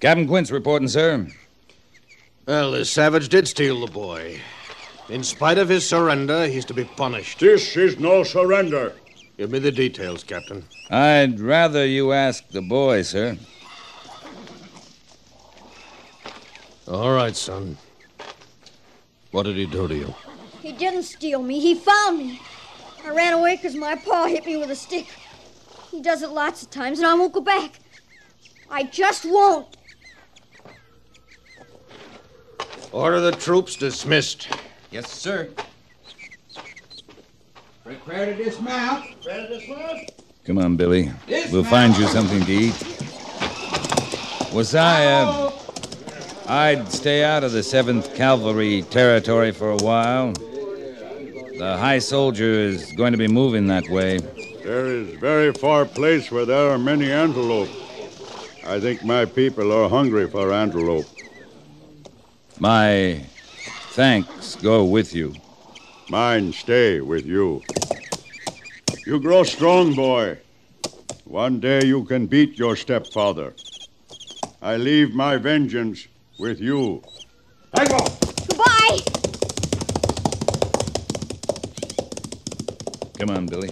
[0.00, 1.26] Captain Quince reporting, sir.
[2.46, 4.40] Well, this savage did steal the boy.
[5.10, 7.40] In spite of his surrender, he's to be punished.
[7.40, 8.94] This is no surrender.
[9.36, 10.64] Give me the details, Captain.
[10.88, 13.36] I'd rather you ask the boy, sir.
[16.88, 17.76] All right, son.
[19.32, 20.14] What did he do to you?
[20.62, 21.58] He didn't steal me.
[21.58, 22.40] He found me.
[23.04, 25.06] I ran away because my paw hit me with a stick.
[25.90, 27.80] He does it lots of times, and I won't go back.
[28.70, 29.76] I just won't.
[32.92, 34.48] Order the troops dismissed.
[34.90, 35.50] Yes, sir.
[37.84, 39.04] Prepare to dismount.
[39.22, 40.10] Prepare to dismount.
[40.44, 41.12] Come on, Billy.
[41.50, 42.74] We'll find you something to eat.
[44.52, 45.50] Was I, uh,
[46.48, 50.32] I'd stay out of the 7th Cavalry territory for a while.
[50.32, 54.18] The high soldier is going to be moving that way.
[54.62, 57.68] There is very far place where there are many antelope.
[58.64, 61.06] I think my people are hungry for antelope.
[62.60, 63.24] My
[63.90, 65.34] thanks go with you.
[66.10, 67.62] Mine stay with you.
[69.04, 70.38] You grow strong, boy.
[71.24, 73.52] One day you can beat your stepfather.
[74.62, 76.06] I leave my vengeance
[76.38, 77.02] with you.
[77.74, 77.98] I go.
[78.48, 78.98] Goodbye.
[83.18, 83.70] Come on, Billy.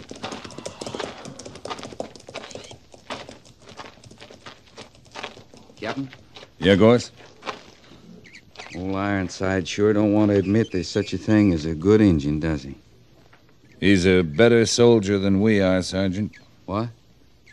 [5.77, 6.09] Captain?
[6.59, 7.11] Yeah, Gorce?
[8.77, 12.41] Old Ironside sure don't want to admit there's such a thing as a good Injun,
[12.41, 12.75] does he?
[13.79, 16.33] He's a better soldier than we are, Sergeant.
[16.65, 16.89] What?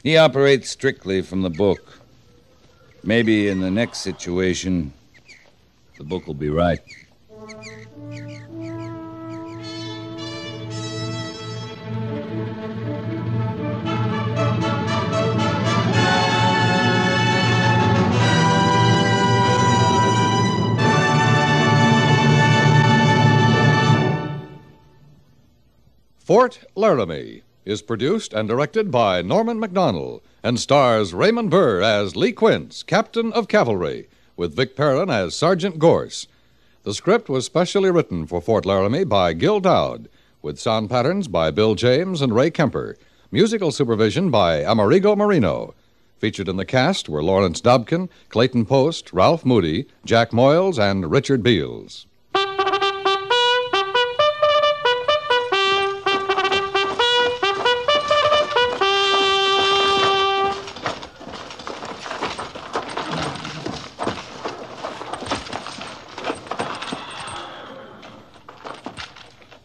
[0.03, 1.99] He operates strictly from the book.
[3.03, 4.93] Maybe in the next situation,
[6.01, 6.79] the book will be right.
[26.17, 32.31] Fort Laramie is produced and directed by Norman Macdonnell and stars Raymond Burr as Lee
[32.31, 34.07] Quince, Captain of Cavalry,
[34.41, 36.25] with Vic Perrin as Sergeant Gorce.
[36.81, 40.09] The script was specially written for Fort Laramie by Gil Doud,
[40.41, 42.97] with sound patterns by Bill James and Ray Kemper,
[43.31, 45.75] musical supervision by Amerigo Marino.
[46.17, 51.43] Featured in the cast were Lawrence Dobkin, Clayton Post, Ralph Moody, Jack Moyles, and Richard
[51.43, 52.07] Beals.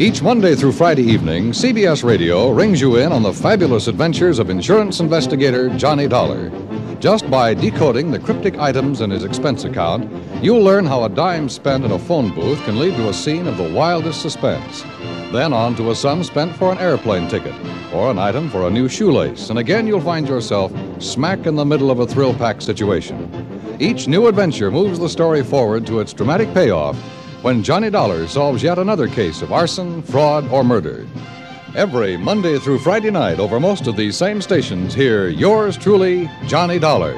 [0.00, 4.48] Each Monday through Friday evening, CBS Radio rings you in on the fabulous adventures of
[4.48, 6.52] insurance investigator Johnny Dollar.
[7.00, 10.08] Just by decoding the cryptic items in his expense account,
[10.40, 13.48] you'll learn how a dime spent in a phone booth can lead to a scene
[13.48, 14.82] of the wildest suspense.
[15.32, 17.54] Then on to a sum spent for an airplane ticket
[17.92, 20.72] or an item for a new shoelace, and again you'll find yourself
[21.02, 23.28] smack in the middle of a thrill packed situation.
[23.80, 26.96] Each new adventure moves the story forward to its dramatic payoff
[27.42, 31.06] when Johnny Dollar solves yet another case of arson, fraud, or murder.
[31.74, 36.78] Every Monday through Friday night over most of these same stations, hear yours truly, Johnny
[36.78, 37.14] Dollar.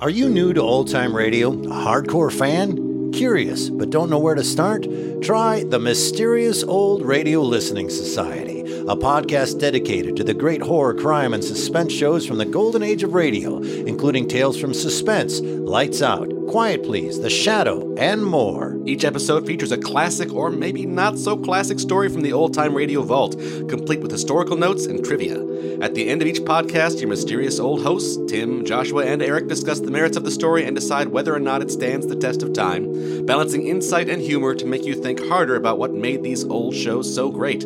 [0.00, 1.52] Are you new to old time radio?
[1.52, 3.12] A hardcore fan?
[3.12, 4.86] Curious but don't know where to start?
[5.20, 11.34] Try the Mysterious Old Radio Listening Society, a podcast dedicated to the great horror, crime,
[11.34, 16.28] and suspense shows from the golden age of radio, including tales from Suspense, Lights Out,
[16.48, 18.80] Quiet Please, The Shadow, and more.
[18.86, 22.74] Each episode features a classic or maybe not so classic story from the old time
[22.74, 23.38] radio vault,
[23.68, 25.38] complete with historical notes and trivia.
[25.80, 29.80] At the end of each podcast, your mysterious old hosts, Tim, Joshua, and Eric, discuss
[29.80, 32.52] the merits of the story and decide whether or not it stands the test of
[32.52, 36.74] time, balancing insight and humor to make you think harder about what made these old
[36.74, 37.64] shows so great,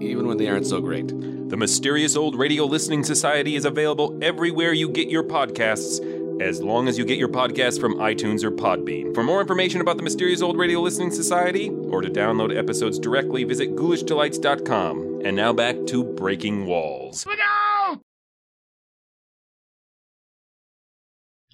[0.00, 1.08] even when they aren't so great.
[1.50, 6.00] The Mysterious Old Radio Listening Society is available everywhere you get your podcasts,
[6.40, 9.14] as long as you get your podcasts from iTunes or Podbean.
[9.14, 13.44] For more information about the Mysterious Old Radio Listening Society, or to download episodes directly,
[13.44, 15.22] visit ghoulishdelights.com.
[15.24, 17.26] And now back to Breaking Walls.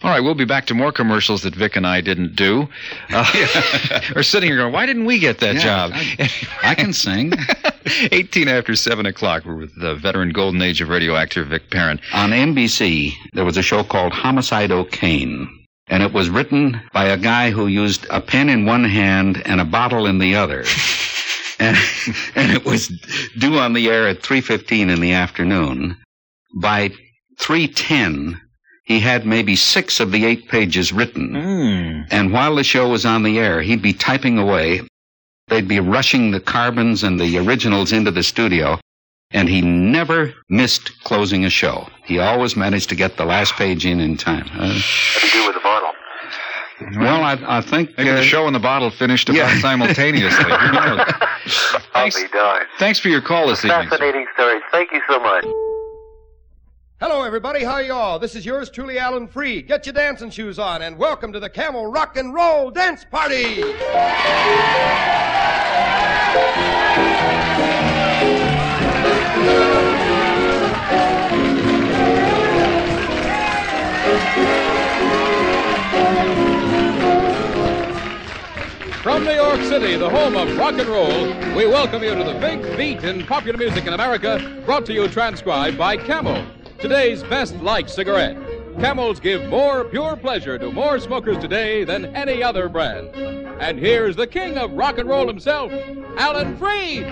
[0.07, 2.69] All right, we'll be back to more commercials that Vic and I didn't do.
[3.11, 3.24] Uh,
[4.15, 5.93] we're sitting here going, why didn't we get that Yeah, job?
[6.62, 7.33] I can sing.
[8.12, 9.45] 18 after 7 o'clock.
[9.45, 12.01] We're with the veteran golden age of radio actor Vic Perrin.
[12.12, 15.49] On NBC, there was a show called Homicide O'Kane.
[15.89, 19.61] And it was written by a guy who used a pen in one hand and
[19.61, 20.62] a bottle in the other.
[21.59, 21.77] and,
[22.37, 22.93] and it was
[23.39, 25.97] due on the air at 3.15 in the afternoon.
[26.55, 26.91] By
[27.41, 28.41] 3.10,
[28.87, 31.37] he had maybe six of the eight pages written.
[32.11, 34.81] And while the show was on the air, he'd be typing away.
[35.49, 38.79] They'd be rushing the carbons and the originals into the studio.
[39.33, 41.89] And he never missed closing a show.
[42.05, 44.49] He always managed to get the last page in in time.
[44.55, 45.93] Uh, What do you do with the bottle?
[47.01, 50.45] well, I, I think Maybe the show and the bottle finished about simultaneously.
[50.45, 51.01] Who knows?
[51.95, 52.67] I'll be darned.
[52.79, 53.89] Thanks for your call this evening.
[53.89, 54.63] Fascinating stories.
[54.71, 55.45] Thank you so much.
[56.98, 57.62] Hello, everybody.
[57.62, 58.18] How y'all?
[58.18, 59.68] This is yours truly, Alan Freed.
[59.68, 63.60] Get your dancing shoes on and welcome to the Camel Rock and Roll Dance Party.
[79.02, 82.39] From New York City, the home of rock and roll, we welcome you to the
[82.40, 86.43] big beat in popular music in America, brought to you transcribed by Camel,
[86.78, 88.36] today's best light cigarette.
[88.78, 93.09] Camels give more pure pleasure to more smokers today than any other brand.
[93.61, 95.73] And here's the king of rock and roll himself,
[96.19, 97.07] Alan Freed.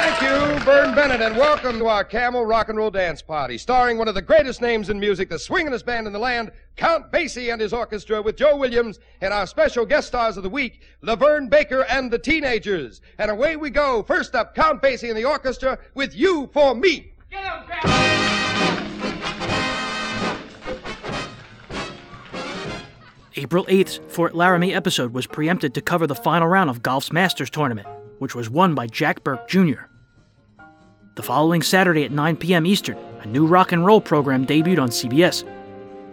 [0.00, 3.98] Thank you, Vern Bennett, and welcome to our Camel Rock and Roll Dance Party, starring
[3.98, 7.52] one of the greatest names in music, the swinginest band in the land, Count Basie
[7.52, 11.50] and his orchestra, with Joe Williams and our special guest stars of the week, LaVern
[11.50, 13.00] Baker and the Teenagers.
[13.18, 14.04] And away we go.
[14.04, 17.12] First up, Count Basie and the orchestra with You for Me.
[23.34, 27.50] April 8th's Fort Laramie episode was preempted to cover the final round of golf's Masters
[27.50, 27.88] tournament,
[28.20, 29.87] which was won by Jack Burke Jr.
[31.18, 32.64] The following Saturday at 9 p.m.
[32.64, 35.42] Eastern, a new rock and roll program debuted on CBS.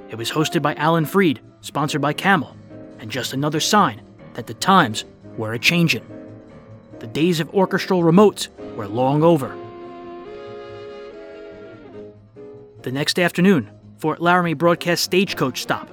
[0.09, 2.57] It was hosted by Alan Freed, sponsored by Camel,
[2.97, 4.01] and just another sign
[4.33, 5.05] that the times
[5.37, 6.03] were a changin'.
[6.97, 9.55] The days of orchestral remotes were long over.
[12.81, 13.69] The next afternoon,
[13.99, 15.87] Fort Laramie broadcast Stagecoach Stop.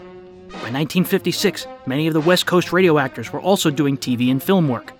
[0.48, 4.70] By 1956, many of the West Coast radio actors were also doing TV and film
[4.70, 4.94] work.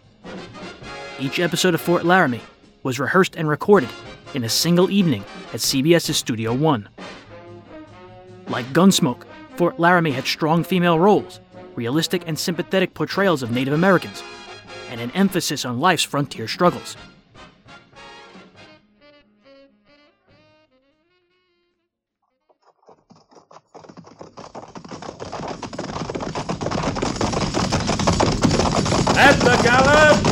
[1.19, 2.43] Each episode of Fort Laramie
[2.83, 3.89] was rehearsed and recorded
[4.35, 6.89] in a single evening at CBS's Studio One.
[8.49, 9.25] Like Gunsmoke,
[9.57, 11.41] Fort Laramie had strong female roles,
[11.75, 14.23] realistic and sympathetic portrayals of Native Americans,
[14.91, 16.97] and an emphasis on life's frontier struggles.
[29.15, 30.32] At the gallop!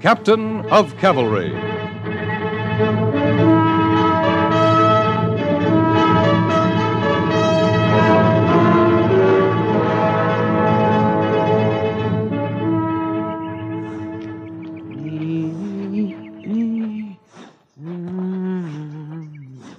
[0.00, 1.52] Captain of Cavalry.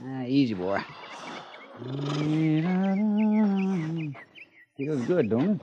[0.05, 0.83] Ah, easy, boy.
[4.77, 5.61] Good, don't it?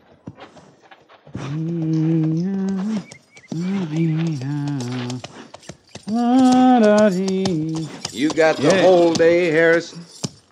[8.12, 8.82] You got the Yeah.
[8.82, 10.04] whole day, Harrison?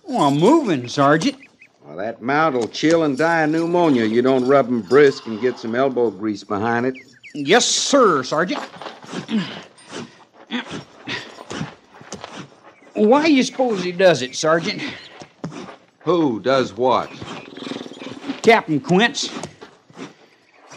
[0.09, 1.37] Oh, I'm moving, Sergeant.
[1.85, 4.05] Well, that mount'll chill and die of pneumonia.
[4.05, 6.97] You don't rub 'em brisk and get some elbow grease behind it.
[7.35, 8.63] Yes, sir, Sergeant.
[12.95, 14.83] Why you suppose he does it, Sergeant?
[16.05, 17.11] Who does what?
[18.43, 19.31] Captain Quince.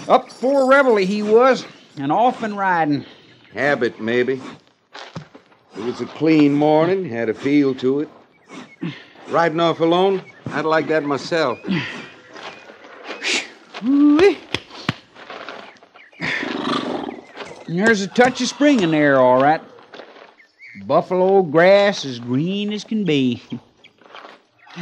[0.07, 1.65] Up for reveille he was,
[1.99, 3.05] and off and riding.
[3.53, 4.41] Habit, maybe.
[5.75, 8.09] It was a clean morning, had a feel to it.
[9.29, 10.21] Riding off alone?
[10.47, 11.59] I'd like that myself.
[17.67, 19.61] There's a touch of spring in there, all right.
[20.85, 23.43] Buffalo grass as green as can be.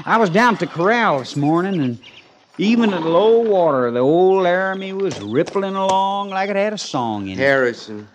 [0.05, 1.99] I was down at the corral this morning, and
[2.57, 7.27] even at low water, the old Laramie was rippling along like it had a song
[7.27, 7.37] in it.
[7.37, 8.07] Harrison.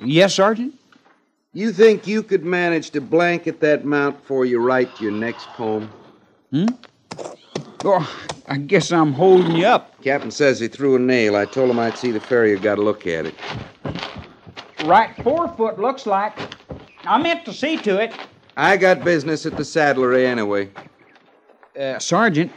[0.00, 0.74] Yes, Sergeant?
[1.52, 5.90] You think you could manage to blanket that mount before you write your next poem?
[6.50, 6.66] Hmm?
[7.84, 10.00] Oh, I guess I'm holding you up.
[10.02, 11.34] Captain says he threw a nail.
[11.36, 13.34] I told him I'd see the farrier got a look at it.
[14.84, 16.36] Right forefoot looks like.
[17.04, 18.12] I meant to see to it.
[18.56, 20.70] I got business at the saddlery anyway.
[21.78, 22.52] Uh, Sergeant,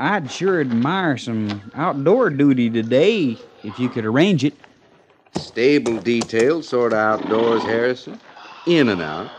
[0.00, 4.54] I'd sure admire some outdoor duty today if you could arrange it.
[5.36, 8.20] Stable details, sort of outdoors, Harrison.
[8.66, 9.30] In and out.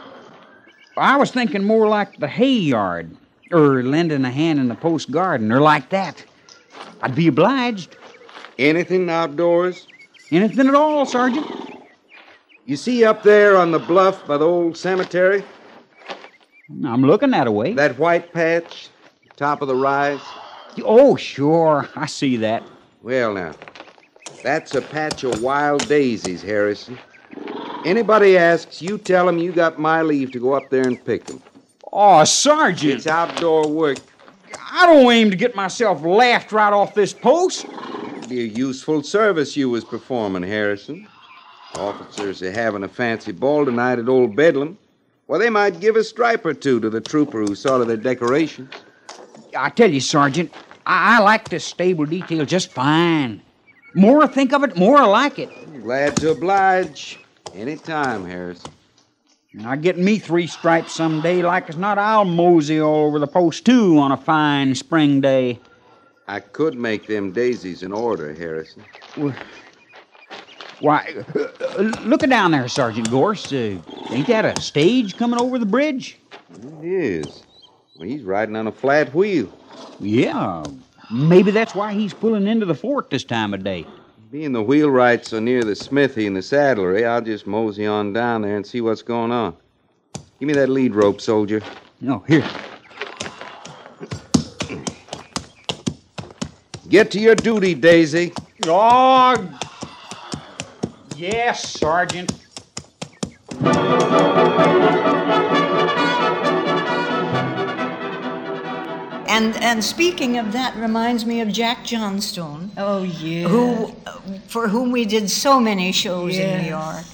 [0.98, 3.16] I was thinking more like the hay yard,
[3.52, 6.26] or lending a hand in the post garden, or like that.
[7.02, 7.96] I'd be obliged.
[8.58, 9.88] Anything outdoors?
[10.30, 11.48] Anything at all, Sergeant.
[12.66, 15.44] You see up there on the bluff by the old cemetery?
[16.86, 17.74] I'm looking that way.
[17.74, 18.90] That white patch,
[19.38, 20.20] top of the rise?
[20.84, 21.88] Oh, sure.
[21.96, 22.64] I see that.
[23.02, 23.56] Well, now,
[24.44, 26.98] that's a patch of wild daisies, Harrison.
[27.86, 31.30] Anybody asks, you tell 'em you got my leave to go up there and pick
[31.30, 31.42] 'em.
[31.92, 32.94] Oh, Sergeant.
[32.94, 34.00] It's outdoor work.
[34.72, 37.66] I don't aim to get myself laughed right off this post.
[38.18, 41.08] It'd be a useful service you was performing, Harrison.
[41.76, 44.78] Officers are having a fancy ball tonight at Old Bedlam.
[45.28, 47.98] Well, they might give a stripe or two to the trooper who saw to their
[47.98, 48.70] decorations.
[49.58, 50.54] I tell you, Sergeant,
[50.86, 53.42] I, I like this stable detail just fine.
[53.96, 55.50] More I think of it, more I like it.
[55.82, 57.20] Glad to oblige.
[57.56, 58.72] Any time, Harrison.
[59.54, 63.28] And I get me three stripes someday, like as not, I'll mosey all over the
[63.28, 65.60] post too on a fine spring day.
[66.28, 68.84] I could make them daisies in order, Harrison.
[69.18, 69.34] Well,
[70.80, 71.26] Why,
[72.04, 73.52] look down there, Sergeant Gorce.
[73.52, 73.80] Uh,
[74.12, 76.20] ain't that a stage coming over the bridge?
[76.54, 77.44] It is.
[78.00, 79.52] Well, he's riding on a flat wheel.
[80.00, 80.64] Yeah,
[81.12, 83.86] maybe that's why he's pulling into the fort this time of day.
[84.32, 88.44] Being the wheelwrights so near the smithy and the saddlery, I'll just mosey on down
[88.44, 89.54] there and see what's going on.
[90.40, 91.62] Give me that lead rope, soldier.
[92.00, 92.48] No, here.
[96.88, 98.32] Get to your duty, Daisy.
[98.66, 99.60] Oh,
[101.18, 102.32] yes, Sergeant.
[109.40, 112.72] And and speaking of that, reminds me of Jack Johnstone.
[112.76, 113.48] Oh yeah.
[113.48, 113.96] Who,
[114.48, 117.06] for whom we did so many shows in New York.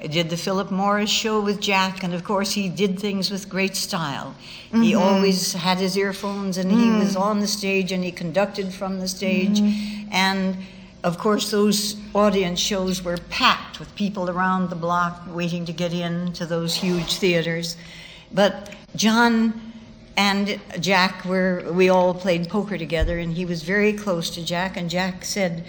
[0.00, 3.50] I did the Philip Morris show with Jack, and of course he did things with
[3.50, 4.34] great style.
[4.72, 5.00] He Mhm.
[5.00, 6.98] always had his earphones, and he Mm.
[7.00, 10.08] was on the stage, and he conducted from the stage, Mhm.
[10.10, 10.56] and
[11.04, 15.92] of course those audience shows were packed with people around the block waiting to get
[15.92, 17.76] in to those huge theaters.
[18.32, 19.65] But John
[20.16, 24.76] and Jack were we all played poker together, and he was very close to Jack.
[24.76, 25.64] And Jack said,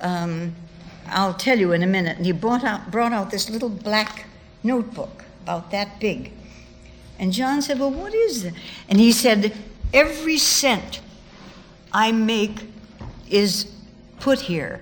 [0.00, 0.54] um,
[1.08, 4.26] "I'll tell you in a minute." And he brought out brought out this little black
[4.62, 6.32] notebook about that big.
[7.18, 8.54] And John said, "Well, what is it?"
[8.88, 9.52] And he said,
[9.92, 11.00] "Every cent
[11.92, 12.68] I make
[13.28, 13.66] is
[14.20, 14.80] put here."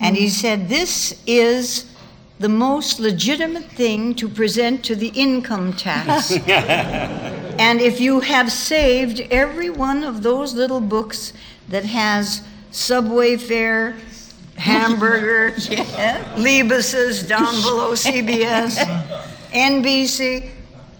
[0.00, 1.86] And he said, "This is."
[2.40, 6.30] The most legitimate thing to present to the income tax.
[7.58, 11.32] And if you have saved every one of those little books
[11.68, 13.96] that has subway fare,
[14.56, 15.50] hamburger,
[16.36, 18.76] Libus's down below CBS,
[19.50, 20.50] NBC,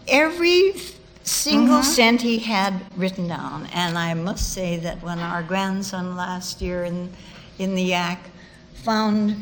[0.09, 0.75] every
[1.23, 3.67] single cent he had written down.
[3.73, 7.13] And I must say that when our grandson last year in,
[7.59, 8.19] in the Yak
[8.83, 9.37] found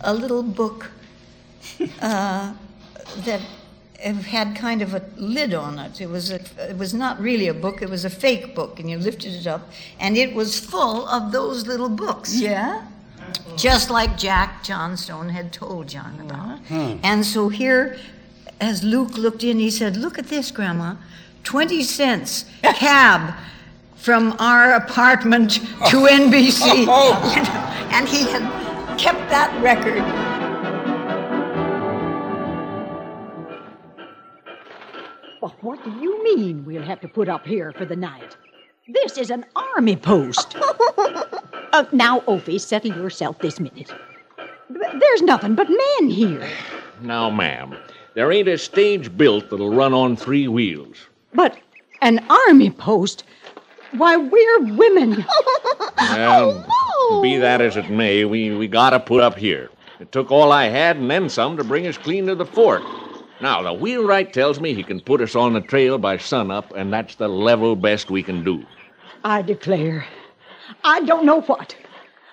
[0.00, 0.90] a little book
[2.00, 2.54] uh,
[3.24, 3.40] that
[4.02, 6.00] it had kind of a lid on it.
[6.00, 7.82] It was a, it was not really a book.
[7.82, 9.68] It was a fake book, and you lifted it up,
[10.00, 12.38] and it was full of those little books.
[12.38, 12.86] Yeah.
[13.56, 16.58] Just like Jack Johnstone had told John about.
[16.66, 16.96] Hmm.
[17.02, 17.96] And so here,
[18.60, 20.96] as Luke looked in, he said, "Look at this, Grandma.
[21.44, 23.34] Twenty cents cab."
[23.96, 25.52] From our apartment
[25.90, 26.86] to NBC.
[26.86, 26.90] You
[27.94, 28.42] and he had
[28.98, 30.51] kept that record.
[35.42, 38.36] Well, what do you mean we'll have to put up here for the night?
[38.86, 40.54] This is an army post.
[41.72, 43.92] uh, now, Opie, settle yourself this minute.
[44.68, 46.48] There's nothing but men here.
[47.00, 47.76] Now, ma'am,
[48.14, 51.08] there ain't a stage built that'll run on three wheels.
[51.34, 51.58] But
[52.02, 53.24] an army post?
[53.96, 55.26] Why, we're women.
[55.98, 59.70] Well, be that as it may, we, we gotta put up here.
[59.98, 62.82] It took all I had and then some to bring us clean to the fort.
[63.42, 66.92] Now, the wheelwright tells me he can put us on the trail by sunup, and
[66.92, 68.64] that's the level best we can do.
[69.24, 70.06] I declare,
[70.84, 71.74] I don't know what.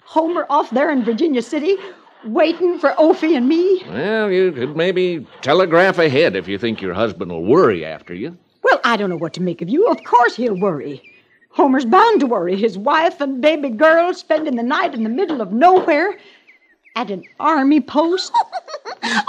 [0.03, 1.77] Homer off there in Virginia City,
[2.25, 3.83] waiting for Opie and me.
[3.87, 8.37] Well, you could maybe telegraph ahead if you think your husband will worry after you.
[8.61, 9.87] Well, I don't know what to make of you.
[9.87, 11.01] Of course he'll worry.
[11.49, 12.55] Homer's bound to worry.
[12.55, 16.19] His wife and baby girl spending the night in the middle of nowhere
[16.99, 18.33] at an army post.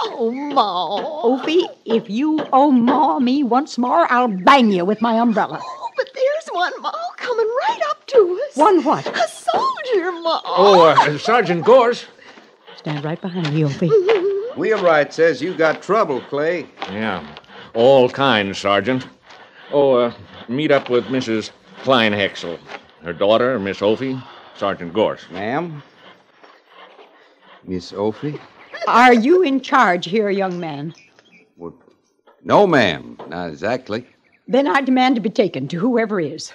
[0.02, 1.22] Oh, Ma.
[1.22, 5.60] Opie, if you oh ma me once more, I'll bang you with my umbrella.
[5.62, 8.56] Oh, but there's one, Ma, coming right up to us.
[8.56, 9.06] One what?
[9.06, 10.40] A soldier, Ma.
[10.44, 12.06] Oh, uh, Sergeant Gorce.
[12.76, 13.88] Stand right behind me, Opie.
[14.56, 16.66] Wheelwright says you got trouble, Clay.
[16.90, 17.24] Yeah,
[17.72, 19.06] all kinds, Sergeant.
[19.72, 20.12] Oh, uh,
[20.48, 21.52] meet up with Mrs.
[21.84, 22.58] Kleinhexel.
[23.02, 24.20] Her daughter, Miss Opie,
[24.56, 25.22] Sergeant Gorce.
[25.30, 25.82] Ma'am?
[27.64, 28.38] Miss Opie?
[28.86, 30.94] Are you in charge here, young man?
[32.42, 33.18] No, ma'am.
[33.28, 34.06] Not exactly.
[34.48, 36.52] Then I demand to be taken to whoever is.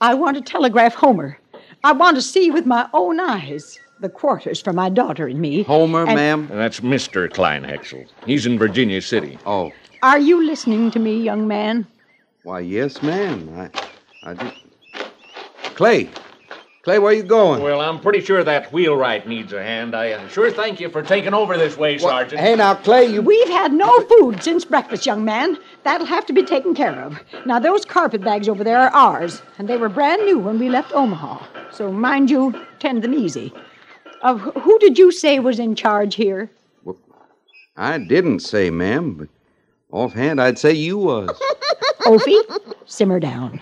[0.00, 1.38] I want to telegraph Homer.
[1.84, 5.62] I want to see with my own eyes the quarters for my daughter and me.
[5.62, 6.48] Homer, And ma'am?
[6.48, 7.28] That's Mr.
[7.30, 8.06] Kleinhexel.
[8.26, 9.38] He's in Virginia City.
[9.46, 9.72] Oh,
[10.02, 11.86] Are you listening to me, young man?
[12.42, 13.48] why, yes, ma'am.
[14.24, 14.52] I, I did.
[15.76, 16.10] Clay!
[16.82, 17.62] Clay, where are you going?
[17.62, 19.94] Well, I'm pretty sure that wheelwright needs a hand.
[19.94, 22.40] I uh, sure thank you for taking over this way, Sergeant.
[22.40, 23.22] Hey, now, Clay, you.
[23.22, 25.58] We've had no food since breakfast, young man.
[25.84, 27.20] That'll have to be taken care of.
[27.46, 30.68] Now, those carpet bags over there are ours, and they were brand new when we
[30.68, 31.46] left Omaha.
[31.70, 33.54] So, mind you, tend them easy.
[34.22, 36.50] Uh, who did you say was in charge here?
[37.76, 39.28] I didn't say, ma'am, but
[39.92, 41.40] offhand, I'd say you was.
[42.06, 42.40] Opie,
[42.86, 43.60] simmer down.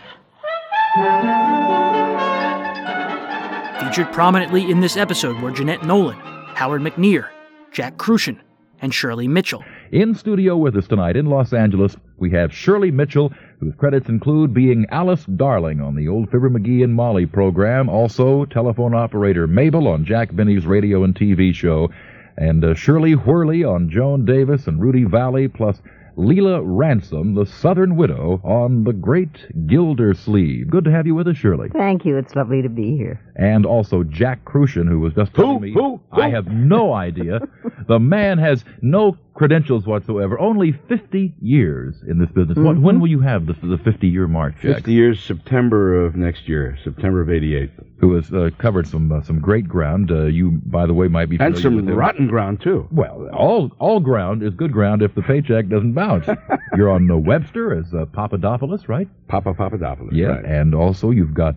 [3.90, 6.16] Featured prominently in this episode were Jeanette Nolan,
[6.54, 7.26] Howard McNear,
[7.72, 8.38] Jack Kruschen,
[8.80, 9.64] and Shirley Mitchell.
[9.90, 14.54] In studio with us tonight in Los Angeles, we have Shirley Mitchell, whose credits include
[14.54, 19.88] being Alice Darling on the old Fibber McGee and Molly program, also telephone operator Mabel
[19.88, 21.90] on Jack Benny's radio and TV show,
[22.36, 25.82] and uh, Shirley Whirley on Joan Davis and Rudy Vallee, plus
[26.20, 30.68] Leila Ransom, the Southern Widow, on The Great Gildersleeve.
[30.68, 31.70] Good to have you with us, Shirley.
[31.70, 32.18] Thank you.
[32.18, 33.20] It's lovely to be here.
[33.36, 35.72] And also Jack Kruschen, who was just telling me.
[35.72, 37.40] who, I have no idea.
[37.88, 40.38] the man has no credentials whatsoever.
[40.38, 42.58] Only 50 years in this business.
[42.58, 42.82] Mm-hmm.
[42.82, 44.74] when will you have the, the 50 year mark, Jack?
[44.74, 47.70] 50 years, September of next year, September of 88.
[48.00, 50.10] Who has uh, covered some uh, some great ground.
[50.10, 52.86] Uh, you, by the way, might be And some rotten ground, too.
[52.90, 56.26] Well, all all ground is good ground if the paycheck doesn't bounce.
[56.76, 59.08] You're on uh, Webster as uh, Papadopoulos, right?
[59.28, 60.44] Papa Papadopoulos, Yeah, right.
[60.44, 61.56] and also you've got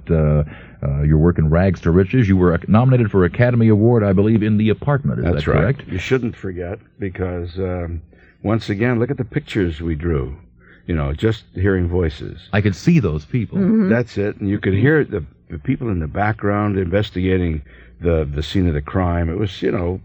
[0.83, 2.27] uh, your work in Rags to Riches.
[2.27, 5.19] You were nominated for Academy Award, I believe, in The Apartment.
[5.19, 5.61] Is That's that right.
[5.77, 5.87] correct?
[5.87, 8.01] You shouldn't forget because, um,
[8.43, 10.37] once again, look at the pictures we drew.
[10.85, 12.49] You know, just hearing voices.
[12.51, 13.57] I could see those people.
[13.57, 13.89] Mm-hmm.
[13.89, 14.37] That's it.
[14.37, 17.61] And you could hear the, the people in the background investigating
[18.01, 19.29] the, the scene of the crime.
[19.29, 20.01] It was, you know,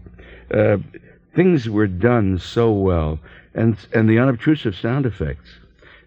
[0.53, 0.77] uh,
[1.35, 3.19] things were done so well.
[3.53, 5.49] And, and the unobtrusive sound effects.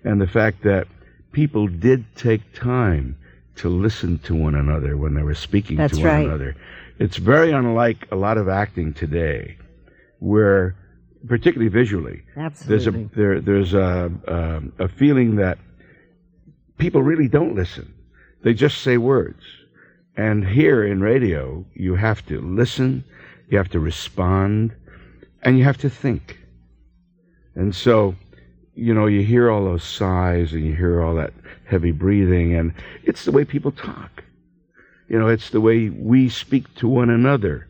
[0.04, 0.88] And the fact that
[1.32, 3.16] people did take time
[3.56, 6.26] to listen to one another when they were speaking That's to one right.
[6.26, 6.56] another.
[6.98, 9.56] It's very unlike a lot of acting today,
[10.18, 10.76] where,
[11.26, 12.22] particularly visually,
[12.66, 15.58] there's a there there's a um, a feeling that
[16.78, 17.92] people really don't listen;
[18.42, 19.42] they just say words.
[20.16, 23.02] And here in radio, you have to listen,
[23.48, 24.74] you have to respond,
[25.42, 26.38] and you have to think.
[27.54, 28.14] And so,
[28.74, 31.32] you know, you hear all those sighs and you hear all that
[31.66, 32.72] heavy breathing, and
[33.04, 34.24] it's the way people talk.
[35.08, 37.68] You know, it's the way we speak to one another.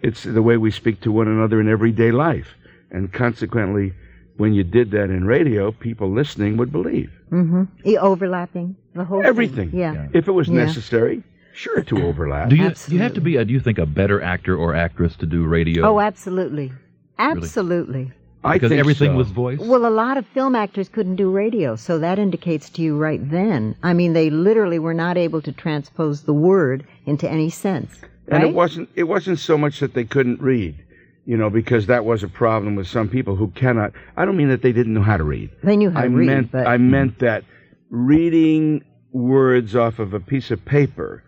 [0.00, 2.54] It's the way we speak to one another in everyday life.
[2.90, 3.92] And consequently,
[4.36, 7.10] when you did that in radio, people listening would believe.
[7.30, 7.64] Mm-hmm.
[7.84, 9.26] E- overlapping the whole thing.
[9.28, 9.70] Everything.
[9.74, 10.06] Yeah.
[10.14, 10.64] If it was Yeah.
[10.64, 11.22] necessary,
[11.52, 12.48] sure to overlap.
[12.48, 14.74] Do you, do you have to be, a, do you think, a better actor or
[14.74, 15.84] actress to do radio?
[15.84, 16.72] Oh, absolutely.
[17.18, 18.12] Absolutely.
[18.42, 19.58] Because everything was voice?
[19.58, 23.20] Well, a lot of film actors couldn't do radio, so that indicates to you right
[23.30, 23.74] then.
[23.82, 28.00] I mean, they literally were not able to transpose the word into any sense.
[28.28, 30.76] And it wasn't it wasn't so much that they couldn't read,
[31.24, 33.92] you know, because that was a problem with some people who cannot.
[34.16, 35.50] I don't mean that they didn't know how to read.
[35.62, 37.44] They knew how I to read, meant but I meant that
[37.90, 41.24] reading words off of a piece of paper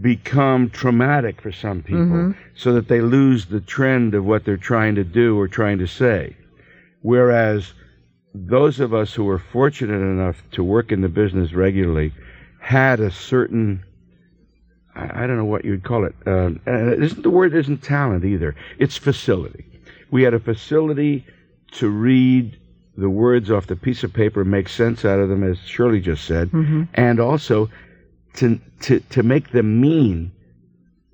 [0.00, 2.34] become traumatic for some people Mhm.
[2.54, 5.86] so that they lose the trend of what they're trying to do or trying to
[5.86, 6.36] say.
[7.02, 7.72] Whereas
[8.34, 12.12] those of us who were fortunate enough to work in the business regularly
[12.58, 13.82] had a certain
[14.96, 16.14] I, I don't know what you'd call it.
[16.26, 18.54] Uh, uh, isn't the word isn't talent either?
[18.78, 19.64] It's facility.
[20.10, 21.26] We had a facility
[21.72, 22.56] to read
[22.96, 26.24] the words off the piece of paper, make sense out of them, as Shirley just
[26.24, 26.86] said, Mhm.
[26.94, 27.68] and also
[28.34, 30.32] to to to make them mean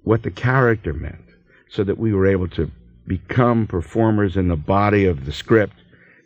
[0.04, 1.24] what the character meant,
[1.68, 2.70] so that we were able to
[3.06, 5.74] become performers in the body of the script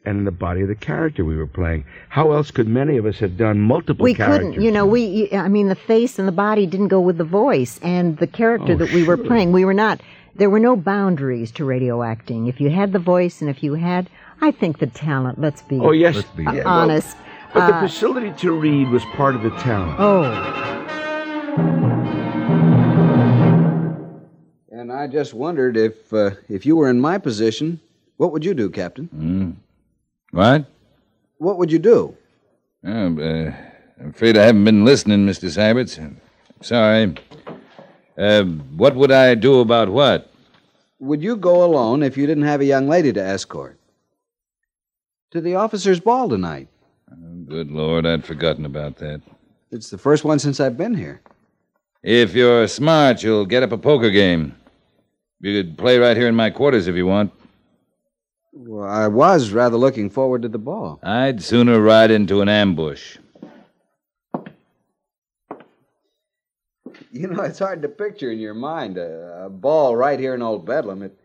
[0.04, 1.84] and in the body of the character we were playing.
[2.10, 4.50] How else could many of us have done multiple we characters?
[4.50, 7.24] couldn't, you know, we, I mean, the face and the body didn't go with the
[7.24, 9.52] voice and the character Oh, that we were playing.
[9.52, 10.02] We were not,
[10.34, 12.48] there were no boundaries to radio acting.
[12.48, 14.10] If you had the voice and if you had,
[14.42, 17.16] I think the talent, let's be, Oh yes, uh, yeah, well, honest.
[17.54, 19.94] But the Uh, facility to read was part of the town.
[19.98, 20.24] Oh.
[24.72, 27.80] And I just wondered if uh, if you were in my position,
[28.16, 29.08] what would you do, Captain?
[29.16, 29.54] Mm.
[30.32, 30.66] What?
[31.38, 32.16] What would you do?
[32.84, 33.52] Oh, uh,
[34.00, 35.48] I'm afraid I haven't been listening, Mr.
[35.48, 35.94] Seiberts.
[36.60, 37.14] Sorry.
[38.18, 38.42] Uh,
[38.76, 40.30] what would I do about what?
[40.98, 43.78] Would you go alone if you didn't have a young lady to escort?
[45.32, 46.68] To the officers' ball tonight.
[47.10, 47.16] Oh,
[47.46, 49.20] good Lord, I'd forgotten about that.
[49.70, 51.20] It's the first one since I've been here.
[52.02, 54.54] If you're smart, you'll get up a poker game.
[55.40, 57.32] You could play right here in my quarters if you want.
[58.52, 61.00] Well, I was rather looking forward to the ball.
[61.02, 63.18] I'd sooner ride into an ambush.
[67.10, 70.42] You know, it's hard to picture in your mind a, a ball right here in
[70.42, 71.02] Old Bedlam.
[71.02, 71.18] It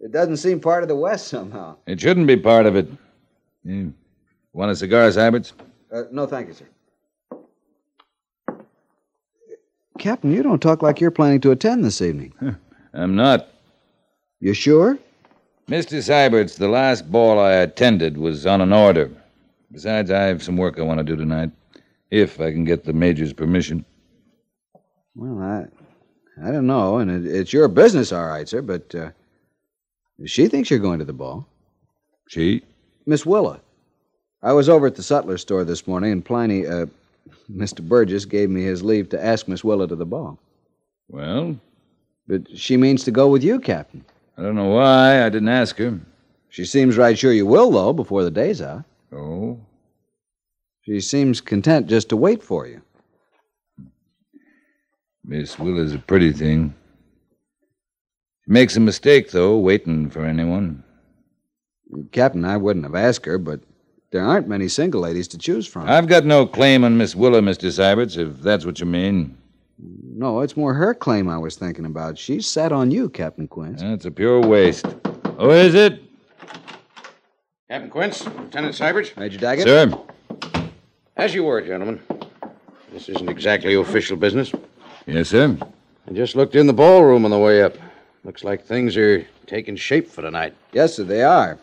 [0.00, 1.76] it doesn't seem part of the West somehow.
[1.86, 2.88] It shouldn't be part of it.
[3.64, 3.92] You
[4.52, 5.52] want a cigar, Seiberts?
[5.92, 6.66] Uh, no, thank you, sir.
[9.98, 12.32] Captain, you don't talk like you're planning to attend this evening.
[12.94, 13.48] I'm not.
[14.40, 14.98] You sure?
[15.68, 15.98] Mr.
[15.98, 19.10] Seiberts, the last ball I attended was on an order.
[19.70, 21.50] Besides, I have some work I want to do tonight,
[22.10, 23.84] if I can get the Major's permission.
[25.14, 25.66] Well, I
[26.42, 28.62] I don't know, and it, it's your business, all right, sir.
[28.62, 29.10] But uh,
[30.24, 31.46] she thinks you're going to the ball.
[32.28, 32.62] She?
[33.06, 33.60] Miss Willa.
[34.42, 36.86] I was over at the sutler store this morning, and Pliny, uh,
[37.52, 37.86] Mr.
[37.86, 40.38] Burgess, gave me his leave to ask Miss Willa to the ball.
[41.08, 41.56] Well?
[42.26, 44.04] But she means to go with you, Captain.
[44.38, 46.00] I don't know why I didn't ask her.
[46.48, 48.84] She seems right sure you will, though, before the day's out.
[49.12, 49.58] Oh?
[50.82, 52.80] She seems content just to wait for you.
[55.24, 56.74] Miss Willa's a pretty thing.
[58.44, 60.82] She makes a mistake, though, waiting for anyone.
[62.12, 63.60] Captain, I wouldn't have asked her, but
[64.10, 65.88] there aren't many single ladies to choose from.
[65.88, 67.68] I've got no claim on Miss Willa, Mr.
[67.68, 69.36] Seiberts, if that's what you mean.
[69.78, 72.18] No, it's more her claim I was thinking about.
[72.18, 73.80] She's set on you, Captain Quince.
[73.80, 74.86] That's a pure waste.
[75.38, 76.02] Who is it?
[77.68, 79.16] Captain Quince, Lieutenant Seiberts.
[79.16, 79.64] Major Daggett?
[79.64, 80.70] Sir.
[81.16, 82.00] As you were, gentlemen.
[82.92, 84.52] This isn't exactly official business.
[85.06, 85.56] Yes, sir.
[86.08, 87.76] I just looked in the ballroom on the way up.
[88.24, 90.54] Looks like things are taking shape for tonight.
[90.72, 91.58] Yes, sir, they are.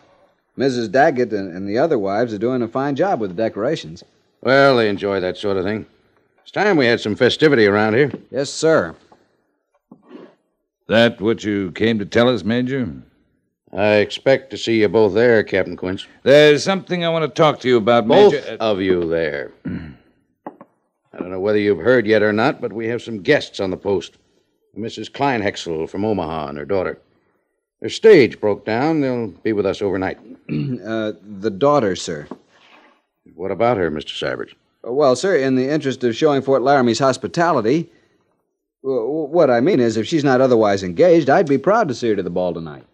[0.58, 0.90] Mrs.
[0.90, 4.02] Daggett and, and the other wives are doing a fine job with the decorations.
[4.42, 5.86] Well, they enjoy that sort of thing.
[6.42, 8.10] It's time we had some festivity around here.
[8.30, 8.96] Yes, sir.
[10.88, 12.90] That what you came to tell us, Major?
[13.72, 16.06] I expect to see you both there, Captain Quince.
[16.22, 18.56] There's something I want to talk to you about, Both Major.
[18.58, 19.52] of you there.
[19.66, 23.70] I don't know whether you've heard yet or not, but we have some guests on
[23.70, 24.16] the post.
[24.76, 25.10] Mrs.
[25.10, 26.98] Kleinhexel from Omaha and her daughter.
[27.80, 29.00] Their stage broke down.
[29.00, 30.18] They'll be with us overnight.
[30.84, 32.26] uh, the daughter, sir.
[33.34, 34.14] What about her, Mr.
[34.16, 34.54] Seiberts?
[34.86, 37.90] Uh, Well, sir, in the interest of showing Fort Laramie's hospitality,
[38.82, 42.16] what I mean is, if she's not otherwise engaged, I'd be proud to see her
[42.16, 42.84] to the ball tonight.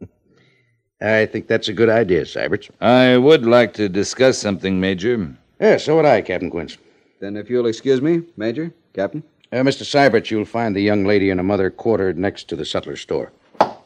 [1.00, 2.70] I think that's a good idea, Seiberts.
[2.80, 5.34] I would like to discuss something, Major.
[5.60, 6.76] Yeah, so would I, Captain Quince.
[7.20, 9.22] Then, if you'll excuse me, Major, Captain.
[9.52, 9.82] Uh, Mr.
[9.84, 13.32] Seiberts, you'll find the young lady and her mother quartered next to the sutler store.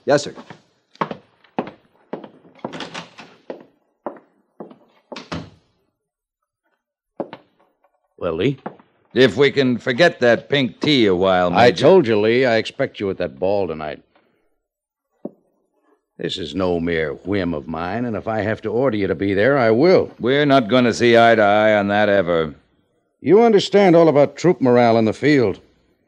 [0.06, 0.34] Yes, sir.
[8.18, 8.58] Well, Lee?
[9.14, 11.60] If we can forget that pink tea a while, Major.
[11.60, 14.02] I told you, Lee, I expect you at that ball tonight.
[16.18, 19.14] This is no mere whim of mine, and if I have to order you to
[19.14, 20.12] be there, I will.
[20.18, 22.54] We're not going to see eye to eye on that ever.
[23.20, 25.60] You understand all about troop morale in the field.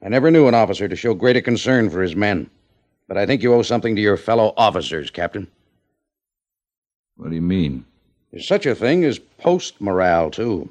[0.03, 2.51] I never knew an officer to show greater concern for his men.
[3.07, 5.47] But I think you owe something to your fellow officers, Captain.
[7.17, 7.85] What do you mean?
[8.33, 10.71] There's such a thing as post morale, too.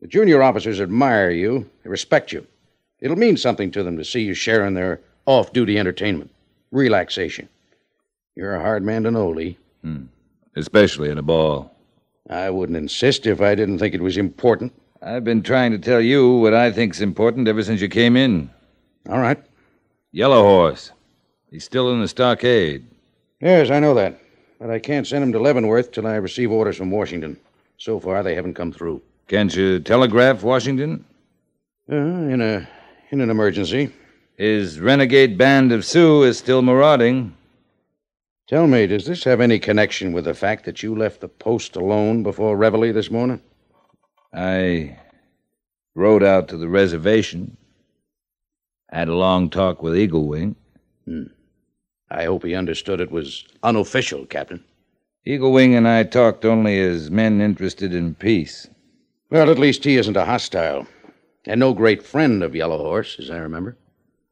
[0.00, 2.46] The junior officers admire you, they respect you.
[3.00, 6.30] It'll mean something to them to see you sharing their off duty entertainment,
[6.70, 7.48] relaxation.
[8.34, 9.58] You're a hard man to know, Lee.
[9.82, 10.04] Hmm.
[10.54, 11.74] Especially in a ball.
[12.30, 14.72] I wouldn't insist if I didn't think it was important.
[15.02, 18.50] I've been trying to tell you what I think's important ever since you came in.
[19.08, 19.42] All right.
[20.12, 20.92] Yellow Horse.
[21.50, 22.84] He's still in the stockade.
[23.40, 24.20] Yes, I know that.
[24.60, 27.38] But I can't send him to Leavenworth till I receive orders from Washington.
[27.78, 29.00] So far, they haven't come through.
[29.28, 31.04] Can't you telegraph Washington?
[31.90, 32.66] Uh, in a
[33.10, 33.92] in an emergency.
[34.38, 37.36] His renegade band of Sioux is still marauding.
[38.48, 41.76] Tell me, does this have any connection with the fact that you left the post
[41.76, 43.42] alone before Reveille this morning?
[44.32, 44.98] I
[45.94, 47.58] rode out to the reservation.
[48.88, 50.56] Had a long talk with Eagle Wing.
[51.04, 51.24] Hmm.
[52.10, 54.64] I hope he understood it was unofficial, Captain.
[55.26, 58.66] Eagle Wing and I talked only as men interested in peace.
[59.30, 60.86] Well, at least he isn't a hostile.
[61.44, 63.76] And no great friend of Yellow Horse, as I remember.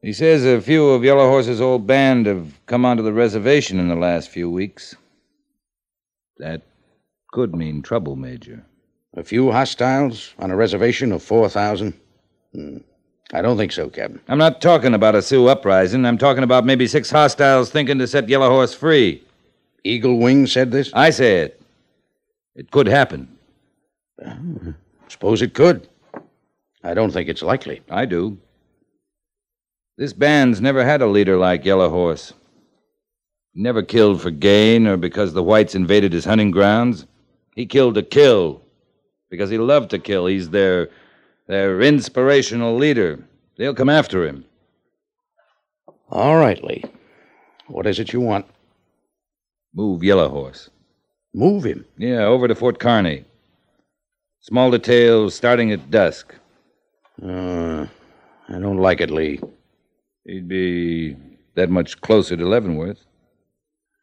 [0.01, 3.87] He says a few of Yellow Horse's old band have come onto the reservation in
[3.87, 4.95] the last few weeks.
[6.37, 6.61] That
[7.31, 8.63] could mean trouble, Major.
[9.15, 11.93] A few hostiles on a reservation of 4,000?
[12.53, 12.77] Hmm.
[13.33, 14.21] I don't think so, Captain.
[14.27, 16.05] I'm not talking about a Sioux uprising.
[16.05, 19.23] I'm talking about maybe six hostiles thinking to set Yellow Horse free.
[19.83, 20.91] Eagle Wing said this?
[20.93, 21.61] I say it.
[22.55, 23.37] It could happen.
[25.17, 25.89] Suppose it could.
[26.83, 27.81] I don't think it's likely.
[27.89, 28.37] I do.
[29.97, 32.33] This band's never had a leader like Yellow Horse.
[33.55, 37.07] Never killed for gain or because the whites invaded his hunting grounds.
[37.55, 38.61] He killed to kill
[39.31, 40.27] because he loved to kill.
[40.27, 40.89] He's their
[41.47, 43.27] their inspirational leader.
[43.57, 44.45] They'll come after him.
[46.11, 46.83] All right, Lee.
[47.65, 48.45] What is it you want?
[49.73, 50.69] Move Yellow Horse.
[51.33, 51.85] Move him?
[51.97, 53.25] Yeah, over to Fort Kearney.
[54.41, 56.33] Small details starting at dusk.
[57.21, 57.85] Uh,
[58.49, 59.39] I don't like it, Lee.
[60.25, 61.15] He'd be
[61.55, 63.03] that much closer to Leavenworth.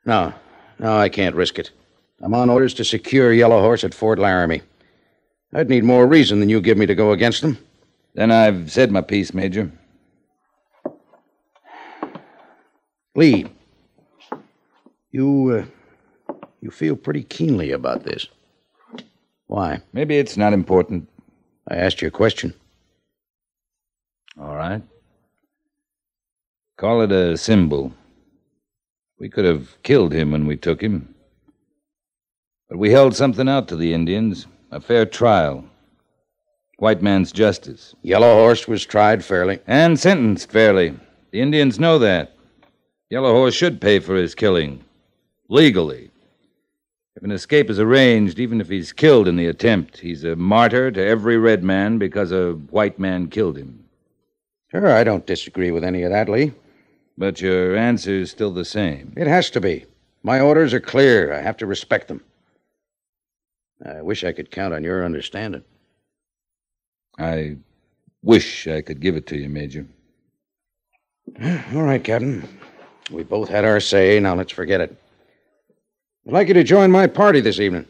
[0.05, 0.35] No,
[0.79, 1.71] no, I can't risk it.
[2.21, 4.63] I'm on orders to secure Yellow Horse at Fort Laramie.
[5.55, 7.59] I'd need more reason than you give me to go against them.
[8.15, 9.71] Then I've said my piece, Major.
[13.17, 13.47] Lee,
[15.13, 15.67] you,
[16.33, 18.27] uh, you feel pretty keenly about this.
[19.47, 19.81] Why?
[19.93, 21.09] Maybe it's not important.
[21.69, 22.55] I asked you a question.
[24.41, 24.83] All right.
[26.77, 27.93] Call it a symbol.
[29.19, 31.15] We could have killed him when we took him.
[32.69, 35.65] But we held something out to the Indians a fair trial.
[36.79, 37.95] White man's justice.
[38.03, 39.61] Yellow Horse was tried fairly.
[39.69, 40.95] And sentenced fairly.
[41.31, 42.35] The Indians know that.
[43.09, 44.85] Yellow Horse should pay for his killing.
[45.49, 46.11] Legally.
[47.17, 50.91] If an escape is arranged, even if he's killed in the attempt, he's a martyr
[50.91, 53.85] to every red man because a white man killed him.
[54.71, 56.53] Sure, I don't disagree with any of that, Lee.
[57.17, 59.13] But your answer's still the same.
[59.17, 59.87] It has to be.
[60.25, 61.33] My orders are clear.
[61.33, 62.21] I have to respect them.
[63.87, 65.63] I wish I could count on your understanding.
[67.19, 67.59] I
[68.23, 69.87] wish I could give it to you, Major.
[71.41, 72.49] All right, Captain.
[73.11, 74.19] We both had our say.
[74.19, 74.97] Now let's forget it.
[76.27, 77.85] I'd like you to join my party this evening.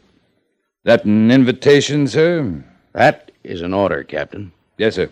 [0.83, 2.65] That an invitation, sir?
[2.91, 4.51] That is an order, Captain.
[4.77, 5.09] Yes, sir.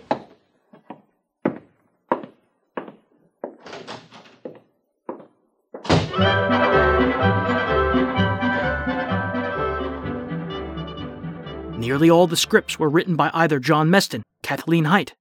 [11.78, 15.14] Nearly all the scripts were written by either John Meston, Kathleen Hite,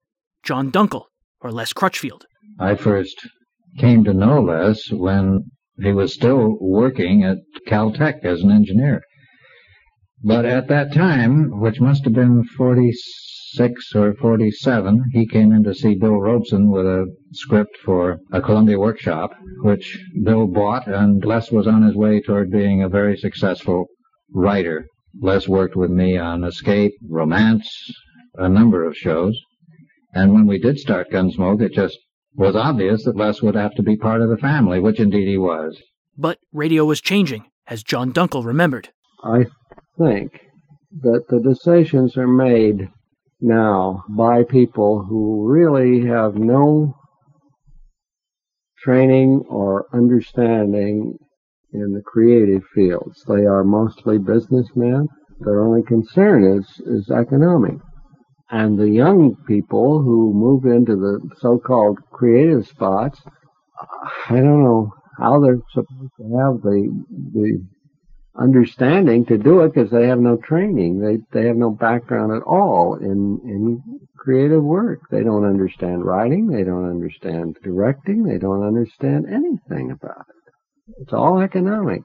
[0.42, 1.04] John Dunkel,
[1.40, 2.26] or Les Crutchfield.
[2.58, 3.28] I first
[3.78, 5.50] came to know Les when
[5.80, 9.02] he was still working at Caltech as an engineer.
[10.24, 15.74] But at that time, which must have been 46 or 47, he came in to
[15.74, 19.32] see Bill Robson with a script for a Columbia workshop,
[19.62, 23.86] which Bill bought, and Les was on his way toward being a very successful
[24.32, 24.86] writer.
[25.20, 27.68] Les worked with me on Escape, Romance,
[28.36, 29.36] a number of shows.
[30.14, 31.98] And when we did start Gunsmoke, it just
[32.34, 35.38] was obvious that Les would have to be part of the family, which indeed he
[35.38, 35.80] was.
[36.16, 38.90] But radio was changing, as John Dunkel remembered.
[39.24, 39.46] I
[39.98, 40.40] think
[41.00, 42.88] that the decisions are made
[43.40, 46.94] now by people who really have no
[48.82, 51.16] training or understanding
[51.72, 53.22] in the creative fields.
[53.26, 55.08] They are mostly businessmen.
[55.40, 57.76] Their only concern is, is economic.
[58.52, 63.18] And the young people who move into the so-called creative spots,
[64.28, 67.66] I don't know how they're supposed to have the, the
[68.38, 71.00] understanding to do it because they have no training.
[71.00, 73.82] They they have no background at all in in
[74.16, 75.00] creative work.
[75.10, 76.46] They don't understand writing.
[76.46, 78.24] They don't understand directing.
[78.24, 80.52] They don't understand anything about it.
[81.00, 82.02] It's all economic.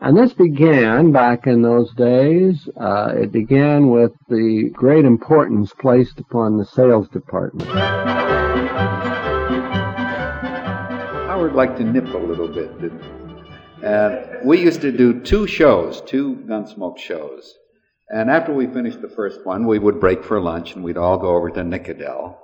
[0.00, 2.68] And this began back in those days.
[2.78, 7.70] Uh, it began with the great importance placed upon the sales department.
[11.30, 12.70] I would like to nip a little bit.
[13.82, 17.54] And we used to do two shows, two Gunsmoke shows.
[18.08, 21.18] And after we finished the first one, we would break for lunch and we'd all
[21.18, 22.36] go over to Nickodell.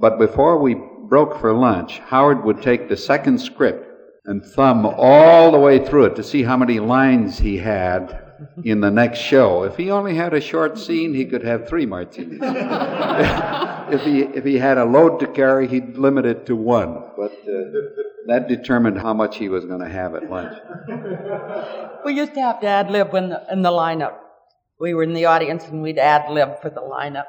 [0.00, 0.76] But before we
[1.08, 3.89] broke for lunch, Howard would take the second script
[4.24, 8.30] and thumb all the way through it to see how many lines he had
[8.64, 9.64] in the next show.
[9.64, 12.40] If he only had a short scene, he could have three martinis.
[12.42, 17.02] if he if he had a load to carry, he'd limit it to one.
[17.16, 20.56] But uh, that determined how much he was going to have at lunch.
[22.04, 24.14] We used to have to ad lib when the, in the lineup.
[24.78, 27.26] We were in the audience and we'd ad lib for the lineup.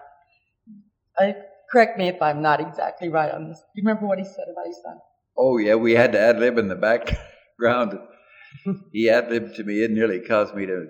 [1.19, 1.35] I,
[1.69, 3.57] correct me if I'm not exactly right on this.
[3.57, 4.97] Do you remember what he said about his son?
[5.43, 7.97] Oh, yeah, we had to ad lib in the background.
[8.93, 9.84] he ad libbed to me.
[9.84, 10.85] It nearly caused me to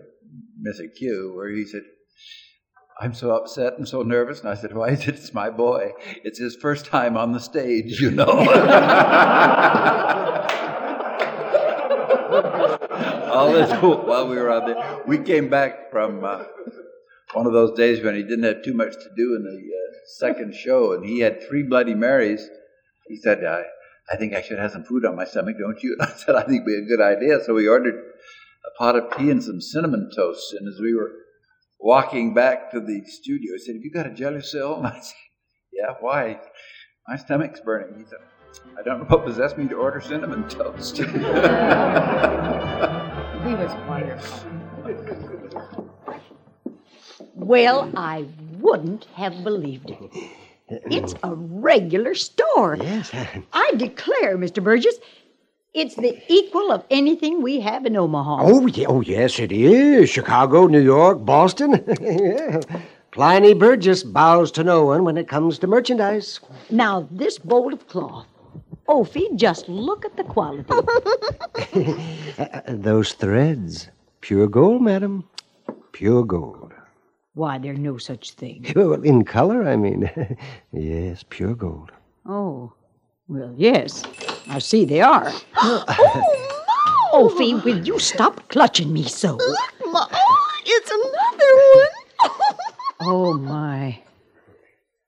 [0.60, 1.84] miss a cue where he said,
[3.00, 4.42] I'm so upset and so nervous.
[4.42, 5.16] And I said, Why is it?
[5.16, 5.94] It's my boy.
[6.26, 8.26] It's his first time on the stage, you know.
[13.34, 15.02] All this while we were out there.
[15.08, 16.44] We came back from uh,
[17.34, 19.98] one of those days when he didn't have too much to do in the uh,
[20.18, 22.50] second show, and he had three Bloody Marys.
[23.08, 23.64] He said, I,
[24.12, 25.98] I think I should have some food on my stomach, don't you?
[26.02, 27.44] I said, I think it'd be a good idea.
[27.44, 30.54] So we ordered a pot of tea and some cinnamon toast.
[30.54, 31.12] And as we were
[31.80, 34.86] walking back to the studio, he said, Have you got a Gelusil?
[34.86, 35.16] I said,
[35.72, 36.40] Yeah, why?
[37.08, 37.98] My stomach's burning.
[37.98, 38.20] He said,
[38.78, 41.00] I don't know what possessed me to order cinnamon toast.
[43.42, 44.52] He was wonderful.
[47.34, 48.28] Well, I
[48.60, 50.32] wouldn't have believed it.
[50.90, 52.78] It's a regular store.
[52.82, 53.12] Yes.
[53.54, 54.64] I declare, Mr.
[54.64, 54.96] Burgess,
[55.74, 58.40] it's the equal of anything we have in Omaha.
[58.42, 60.10] Oh, yeah, oh, yes, it is.
[60.10, 61.84] Chicago, New York, Boston.
[62.02, 62.62] yeah.
[63.12, 66.40] Pliny Burgess bows to no one when it comes to merchandise.
[66.70, 68.26] Now, this bowl of cloth.
[68.88, 70.66] Ophi, just look at the quality.
[72.38, 73.90] Uh, those threads,
[74.22, 75.24] pure gold, madam.
[75.92, 76.74] Pure gold.
[77.34, 78.66] Why, there's no such thing.
[78.76, 80.10] Well, in color, I mean.
[80.74, 81.92] yes, pure gold.
[82.26, 82.74] Oh,
[83.28, 84.04] well, yes.
[84.48, 85.32] I see they are.
[85.56, 86.30] oh,
[87.14, 89.36] Ophi, will you stop clutching me so?
[89.38, 90.08] Look, Ma,
[90.66, 91.88] it's another one.
[93.04, 94.00] Oh, my.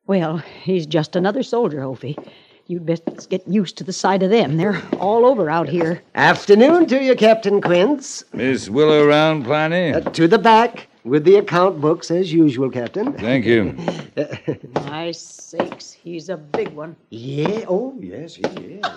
[0.08, 2.18] Well, he's just another soldier, Ophi.
[2.66, 4.58] You'd best get used to the sight of them.
[4.58, 6.02] They're all over out here.
[6.16, 8.24] Afternoon to you, Captain Quince.
[8.34, 9.94] Miss Willa Round Pliny?
[9.94, 13.14] Uh, to the back, with the account books as usual, Captain.
[13.14, 13.76] Thank you.
[14.74, 16.96] My sakes, he's a big one.
[17.10, 18.86] Yeah, oh, yes, he is.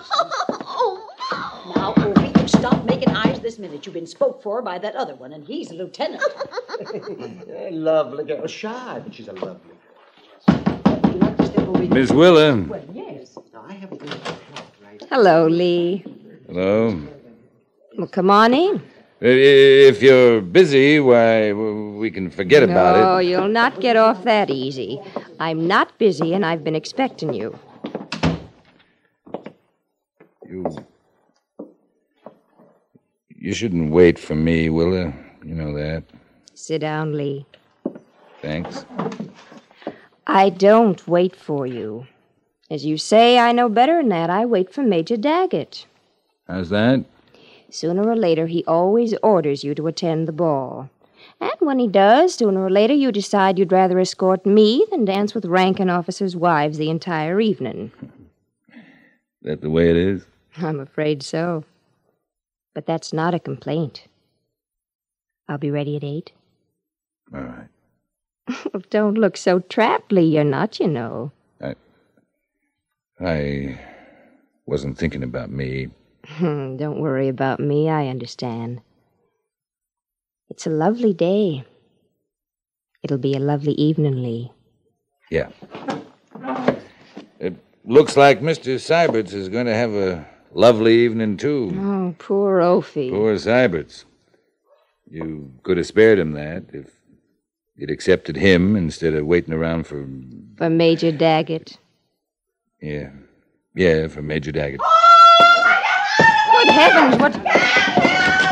[0.78, 3.84] Oh, Now, Ophi, you stop making eyes this minute.
[3.84, 6.22] You've been spoke for by that other one, and he's a lieutenant.
[7.48, 8.46] A lovely girl.
[8.46, 9.72] Shy, but she's a lovely
[11.88, 12.62] Miss Willa.
[12.62, 13.36] Well, yes.
[13.56, 14.20] I have a good
[15.08, 16.04] Hello, Lee.
[16.46, 17.00] Hello.
[17.98, 18.82] Well, come on in.
[19.20, 23.00] If you're busy, why, we can forget about it.
[23.00, 25.00] no, you'll not get off that easy.
[25.40, 27.58] I'm not busy, and I've been expecting you.
[30.46, 30.66] You.
[33.38, 35.14] You shouldn't wait for me, Willa.
[35.42, 36.04] You know that.
[36.54, 37.46] Sit down, Lee.
[38.42, 38.84] Thanks.
[40.26, 42.06] I don't wait for you.
[42.70, 44.28] As you say, I know better than that.
[44.28, 45.86] I wait for Major Daggett.
[46.48, 47.04] How's that?
[47.70, 50.90] Sooner or later, he always orders you to attend the ball.
[51.40, 55.34] And when he does, sooner or later, you decide you'd rather escort me than dance
[55.34, 57.92] with ranking officers' wives the entire evening.
[59.42, 60.26] That the way it is?
[60.56, 61.62] I'm afraid so.
[62.74, 64.08] But that's not a complaint.
[65.48, 66.32] I'll be ready at eight.
[67.32, 67.68] All right.
[68.72, 70.34] Well, don't look so trapped, Lee.
[70.34, 71.30] You're not, you know.
[71.60, 71.74] I.
[73.20, 73.80] I
[74.66, 75.90] wasn't thinking about me.
[76.26, 77.88] Hmm, don't worry about me.
[77.88, 78.80] I understand.
[80.48, 81.64] It's a lovely day.
[83.02, 84.52] It'll be a lovely evening, Lee.
[85.30, 85.50] Yeah.
[87.38, 88.74] It looks like Mr.
[88.76, 91.72] Seiberts is going to have a lovely evening, too.
[91.76, 93.10] Oh, poor Opie.
[93.10, 94.04] Poor Seiberts.
[95.08, 96.90] You could have spared him that if
[97.76, 100.08] you'd accepted him instead of waiting around for.
[100.56, 101.78] For Major Daggett.
[102.80, 103.10] Yeah.
[103.74, 104.80] Yeah, for Major Daggett.
[106.66, 108.46] Good heavens, what.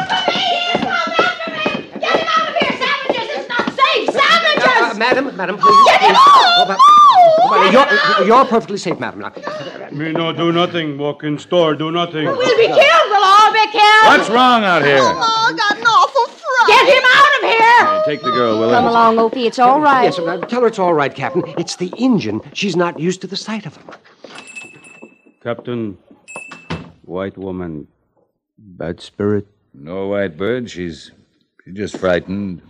[3.66, 5.84] Uh, madam, madam, please.
[5.86, 6.16] Get him please.
[6.16, 6.54] off!
[6.56, 9.20] Oh, ma- oh, ma- you're, you're perfectly safe, madam.
[9.20, 9.32] Now,
[9.92, 10.98] Me no do nothing.
[10.98, 12.24] Walk in store, do nothing.
[12.26, 13.08] We'll be killed.
[13.10, 14.04] We'll all be killed.
[14.06, 14.98] What's wrong out here?
[15.00, 16.68] Oh, I got an awful fright.
[16.68, 18.02] Get him out of here.
[18.06, 18.74] Take the girl, Willis.
[18.74, 19.46] Come along, Opie.
[19.46, 20.04] It's all right.
[20.04, 21.42] Yes, uh, tell her it's all right, Captain.
[21.58, 22.40] It's the Indian.
[22.52, 23.90] She's not used to the sight of him.
[25.42, 25.98] Captain,
[27.02, 27.86] white woman,
[28.64, 29.46] bad spirit.
[29.72, 30.70] No white bird.
[30.70, 31.10] She's
[31.64, 32.62] she's just frightened.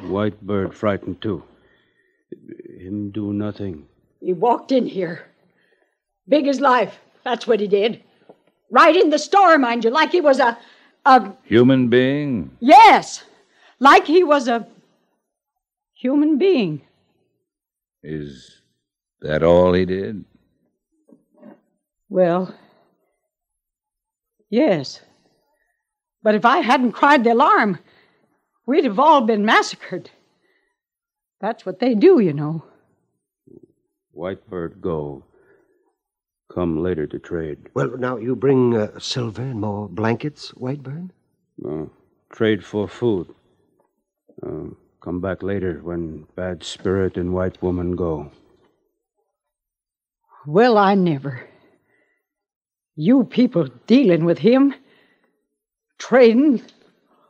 [0.00, 1.42] White bird frightened too.
[2.78, 3.86] Him do nothing.
[4.20, 5.26] He walked in here.
[6.28, 6.98] Big as life.
[7.24, 8.02] That's what he did.
[8.70, 10.58] Right in the store, mind you, like he was a.
[11.04, 11.32] a.
[11.44, 12.50] Human being?
[12.60, 13.24] Yes!
[13.78, 14.66] Like he was a.
[15.94, 16.82] human being.
[18.02, 18.62] Is
[19.20, 20.24] that all he did?
[22.08, 22.54] Well.
[24.50, 25.00] Yes.
[26.22, 27.78] But if I hadn't cried the alarm,
[28.66, 30.10] we'd have all been massacred.
[31.40, 32.64] That's what they do, you know.
[34.12, 35.24] White bird go.
[36.52, 37.58] Come later to trade.
[37.74, 41.10] Well, now you bring uh, silver and more blankets, Whitebird?
[41.64, 41.86] Uh,
[42.32, 43.34] trade for food.
[44.42, 44.70] Uh,
[45.02, 48.30] come back later when bad spirit and white woman go.
[50.46, 51.46] Well, I never.
[52.96, 54.74] You people dealing with him,
[55.98, 56.62] trading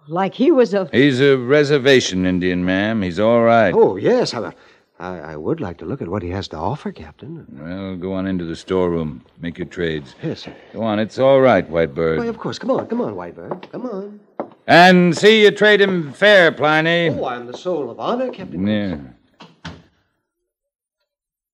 [0.07, 0.89] like he was a.
[0.93, 3.03] He's a reservation Indian, ma'am.
[3.03, 3.75] He's all right.
[3.75, 4.33] Oh, yes.
[4.33, 4.53] I,
[5.01, 7.45] I, I would like to look at what he has to offer, Captain.
[7.51, 9.25] Well, go on into the storeroom.
[9.41, 10.15] Make your trades.
[10.23, 10.55] Yes, sir.
[10.73, 11.01] Go on.
[11.01, 12.19] It's all right, Whitebird.
[12.19, 12.61] Why, of course.
[12.61, 13.73] Come on, come on, Whitebird.
[13.73, 14.21] Come on.
[14.69, 17.11] And see you trade him fair, Pliny.
[17.11, 18.67] Oh, I'm the soul of honor, Captain.
[18.67, 18.99] Yeah.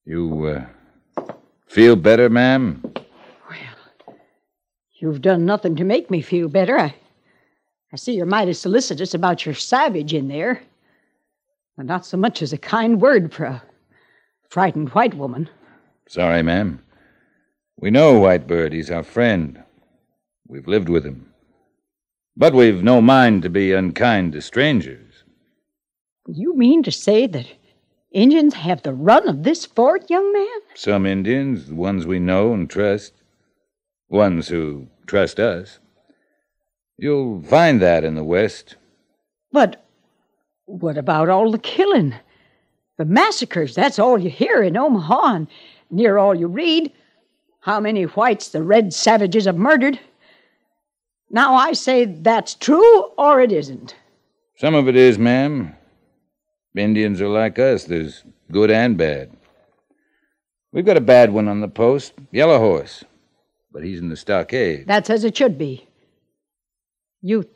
[0.05, 0.67] You,
[1.19, 1.33] uh,
[1.67, 2.83] feel better, ma'am?
[5.03, 6.79] You've done nothing to make me feel better.
[6.79, 6.95] I,
[7.93, 10.63] I see you're mighty solicitous about your savage in there.
[11.77, 13.63] And not so much as a kind word for a
[14.49, 15.51] frightened white woman.
[16.07, 16.85] Sorry, ma'am.
[17.77, 18.73] We know Whitebird.
[18.73, 19.65] He's our friend.
[20.47, 21.33] We've lived with him.
[22.37, 25.25] But we've no mind to be unkind to strangers.
[26.29, 27.47] You mean to say that
[28.13, 30.61] Indians have the run of this fort, young man?
[30.77, 33.15] Some Indians, the ones we know and trust,
[34.09, 35.79] ones who trust us.
[36.99, 38.77] You'll find that in the West.
[39.51, 39.85] But
[40.67, 42.15] what about all the killing?
[42.99, 45.49] The massacres, that's all you hear in Omaha and
[45.91, 46.93] near all you read.
[47.61, 49.99] How many whites the red savages have murdered.
[51.31, 53.95] Now I say that's true or it isn't.
[54.57, 55.75] Some of it is, ma'am.
[56.77, 57.85] Indians are like us.
[57.85, 59.31] There's good and bad.
[60.73, 63.05] We've got a bad one on the post, Yellow Horse.
[63.73, 64.87] But he's in the stockade.
[64.87, 65.89] That's as it should be.
[67.23, 67.49] You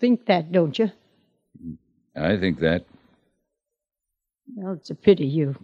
[0.00, 0.90] think that, don't you?
[2.16, 2.84] I think that.
[4.54, 5.56] Well, it's a pity you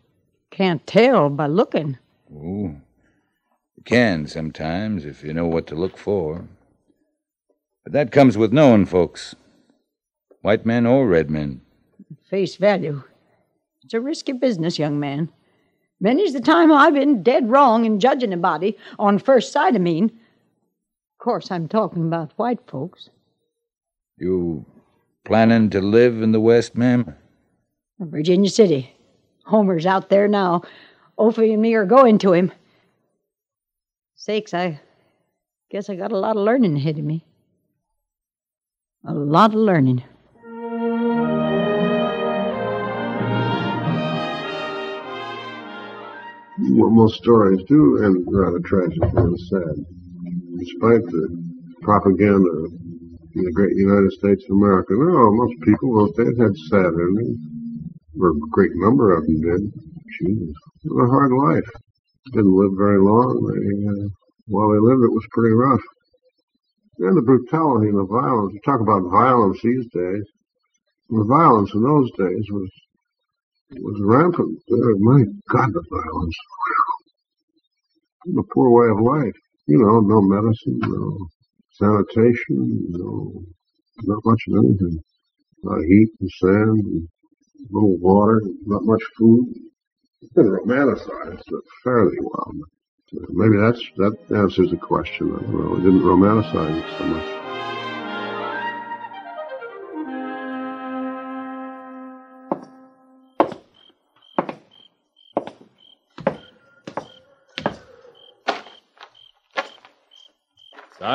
[0.50, 1.98] can't tell by looking.
[2.32, 2.76] Oh.
[3.76, 6.46] You can sometimes if you know what to look for.
[7.82, 9.34] But that comes with knowing folks.
[10.42, 11.62] White men or red men.
[12.28, 13.02] Face value.
[13.82, 15.30] It's a risky business, young man.
[16.02, 19.78] Many's the time I've been dead wrong in judging a body, on first sight, I
[19.78, 20.06] mean.
[20.06, 23.08] Of course, I'm talking about white folks.
[24.18, 24.66] You
[25.24, 27.14] planning to live in the West, ma'am?
[28.00, 28.92] Virginia City.
[29.44, 30.62] Homer's out there now.
[31.18, 32.50] Opie and me are going to him.
[34.16, 34.80] Sakes, I
[35.70, 37.24] guess I got a lot of learning ahead of me.
[39.04, 40.02] A lot of learning.
[46.73, 49.77] Well, most stories do end rather tragically and sad.
[50.57, 51.24] Despite the
[51.82, 52.49] propaganda
[53.36, 57.39] in the great United States of America, no, most people those days had sad endings.
[58.19, 59.62] Or a great number of them did.
[60.16, 60.57] Jesus.
[60.85, 61.70] It was a hard life.
[62.32, 63.36] Didn't live very long.
[63.53, 64.09] They, uh,
[64.49, 65.85] while they lived, it was pretty rough.
[67.05, 68.55] And the brutality and the violence.
[68.55, 70.24] You talk about violence these days.
[71.11, 72.70] The violence in those days was
[73.81, 74.59] was rampant.
[74.70, 76.36] Uh, my God, the violence.
[78.27, 79.35] The poor way of life.
[79.66, 81.28] You know, no medicine, no
[81.73, 83.43] sanitation, no,
[84.03, 84.99] not much of anything.
[85.62, 87.09] Not heat and sand and
[87.70, 89.55] little water, not much food.
[90.20, 91.43] It's been romanticized
[91.85, 92.53] fairly well.
[93.31, 95.35] Maybe that's that answers the question.
[95.35, 95.77] I don't know.
[95.77, 97.51] It didn't romanticize it so much.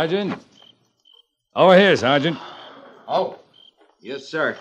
[0.08, 0.42] Sergeant?
[1.54, 2.38] Over here, Sergeant.
[3.10, 3.38] Oh,
[4.00, 4.58] yes, sir.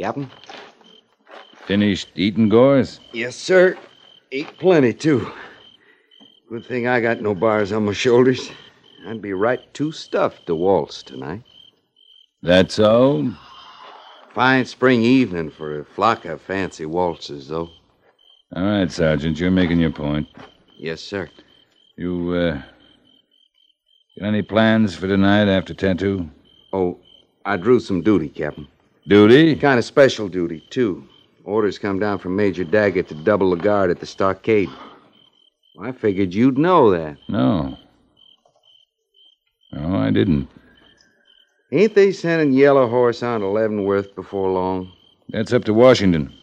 [0.00, 0.30] Captain?
[1.66, 3.00] Finished eating, Gorce?
[3.12, 3.76] Yes, sir.
[4.30, 5.30] Ate plenty, too.
[6.48, 8.50] Good thing I got no bars on my shoulders.
[9.06, 11.42] I'd be right too stuffed to waltz tonight.
[12.42, 13.30] That so?
[14.32, 17.68] Fine spring evening for a flock of fancy waltzes, though.
[18.56, 20.28] All right, Sergeant, you're making your point.
[20.82, 21.30] Yes, sir.
[21.96, 22.62] You, uh.
[24.18, 26.28] Got any plans for tonight after tattoo?
[26.72, 26.98] Oh,
[27.46, 28.66] I drew some duty, Captain.
[29.06, 29.54] Duty?
[29.54, 31.06] Kind of special duty, too.
[31.44, 34.70] Orders come down from Major Daggett to double the guard at the stockade.
[35.80, 37.16] I figured you'd know that.
[37.28, 37.78] No.
[39.70, 40.48] No, I didn't.
[41.70, 44.92] Ain't they sending Yellow Horse on to Leavenworth before long?
[45.28, 46.34] That's up to Washington.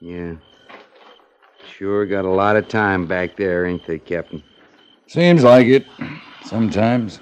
[0.00, 0.34] Yeah.
[1.78, 4.42] Sure got a lot of time back there, ain't they, Captain?
[5.06, 5.86] Seems like it.
[6.44, 7.20] Sometimes.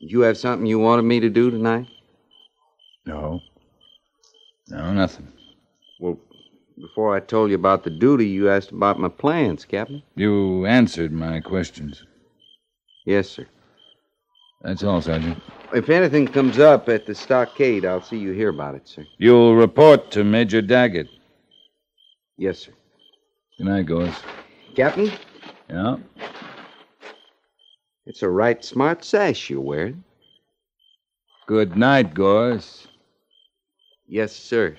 [0.00, 1.86] Did you have something you wanted me to do tonight?
[3.06, 3.40] No.
[4.66, 5.28] No, nothing.
[6.00, 6.18] Well,
[6.76, 10.02] before I told you about the duty, you asked about my plans, Captain.
[10.16, 12.04] You answered my questions.
[13.06, 13.46] Yes, sir.
[14.62, 15.40] That's all, Sergeant.
[15.72, 19.06] If anything comes up at the stockade, I'll see you hear about it, sir.
[19.18, 21.06] You'll report to Major Daggett.
[22.36, 22.72] Yes, sir.
[23.60, 24.22] Good night, Gorce.
[24.74, 25.12] Captain,
[25.68, 25.98] Yeah?
[28.06, 30.02] it's a right smart sash you're wearing.
[31.46, 32.88] Good night, Gorce.
[34.06, 34.78] Yes, sir.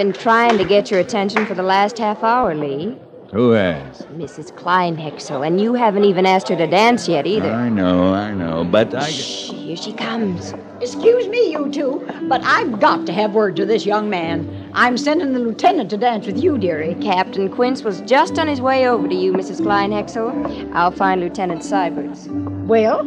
[0.00, 2.96] Been trying to get your attention for the last half hour, Lee.
[3.32, 3.98] Who has?
[4.14, 4.50] Mrs.
[4.50, 7.50] Kleinhexel, and you haven't even asked her to dance yet either.
[7.50, 9.10] I know, I know, but I.
[9.10, 10.54] Shh, here she comes.
[10.80, 14.70] Excuse me, you two, but I've got to have word to this young man.
[14.72, 16.94] I'm sending the lieutenant to dance with you, dearie.
[17.02, 19.60] Captain Quince was just on his way over to you, Mrs.
[19.60, 20.72] Kleinhexel.
[20.72, 22.26] I'll find Lieutenant Seiberts.
[22.66, 23.04] Well,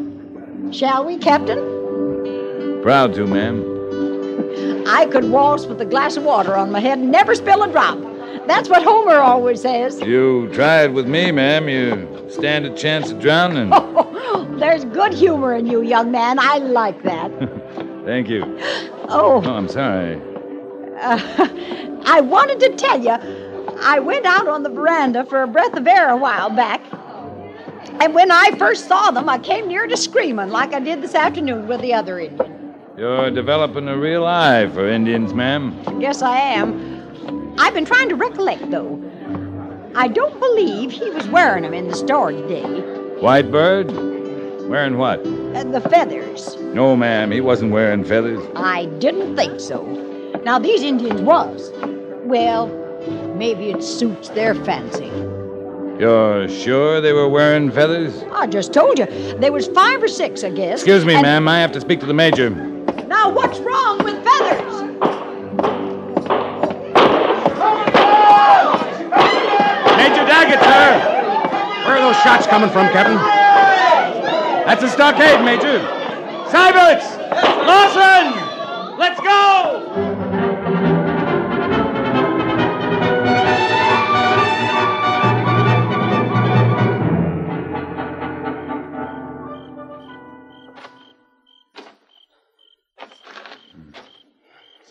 [0.71, 2.83] shall we, Captain?
[2.83, 3.72] Proud to, ma'am.
[4.87, 7.71] I could waltz with a glass of water on my head and never spill a
[7.71, 7.97] drop.
[8.47, 9.99] That's what Homer always says.
[10.01, 11.69] You try it with me, ma'am.
[11.69, 13.69] You stand a chance of drowning.
[14.59, 16.37] There's good humor in you, young man.
[16.39, 17.31] I like that.
[18.05, 18.43] Thank you.
[19.09, 20.21] Oh, Oh, I'm sorry.
[20.99, 21.19] uh,
[22.05, 23.11] I wanted to tell you,
[23.81, 26.81] I went out on the veranda for a breath of air a while back.
[28.01, 31.15] And when I first saw them, I came near to screaming like I did this
[31.15, 32.62] afternoon with the other Indian.
[32.95, 35.75] You're developing a real eye for Indians, ma'am.
[35.99, 37.55] Yes, I am.
[37.57, 39.01] I've been trying to recollect, though.
[39.95, 42.61] I don't believe he was wearing them in the store today.
[43.19, 43.91] White bird?
[44.69, 45.19] Wearing what?
[45.21, 46.55] Uh, the feathers.
[46.57, 48.43] No, ma'am, he wasn't wearing feathers.
[48.55, 49.83] I didn't think so.
[50.43, 51.71] Now, these Indians was.
[52.25, 52.67] Well,
[53.35, 55.07] maybe it suits their fancy.
[55.99, 58.23] You're sure they were wearing feathers?
[58.33, 59.05] I just told you.
[59.39, 60.79] There was five or six, I guess.
[60.81, 61.47] Excuse me, and- ma'am.
[61.47, 62.49] I have to speak to the major.
[63.13, 64.81] Now, what's wrong with feathers?
[70.01, 71.85] Major Daggett, sir!
[71.85, 73.17] Where are those shots coming from, Captain?
[74.65, 75.77] That's a stockade, Major.
[76.49, 77.05] Seiberts!
[77.67, 78.97] Lawson!
[78.97, 80.12] Let's go!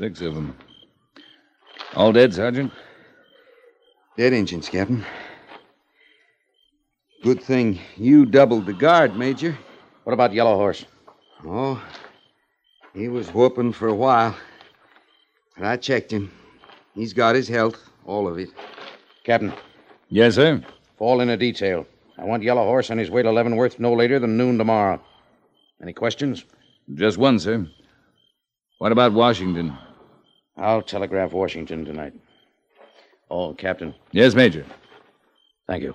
[0.03, 0.57] Six of them.
[1.95, 2.73] All dead, Sergeant?
[4.17, 5.05] Dead Indians, Captain.
[7.23, 9.57] Good thing you doubled the guard, Major.
[10.03, 10.85] What about Yellow Horse?
[11.47, 11.81] Oh,
[12.93, 14.37] he was whooping for a while.
[15.57, 16.33] But I checked him.
[16.97, 18.49] He's got his health, all of it.
[19.23, 19.53] Captain.
[20.09, 20.65] Yes, sir.
[20.99, 21.87] Fall in a detail.
[22.19, 25.01] I want Yellow Horse on his way to Leavenworth no later than noon tomorrow.
[25.81, 26.45] Any questions?
[26.93, 27.69] Just one, sir.
[28.79, 29.79] What about Washington?
[30.57, 32.15] I'll telegraph Washington tonight.
[33.31, 33.95] Oh, Captain.
[34.11, 34.67] Yes, Major.
[35.67, 35.95] Thank you.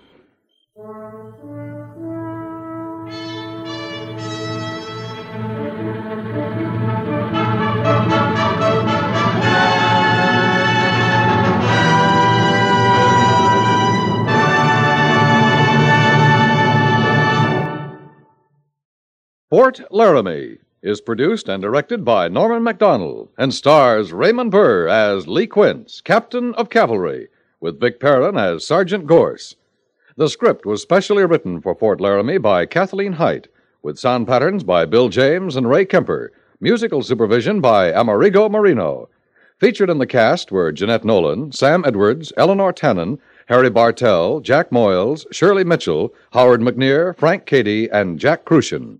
[19.49, 25.47] Fort Laramie is produced and directed by Norman Macdonnell and stars Raymond Burr as Lee
[25.47, 27.29] Quince, Captain of Cavalry,
[27.59, 29.55] with Vic Perrin as Sergeant Gorce.
[30.15, 33.47] The script was specially written for Fort Laramie by Kathleen Hite,
[33.81, 39.09] with sound patterns by Bill James and Ray Kemper, musical supervision by Amerigo Marino.
[39.59, 43.17] Featured in the cast were Jeanette Nolan, Sam Edwards, Eleanor Tanin,
[43.47, 48.99] Harry Bartell, Jack Moyles, Shirley Mitchell, Howard McNear, Frank Cady, and Jack Kruschen.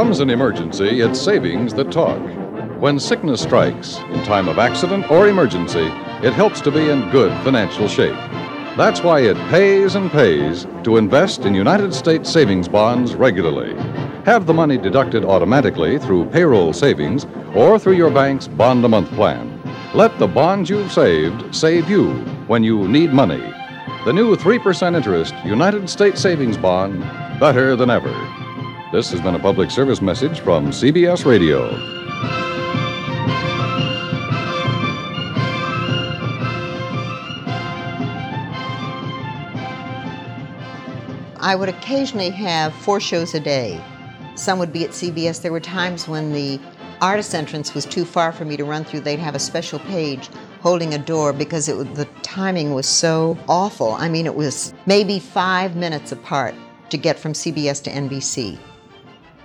[0.00, 2.18] Comes an emergency, it's savings that talk.
[2.80, 5.88] When sickness strikes, in time of accident or emergency,
[6.26, 8.16] it helps to be in good financial shape.
[8.78, 13.74] That's why it pays and pays to invest in United States savings bonds regularly.
[14.24, 19.10] Have the money deducted automatically through payroll savings or through your bank's bond a month
[19.10, 19.60] plan.
[19.92, 22.14] Let the bonds you've saved save you
[22.46, 23.52] when you need money.
[24.06, 27.02] The new 3% interest United States Savings Bond,
[27.38, 28.39] better than ever.
[28.92, 31.68] This has been a public service message from CBS Radio.
[41.38, 43.80] I would occasionally have four shows a day.
[44.34, 45.40] Some would be at CBS.
[45.40, 46.58] There were times when the
[47.00, 49.00] artist entrance was too far for me to run through.
[49.00, 50.28] They'd have a special page
[50.62, 53.92] holding a door because it the timing was so awful.
[53.92, 56.56] I mean, it was maybe five minutes apart
[56.88, 58.58] to get from CBS to NBC.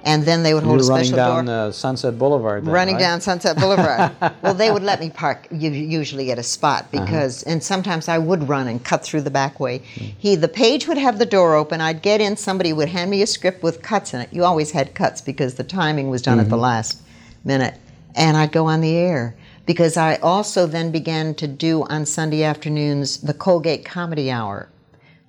[0.07, 1.55] And then they would hold were a running special down door.
[1.67, 2.63] uh, Sunset Boulevard.
[2.63, 3.01] Then, running right?
[3.01, 4.11] down Sunset Boulevard.
[4.43, 7.03] well, they would let me park usually at a spot Uh-huh.
[7.05, 9.79] because, and sometimes I would run and cut through the back way.
[9.79, 11.81] He, the page would have the door open.
[11.81, 12.37] I'd get in.
[12.37, 14.29] Somebody would hand me a script with cuts in it.
[14.31, 16.61] You always had cuts because the timing was done at the Mhm.
[16.61, 17.01] last
[17.43, 17.73] minute,
[18.15, 22.43] and I'd go on the air because I also then began to do on Sunday
[22.43, 24.69] afternoons the Colgate Comedy Hour.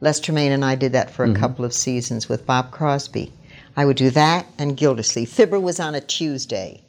[0.03, 1.36] Les Tremayne and I did that for a Mhm.
[1.36, 3.32] couple of seasons with Bob Crosby.
[3.77, 5.28] I would do that and Gildersleeve.
[5.28, 6.82] Fibber was on a Tuesday.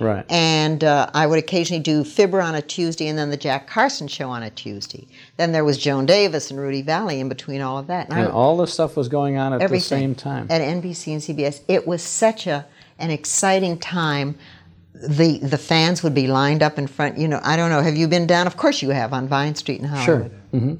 [0.00, 0.24] Right.
[0.28, 4.08] And uh, I would occasionally do Fibber on a Tuesday and then the Jack Carson
[4.08, 5.06] show on a Tuesday.
[5.36, 8.08] Then there was Joan Davis and Rudy Vallee in between all of that.
[8.10, 10.48] And I- all this stuff was going on at the same time.
[10.50, 11.60] at NBC and CBS.
[11.68, 12.66] It was such a
[12.98, 14.34] an exciting time.
[14.94, 17.18] The the fans would be lined up in front.
[17.18, 17.80] You know, I don't know.
[17.82, 18.46] Have you been down?
[18.48, 20.32] Of course you have on Vine Street in Hollywood.
[20.52, 20.60] Sure.
[20.60, 20.74] hmm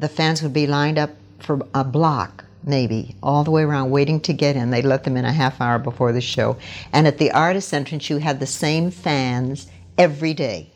[0.00, 4.20] The fans would be lined up for a block, maybe all the way around, waiting
[4.20, 4.70] to get in.
[4.70, 6.56] They'd let them in a half hour before the show.
[6.92, 10.70] And at the artist entrance, you had the same fans every day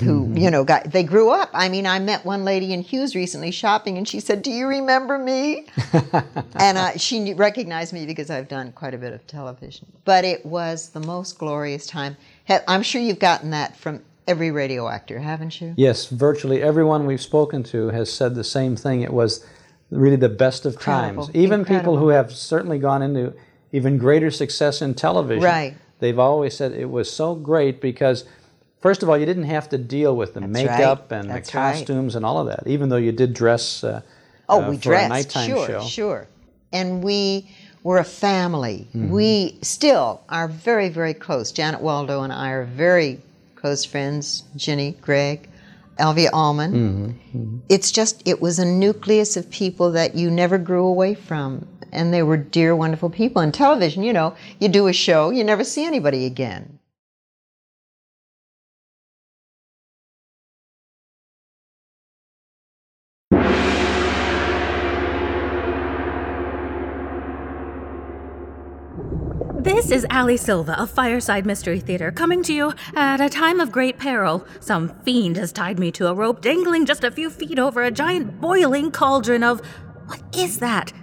[0.00, 3.14] who you know got they grew up i mean i met one lady in hughes
[3.14, 5.66] recently shopping and she said do you remember me
[6.56, 10.44] and uh, she recognized me because i've done quite a bit of television but it
[10.44, 12.14] was the most glorious time
[12.68, 17.20] i'm sure you've gotten that from every radio actor haven't you Yes, virtually everyone we've
[17.20, 19.02] spoken to has said the same thing.
[19.02, 19.44] It was
[19.90, 21.36] really the best of Incredible, times.
[21.36, 23.32] Even people who have certainly gone into
[23.72, 25.74] even greater success in television, Right.
[25.98, 28.24] they've always said it was so great because,
[28.80, 31.50] first of all, you didn't have to deal with the That's makeup right, and that's
[31.50, 31.74] the right.
[31.76, 34.00] costumes and all of that, even though you did dress uh,
[34.48, 35.80] Oh, uh, we dressed, a nighttime sure, show.
[35.82, 36.26] sure.
[36.72, 37.48] And we
[37.82, 38.86] were a family.
[38.94, 39.10] Mhm.
[39.10, 41.50] We still are very, very close.
[41.52, 43.20] Janet Waldo and I are very
[43.56, 44.42] close friends.
[44.56, 45.48] Ginny, Gregg,
[45.98, 47.18] Elvia Allman.
[47.34, 47.60] Mhm.
[47.68, 51.66] It's just, it was a nucleus of people that you never grew away from.
[51.92, 53.42] And they were dear, wonderful people.
[53.42, 56.79] And television, you know, you do a show, you never see anybody again.
[69.62, 73.70] This is Ali Silva of Fireside Mystery Theater coming to you at a time of
[73.70, 74.46] great peril.
[74.58, 77.90] Some fiend has tied me to a rope dangling just a few feet over a
[77.90, 79.60] giant boiling cauldron of.
[80.06, 80.94] What is that?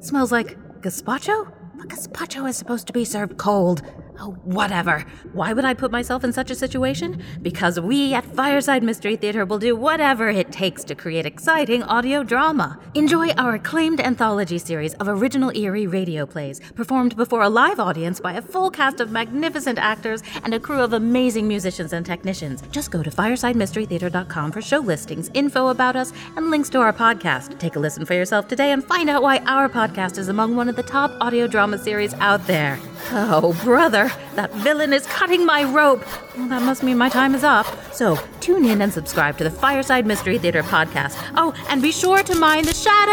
[0.00, 1.52] smells like gazpacho?
[1.76, 3.82] But gazpacho is supposed to be served cold.
[4.20, 5.04] Oh, whatever.
[5.32, 7.22] Why would I put myself in such a situation?
[7.40, 12.22] Because we at Fireside Mystery Theater will do whatever it takes to create exciting audio
[12.22, 12.78] drama.
[12.94, 18.20] Enjoy our acclaimed anthology series of original eerie radio plays, performed before a live audience
[18.20, 22.62] by a full cast of magnificent actors and a crew of amazing musicians and technicians.
[22.70, 27.58] Just go to firesidemysterytheater.com for show listings, info about us, and links to our podcast.
[27.58, 30.68] Take a listen for yourself today and find out why our podcast is among one
[30.68, 32.78] of the top audio drama series out there.
[33.10, 36.04] Oh, brother, that villain is cutting my rope.
[36.36, 37.66] Well, that must mean my time is up.
[37.92, 41.16] So tune in and subscribe to the Fireside Mystery Theater podcast.
[41.36, 43.12] Oh, and be sure to mind the shadow.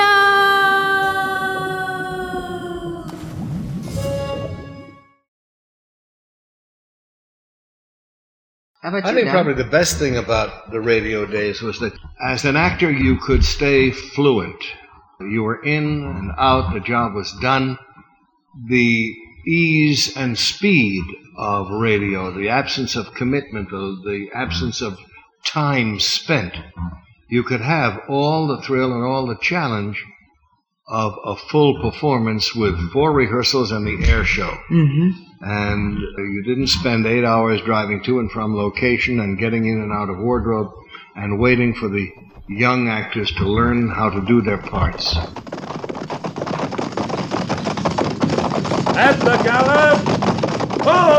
[8.81, 9.33] How about I think Don?
[9.33, 13.43] probably the best thing about the radio days was that as an actor, you could
[13.43, 14.63] stay fluent.
[15.19, 17.77] You were in and out, the job was done.
[18.69, 19.13] The
[19.49, 21.03] ease and speed
[21.37, 24.99] of radio, the absence of commitment, the, the absence of
[25.45, 26.53] time spent,
[27.29, 30.03] you could have all the thrill and all the challenge
[30.87, 34.51] of a full performance with four rehearsals and the air show.
[34.71, 35.23] Mm-hmm.
[35.41, 39.91] And you didn't spend eight hours driving to and from location and getting in and
[39.91, 40.71] out of wardrobe
[41.15, 42.09] and waiting for the
[42.49, 45.15] young actors to learn how to do their parts.
[48.99, 49.97] At the gallop!
[50.85, 51.18] Oh!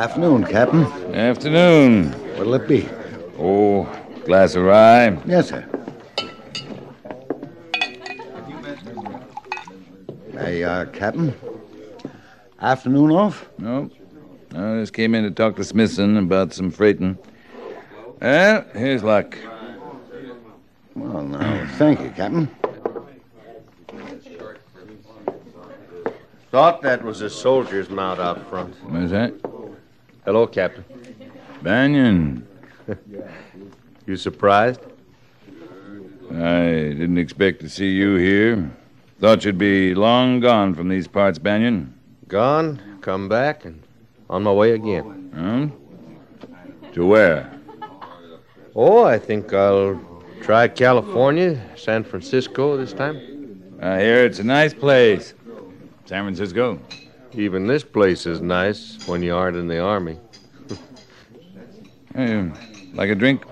[0.00, 0.86] Afternoon, Captain.
[1.14, 2.12] Afternoon.
[2.38, 2.88] What'll it be?
[3.38, 3.84] Oh,
[4.24, 5.14] glass of rye.
[5.26, 5.68] Yes, sir.
[10.32, 11.34] There you uh, are, Captain.
[12.62, 13.46] Afternoon off?
[13.58, 13.90] No.
[14.52, 17.18] No, I just came in to talk to Smithson about some freighting.
[18.22, 19.36] Well, here's luck.
[20.94, 22.48] Well, now, thank you, Captain.
[26.50, 28.74] Thought that was a soldier's mount out front.
[28.90, 29.59] What's that?
[30.24, 30.84] Hello, Captain.
[31.62, 32.46] Banyan.
[34.06, 34.80] you surprised?
[36.30, 38.70] I didn't expect to see you here.
[39.18, 41.94] Thought you'd be long gone from these parts, Banyan.
[42.28, 43.82] Gone, come back, and
[44.28, 45.32] on my way again.
[45.34, 46.88] Huh?
[46.92, 47.50] To where?
[48.76, 49.98] Oh, I think I'll
[50.42, 53.16] try California, San Francisco this time.
[53.80, 55.32] I hear it's a nice place.
[56.04, 56.78] San Francisco.
[57.32, 60.18] Even this place is nice when you aren't in the army.
[62.14, 62.50] hey,
[62.92, 63.44] like a drink?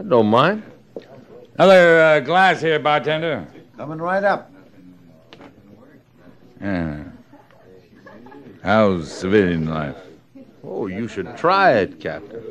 [0.00, 0.62] I don't mind.
[1.54, 3.46] Another uh, glass here, bartender.
[3.76, 4.50] Coming right up.
[6.60, 7.04] Yeah.
[8.62, 9.96] How's civilian life?
[10.64, 12.42] Oh, you should try it, Captain.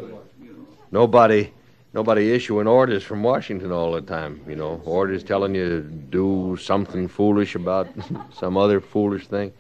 [0.91, 1.51] Nobody
[1.95, 4.81] nobody issuing orders from Washington all the time, you know.
[4.85, 7.87] Orders telling you to do something foolish about
[8.33, 9.53] some other foolish thing.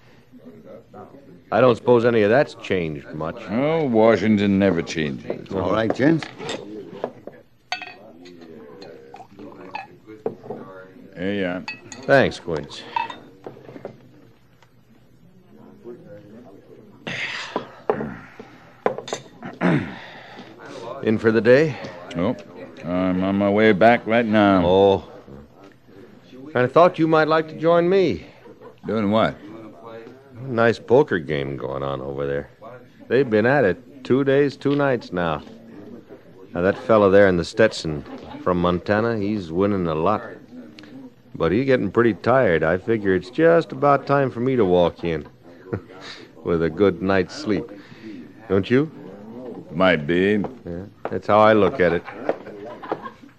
[1.51, 3.37] I don't suppose any of that's changed much.
[3.49, 5.49] Oh, Washington never changes.
[5.53, 6.25] All right, gents.
[11.17, 11.63] Here you are.
[12.03, 12.83] Thanks, Quince.
[21.03, 21.77] In for the day?
[22.17, 22.35] Oh,
[22.83, 24.65] I'm on my way back right now.
[24.65, 25.11] Oh.
[26.53, 28.25] I thought you might like to join me.
[28.85, 29.35] Doing what?
[30.41, 32.49] Nice poker game going on over there.
[33.07, 35.43] They've been at it two days, two nights now.
[36.53, 38.03] Now, that fellow there in the Stetson
[38.41, 40.21] from Montana, he's winning a lot.
[41.33, 42.63] but he's getting pretty tired.
[42.63, 45.27] I figure it's just about time for me to walk in
[46.45, 47.69] with a good night's sleep.
[48.47, 48.89] Don't you?
[49.71, 50.41] Might be.
[50.65, 52.03] Yeah, that's how I look at it.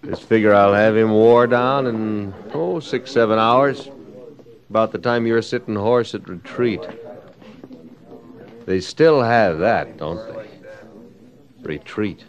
[0.04, 3.90] Just figure I'll have him wore down in, oh, six, seven hours.
[4.70, 6.80] About the time you're sitting horse at retreat.
[8.66, 10.48] They still have that, don't they?
[11.62, 12.24] Retreat.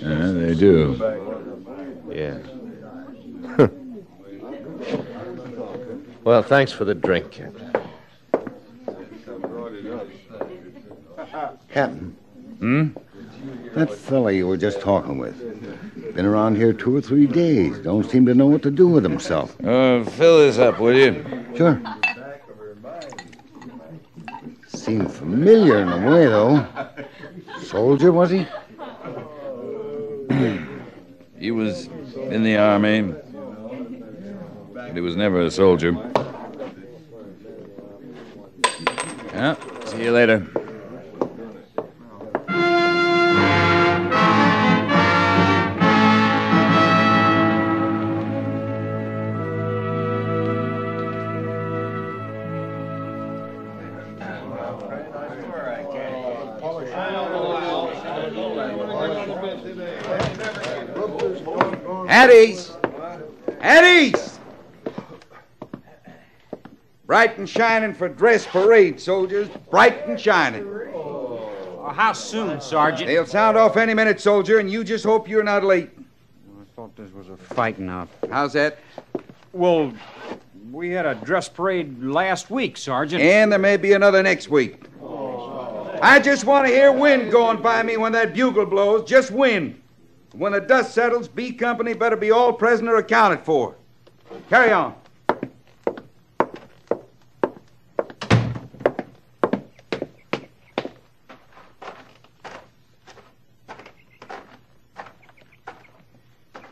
[0.00, 0.96] Yeah, they do.
[2.10, 2.38] Yeah.
[6.24, 7.72] well, thanks for the drink, Captain.
[11.68, 12.16] Captain.
[12.62, 12.90] Hmm?
[13.74, 15.36] That fella you were just talking with.
[16.14, 17.76] Been around here two or three days.
[17.80, 19.60] Don't seem to know what to do with himself.
[19.64, 21.44] Uh, fill this up, will you?
[21.56, 21.82] Sure.
[24.68, 26.64] Seemed familiar in a way, though.
[27.62, 28.46] Soldier, was he?
[31.36, 33.12] he was in the army.
[34.72, 35.96] But he was never a soldier.
[39.34, 40.46] Yeah, see you later.
[62.22, 62.70] Eddie's!
[63.60, 64.38] Eddie's!
[67.04, 69.48] Bright and shining for dress parade, soldiers.
[69.72, 70.62] Bright and shining.
[70.94, 73.08] Oh, how soon, Sergeant?
[73.08, 75.90] They'll sound off any minute, soldier, and you just hope you're not late.
[75.98, 78.30] I thought this was a fighting outfit.
[78.30, 78.78] How's that?
[79.52, 79.92] Well,
[80.70, 83.20] we had a dress parade last week, Sergeant.
[83.20, 84.84] And there may be another next week.
[86.00, 89.08] I just want to hear wind going by me when that bugle blows.
[89.08, 89.81] Just wind.
[90.34, 93.76] When the dust settles, B Company better be all present or accounted for.
[94.48, 94.94] Carry on.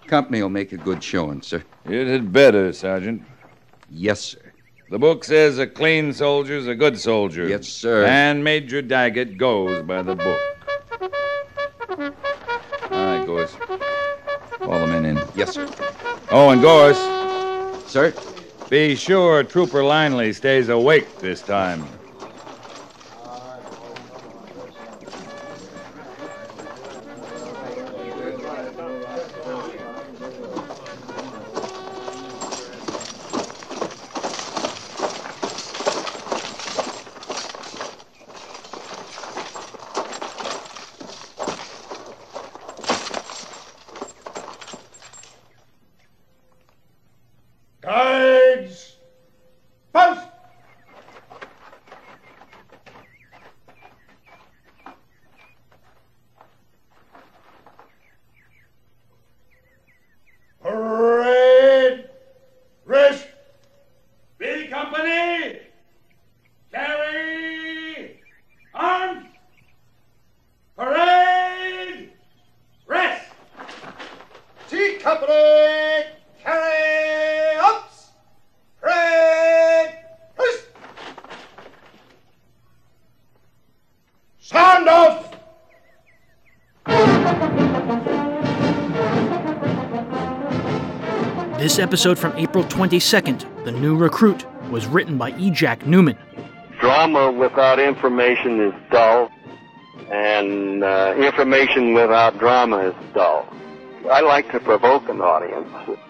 [0.07, 1.63] Company will make a good showing, sir.
[1.85, 3.23] It had better, Sergeant.
[3.91, 4.53] Yes, sir.
[4.91, 7.47] The book says a clean soldier's a good soldier.
[7.47, 8.07] Yes, sir.
[8.07, 10.41] And Major Daggett goes by the book.
[13.31, 13.55] Gorce.
[14.59, 15.17] Call the men in.
[15.37, 15.69] Yes, sir.
[16.33, 16.99] Oh, and Gorce.
[17.89, 18.13] Sir?
[18.69, 22.00] Be sure Trooper Linley stays awake this time.
[91.81, 95.51] Episode from April 22nd, The New Recruit, was written by E.
[95.51, 96.19] Jack Neuman.
[96.79, 99.31] Drama without information is dull,
[100.11, 103.49] and uh, information without drama is dull.
[104.11, 105.69] I like to provoke an audience.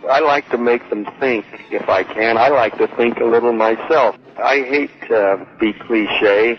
[0.08, 2.36] I like to make them think, if I can.
[2.36, 4.16] I like to think a little myself.
[4.39, 6.58] I hate to be cliche.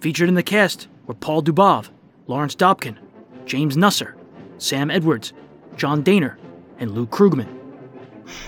[0.00, 1.90] Featured in the cast were Paul Dubov,
[2.26, 2.96] Lawrence Dobkin,
[3.44, 4.14] James Nusser,
[4.56, 5.34] Sam Edwards,
[5.76, 6.36] John Dehner,
[6.78, 7.57] and Lou Krugman.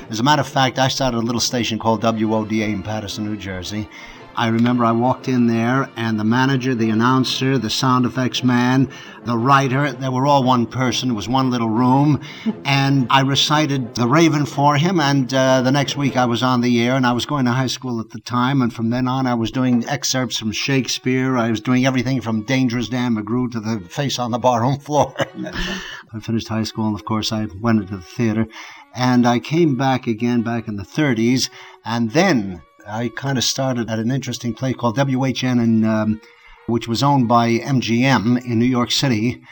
[0.09, 3.36] As a matter of fact, I started a little station called WODA in Paterson, New
[3.36, 3.89] Jersey.
[4.36, 8.89] I remember I walked in there, and the manager, the announcer, the sound effects man,
[9.25, 11.10] the writer, they were all one person.
[11.10, 12.20] It was one little room.
[12.65, 16.60] And I recited The Raven for him, and uh, the next week I was on
[16.60, 18.62] the air, and I was going to high school at the time.
[18.62, 21.36] And from then on, I was doing excerpts from Shakespeare.
[21.36, 25.15] I was doing everything from Dangerous Dan McGrew to The Face on the Barroom Floor.
[26.12, 28.47] I finished high school, and of course, I went into the theater.
[28.94, 31.48] And I came back again back in the 30s,
[31.84, 36.20] and then I kind of started at an interesting place called WHN, um,
[36.66, 39.42] which was owned by MGM in New York City.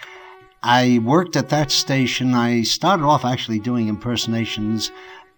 [0.62, 2.34] I worked at that station.
[2.34, 4.90] I started off actually doing impersonations.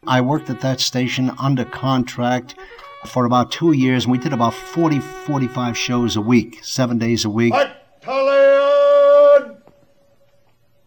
[0.07, 2.55] I worked at that station under contract
[3.07, 7.25] for about two years, and we did about 40, 45 shows a week, seven days
[7.25, 7.53] a week.
[7.53, 9.57] Battalion!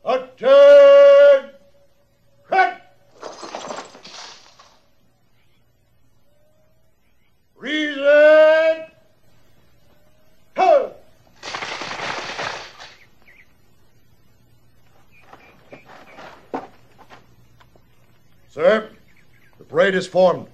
[0.05, 1.53] Attack!
[2.43, 2.81] Crack!
[7.55, 8.85] Reason!
[10.57, 10.93] Ho!
[18.49, 18.89] Sir,
[19.57, 19.63] the
[19.93, 20.47] is formed.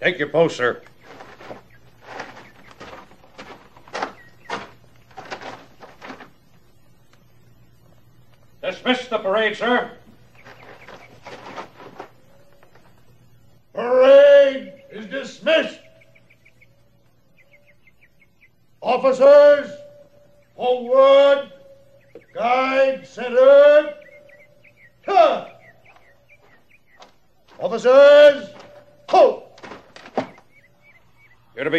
[0.00, 0.82] Take your post, sir.
[8.62, 9.92] Dismiss the parade, sir.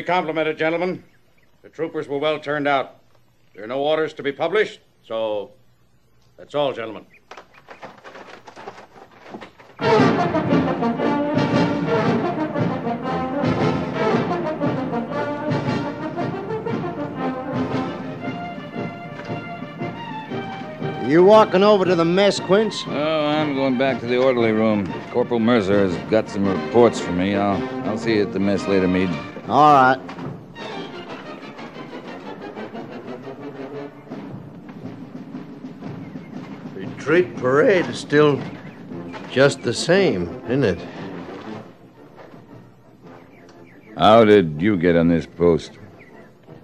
[0.01, 1.03] Be complimented, gentlemen.
[1.61, 2.95] The troopers were well turned out.
[3.53, 5.51] There are no orders to be published, so
[6.38, 7.05] that's all, gentlemen.
[21.07, 22.85] You walking over to the mess, Quince?
[22.88, 24.91] Oh, I'm going back to the orderly room.
[25.11, 27.35] Corporal Mercer has got some reports for me.
[27.35, 29.09] I'll I'll see you at the mess later, Meade.
[29.51, 29.99] All right.
[36.73, 38.41] Retreat parade is still
[39.30, 40.80] just the same, isn't it?
[43.97, 45.80] How did you get on this post?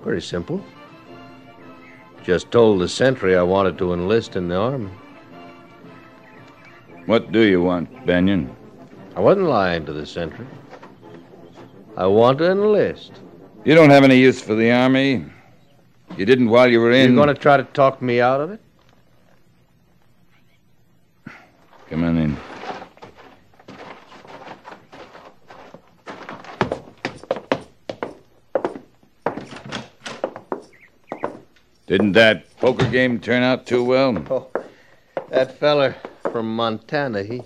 [0.02, 0.64] Pretty simple.
[2.24, 4.92] Just told the sentry I wanted to enlist in the army.
[7.06, 8.56] What do you want, Banyan?
[9.18, 10.48] I wasn't lying to the sentry.
[11.98, 13.12] I want to enlist.
[13.66, 15.26] You don't have any use for the army.
[16.16, 17.16] You didn't while you were in.
[17.16, 18.62] You're going to try to talk me out of it?
[21.90, 22.38] Come on in.
[31.88, 34.14] Didn't that poker game turn out too well?
[34.30, 35.96] Oh, that feller
[36.32, 37.42] from Montana, he,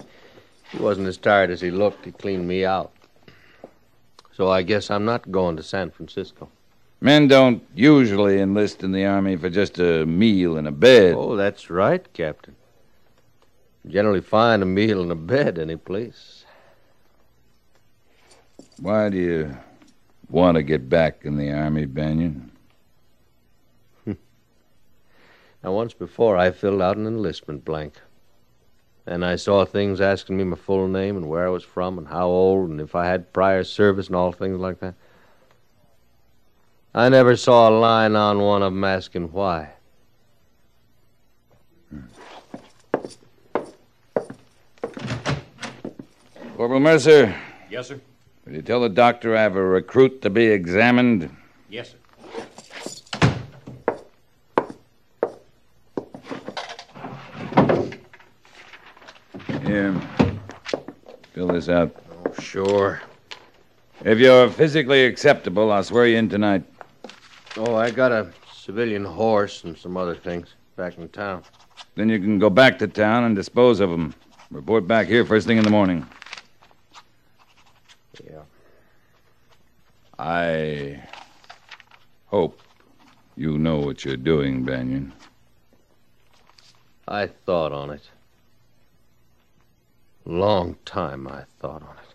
[0.70, 2.06] he wasn't as tired as he looked.
[2.06, 2.92] He cleaned me out.
[4.34, 6.50] So I guess I'm not going to San Francisco.
[7.00, 11.16] Men don't usually enlist in the army for just a meal and a bed.
[11.18, 12.56] Oh, that's right, Captain.
[13.88, 16.46] Generally find a meal and a bed any place.
[18.80, 19.58] Why do you
[20.30, 22.52] want to get back in the army, Banyan?
[25.64, 27.94] Now, once before, I filled out an enlistment blank.
[29.08, 32.08] And I saw things asking me my full name and where I was from and
[32.08, 34.94] how old and if I had prior service and all things like that.
[36.94, 39.70] I never saw a line on one of 'em asking why.
[46.56, 47.36] Corporal Mercer,
[47.70, 48.00] Yes, sir.
[48.46, 51.36] will you tell the doctor I have a recruit to be examined?
[51.70, 51.98] Yes, sir.
[59.72, 59.96] Here.
[61.32, 61.96] Fill this out.
[62.26, 63.02] Oh, sure.
[64.04, 66.66] If you're physically acceptable, I'll swear you in tonight.
[67.56, 71.44] Oh, I got a civilian horse and some other things back in town.
[71.96, 74.14] Then you can go back to town and dispose of them.
[74.50, 76.06] Report back here first thing in the morning.
[78.30, 78.42] Yeah.
[80.20, 81.02] I
[82.26, 82.60] hope
[83.38, 85.14] you know what you're doing, Banyan.
[87.08, 88.02] I thought on it.
[90.26, 92.12] Long time I thought on it.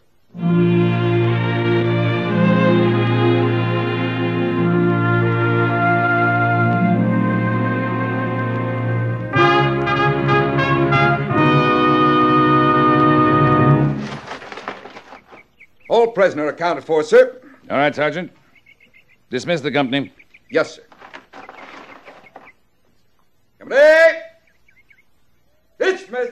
[15.88, 17.40] All prisoner accounted for, sir.
[17.70, 18.30] All right, Sergeant.
[19.30, 20.12] Dismiss the company.
[20.50, 20.82] Yes, sir.
[23.58, 24.20] Company!
[25.78, 26.30] Dismiss!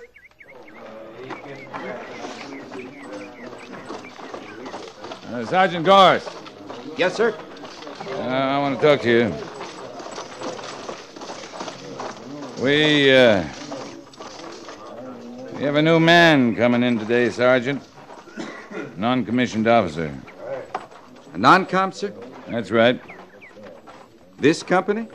[5.34, 6.30] Uh, Sergeant Gorce.
[6.96, 7.36] Yes, sir.
[8.08, 9.34] Uh, I want to talk to you.
[12.62, 13.42] We, uh.
[15.56, 17.82] We have a new man coming in today, Sergeant.
[18.96, 20.16] Non commissioned officer.
[21.32, 22.12] A non comp, sir?
[22.46, 23.00] That's right.
[24.38, 25.08] This company?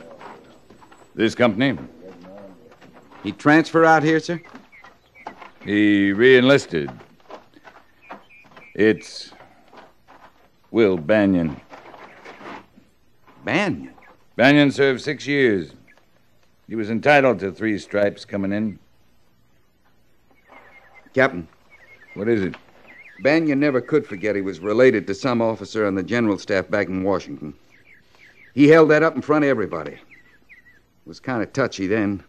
[1.14, 1.78] This company?
[3.22, 4.42] He transfer out here, sir?
[5.64, 6.90] He re-enlisted.
[8.74, 9.32] It's
[10.70, 11.60] Will Banyan.
[13.44, 13.92] Banyan?
[14.36, 15.72] Banyan served six years.
[16.68, 18.78] He was entitled to three stripes coming in.
[21.12, 21.48] Captain.
[22.14, 22.54] What is it?
[23.22, 26.86] Banyan never could forget he was related to some officer on the general staff back
[26.86, 27.52] in Washington.
[28.54, 29.92] He held that up in front of everybody.
[29.92, 30.00] It
[31.06, 32.22] was kind of touchy then.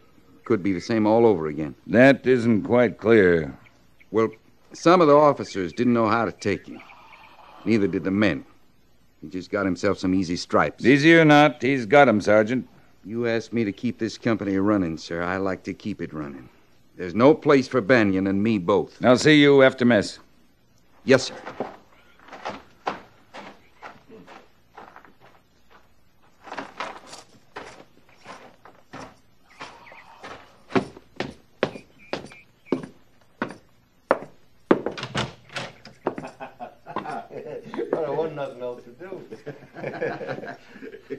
[0.44, 1.74] Could be the same all over again.
[1.86, 3.56] That isn't quite clear.
[4.10, 4.28] Well,
[4.72, 6.80] some of the officers didn't know how to take him.
[7.64, 8.44] Neither did the men.
[9.20, 10.84] He just got himself some easy stripes.
[10.84, 12.68] Easy or not, he's got 'em, Sergeant.
[13.04, 15.22] You asked me to keep this company running, sir.
[15.22, 16.48] I like to keep it running.
[16.96, 19.02] There's no place for Banyan and me both.
[19.04, 20.18] I'll see you after mess.
[21.04, 21.34] Yes, sir.
[37.92, 39.22] well, there wasn't nothing else to do.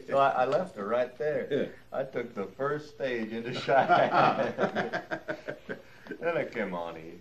[0.07, 1.71] so I, I left her right there.
[1.91, 4.53] I took the first stage into Cheyenne.
[6.19, 7.13] then I came on here.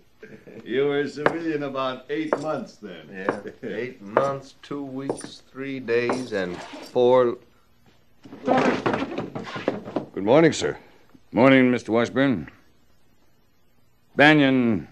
[0.63, 3.09] You were a civilian about eight months then.
[3.11, 7.37] Yeah, eight months, two weeks, three days, and four.
[8.45, 10.77] Good morning, sir.
[11.31, 11.89] Morning, Mr.
[11.89, 12.49] Washburn.
[14.15, 14.87] Banyan,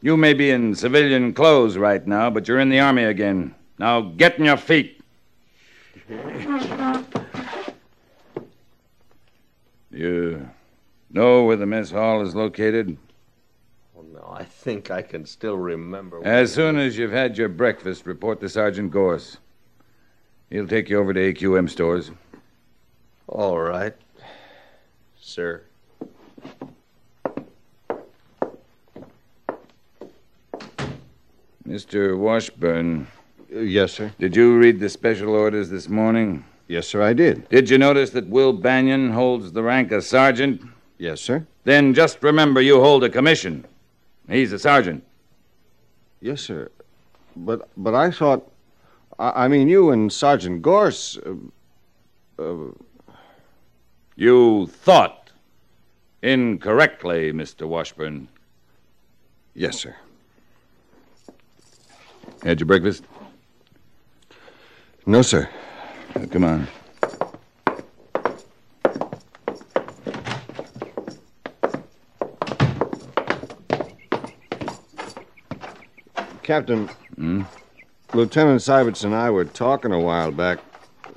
[0.00, 3.54] you may be in civilian clothes right now, but you're in the Army again.
[3.78, 5.00] Now get in your feet.
[9.96, 10.50] You
[11.10, 12.98] know where the mess hall is located?
[13.96, 16.20] Oh, no, I think I can still remember.
[16.22, 19.38] As soon as you've had your breakfast, report to Sergeant Gorce.
[20.50, 22.10] He'll take you over to AQM stores.
[23.26, 23.94] All right,
[25.18, 25.62] sir.
[31.66, 32.18] Mr.
[32.18, 33.06] Washburn.
[33.50, 34.12] Uh, yes, sir.
[34.18, 36.44] Did you read the special orders this morning?
[36.68, 37.48] Yes, sir, I did.
[37.48, 40.62] Did you notice that Will Banyan holds the rank of sergeant?
[40.98, 41.46] Yes, sir.
[41.64, 43.64] Then just remember you hold a commission.
[44.28, 45.04] He's a sergeant.
[46.20, 46.70] Yes, sir.
[47.36, 48.50] But but I thought,
[49.18, 51.18] I, I mean, you and Sergeant Gorce.
[51.18, 52.72] Uh, uh,
[54.16, 55.30] You thought
[56.22, 57.68] incorrectly, Mr.
[57.68, 58.28] Washburn.
[59.54, 59.94] Yes, sir.
[62.42, 63.04] Had your breakfast?
[65.04, 65.48] No, sir.
[66.16, 66.66] Uh, come on.
[76.42, 77.42] Captain, Hmm?
[78.14, 80.58] Lieutenant Seiberts and I were talking a while back.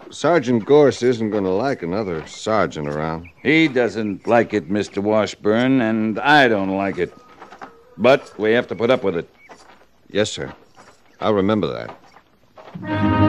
[0.09, 3.29] Sergeant Gorce isn't going to like another sergeant around.
[3.43, 5.03] He doesn't like it, Mr.
[5.03, 7.13] Washburn, and I don't like it.
[7.97, 9.29] But we have to put up with it.
[10.09, 10.51] Yes, sir.
[11.19, 11.67] I'll remember
[12.81, 13.28] that.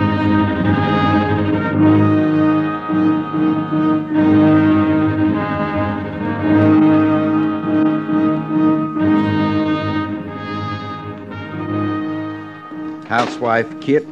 [13.11, 14.07] Housewife Kit,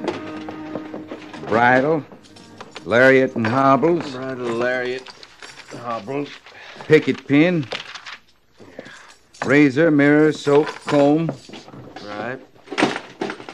[1.46, 2.04] bridle,
[2.84, 5.08] lariat and hobbles, Bridle lariat,
[5.70, 6.28] hobbles.
[6.88, 7.64] picket pin,
[9.46, 11.30] razor, mirror, soap, comb,
[12.04, 12.40] Right.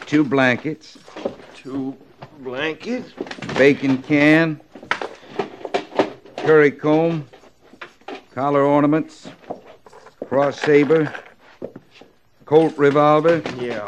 [0.07, 0.97] two blankets,
[1.55, 1.95] Two
[2.39, 3.11] blankets.
[3.59, 4.59] bacon can,
[6.39, 7.29] curry comb,
[8.35, 9.29] collar ornaments,
[10.27, 11.13] cross saber,
[12.47, 13.85] Colt revolver, Yeah.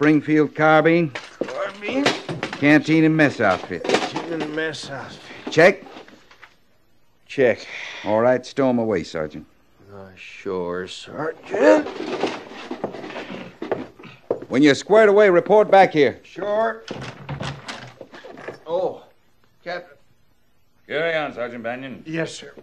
[0.00, 1.10] Springfield carbine,
[1.44, 2.04] Carbine.
[2.52, 3.84] canteen and mess outfit.
[3.84, 5.52] Chicken mess outfit.
[5.52, 5.84] Check?
[7.26, 7.66] Check.
[8.06, 9.46] All right, stow 'em away, Sergeant.
[9.94, 11.86] Uh, sure, Sergeant.
[14.48, 16.18] When you're squared away, report back here.
[16.22, 16.82] Sure.
[18.66, 19.02] Oh,
[19.62, 19.98] Captain.
[20.88, 22.02] Carry on, Sergeant Banyan.
[22.06, 22.54] Yes, sir.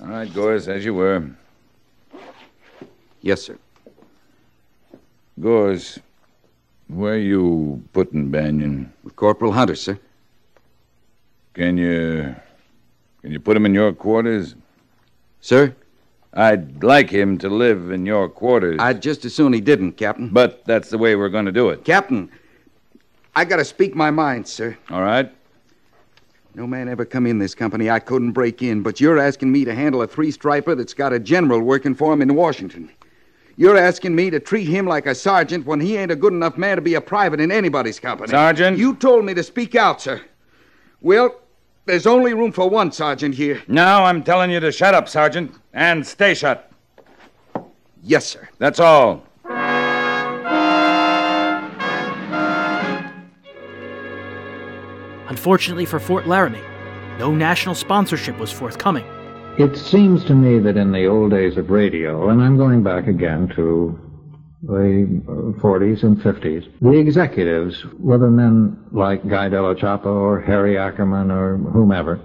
[0.00, 1.30] All right, Gorce, as you were.
[3.22, 3.58] Yes, sir.
[5.40, 5.98] Gorce,
[6.88, 8.92] where you putting Banyan?
[9.04, 9.98] With Corporal Hunter, sir.
[11.54, 12.34] Can you
[13.22, 14.54] can you put him in your quarters?
[15.40, 15.74] Sir?
[16.32, 18.78] I'd like him to live in your quarters.
[18.78, 20.28] I'd just as soon he didn't, Captain.
[20.28, 21.84] But that's the way we're going to do it.
[21.84, 22.30] Captain,
[23.34, 24.76] I gotta speak my mind, sir.
[24.90, 25.32] All right?
[26.54, 29.64] No man ever come in this company I couldn't break in, but you're asking me
[29.64, 32.90] to handle a three-striper that's got a general working for him in Washington.
[33.60, 36.56] You're asking me to treat him like a sergeant when he ain't a good enough
[36.56, 38.30] man to be a private in anybody's company.
[38.30, 38.78] Sergeant?
[38.78, 40.22] You told me to speak out, sir.
[41.02, 41.38] Well,
[41.84, 43.62] there's only room for one sergeant here.
[43.68, 46.72] Now I'm telling you to shut up, Sergeant, and stay shut.
[48.02, 48.48] Yes, sir.
[48.56, 49.26] That's all.
[55.28, 56.64] Unfortunately for Fort Laramie,
[57.18, 59.04] no national sponsorship was forthcoming.
[59.58, 63.06] It seems to me that in the old days of radio, and I'm going back
[63.08, 63.98] again to
[64.62, 65.22] the
[65.60, 71.58] 40s and 50s, the executives, whether men like Guy Della Cioppa or Harry Ackerman or
[71.58, 72.20] whomever,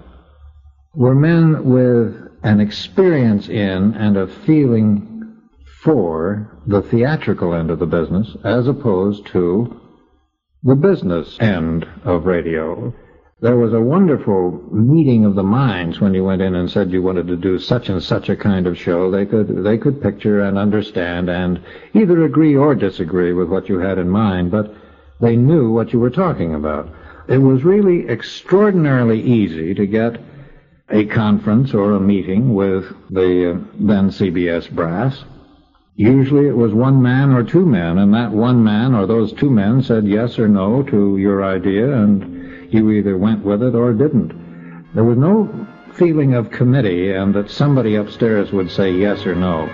[0.94, 5.36] were men with an experience in and a feeling
[5.82, 9.80] for the theatrical end of the business as opposed to
[10.62, 12.94] the business end of radio.
[13.38, 17.02] There was a wonderful meeting of the minds when you went in and said you
[17.02, 19.10] wanted to do such and such a kind of show.
[19.10, 21.60] They could they could picture and understand and
[21.92, 24.74] either agree or disagree with what you had in mind, but
[25.20, 26.88] they knew what you were talking about.
[27.28, 30.18] It was really extraordinarily easy to get
[30.88, 35.24] a conference or a meeting with the uh, then CBS brass.
[35.94, 39.50] Usually it was one man or two men, and that one man or those two
[39.50, 42.35] men said yes or no to your idea, and
[42.72, 44.94] you either went with it or didn't.
[44.94, 49.68] There was no feeling of committee and that somebody upstairs would say yes or no.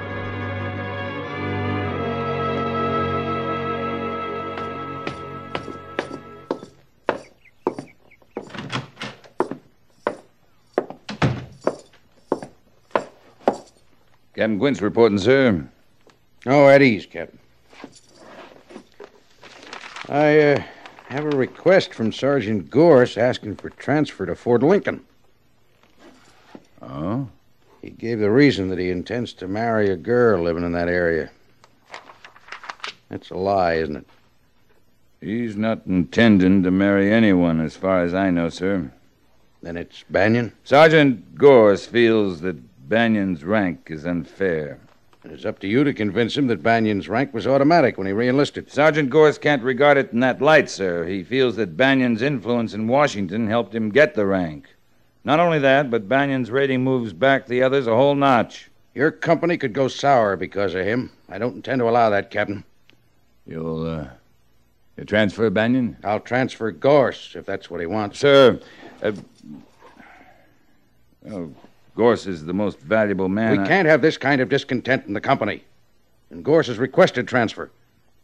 [14.34, 15.68] Captain Quince reporting, sir.
[16.46, 17.38] Oh, at ease, Captain.
[20.08, 20.62] I uh,
[21.12, 25.04] have a request from Sergeant Gorce asking for transfer to Fort Lincoln.
[26.80, 27.28] Oh?
[27.82, 31.30] He gave the reason that he intends to marry a girl living in that area.
[33.10, 34.06] That's a lie, isn't it?
[35.20, 38.90] He's not intending to marry anyone, as far as I know, sir.
[39.62, 40.54] Then it's Banyan?
[40.64, 44.80] Sergeant Gorce feels that Banyan's rank is unfair.
[45.24, 48.70] It's up to you to convince him that Banyan's rank was automatic when he reenlisted.
[48.70, 51.04] Sergeant Gorce can't regard it in that light, sir.
[51.04, 54.74] He feels that Banyan's influence in Washington helped him get the rank.
[55.24, 58.68] Not only that, but Banyan's rating moves back the others a whole notch.
[58.94, 61.12] Your company could go sour because of him.
[61.28, 62.64] I don't intend to allow that, Captain.
[63.46, 64.08] You'll, uh,
[64.96, 65.96] you transfer Banyan?
[66.02, 68.18] I'll transfer Gorce, if that's what he wants.
[68.18, 68.60] Sir,
[69.02, 69.12] uh,
[71.30, 71.54] oh,
[71.94, 73.52] Gorce is the most valuable man.
[73.52, 75.64] We I- can't have this kind of discontent in the company.
[76.30, 77.70] And Gorce has requested transfer.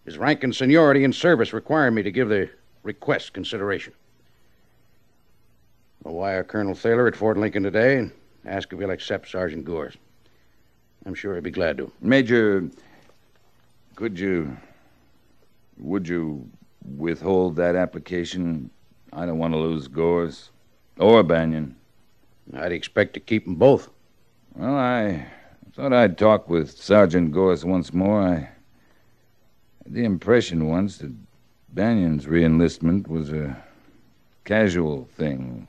[0.05, 2.49] His rank and seniority in service require me to give the
[2.83, 3.93] request consideration.
[6.07, 8.13] I'll wire Colonel Thaler at Fort Lincoln today and
[8.47, 9.97] ask if he'll accept Sergeant Gorce.
[11.05, 11.93] I'm sure he'd be glad to.
[12.01, 12.71] Major,
[13.95, 14.57] could you.
[15.79, 16.49] Would you
[16.97, 18.71] withhold that application?
[19.13, 20.51] I don't want to lose Gorce
[20.99, 21.77] or Banyan.
[22.55, 23.91] I'd expect to keep 'em both.
[24.55, 25.27] Well, I
[25.75, 28.21] thought I'd talk with Sergeant Gorce once more.
[28.23, 28.35] I
[29.85, 31.13] had the impression once that
[31.75, 33.57] Banyan's reenlistment was a
[34.45, 35.69] casual thing.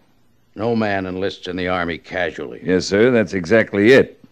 [0.56, 2.62] No man enlists in the Army casually.
[2.64, 4.24] Yes, sir, that's exactly it.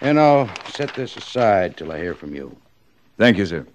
[0.00, 2.54] And I'll set this aside till I hear from you.
[3.16, 3.66] Thank you, sir.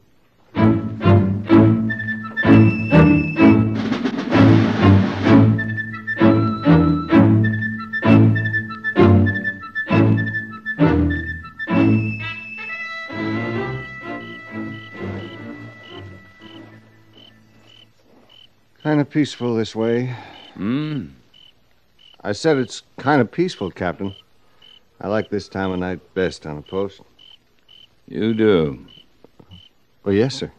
[18.84, 20.16] Kind of peaceful this way.
[20.56, 21.08] Hmm?
[22.24, 24.16] I said it's kind of peaceful, Captain.
[25.00, 27.02] I like this time of night best on a post.
[28.08, 28.86] You do?
[30.04, 30.52] Well, yes, sir.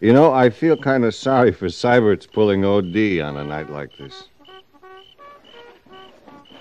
[0.00, 3.96] You know, I feel kind of sorry for Seibert's pulling OD on a night like
[3.98, 4.28] this.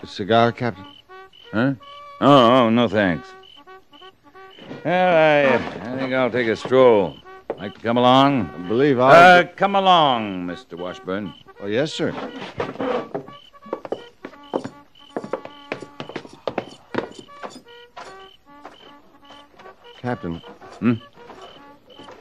[0.03, 0.85] A cigar, Captain?
[1.53, 1.73] Huh?
[2.19, 3.29] Oh, oh, no thanks.
[4.83, 7.17] Well, I, I think I'll take a stroll.
[7.59, 8.49] Like to come along?
[8.49, 9.39] I believe I'll.
[9.41, 10.77] Uh, come along, Mr.
[10.77, 11.33] Washburn.
[11.59, 12.13] Oh, yes, sir.
[20.01, 20.35] Captain.
[20.79, 20.93] Hmm?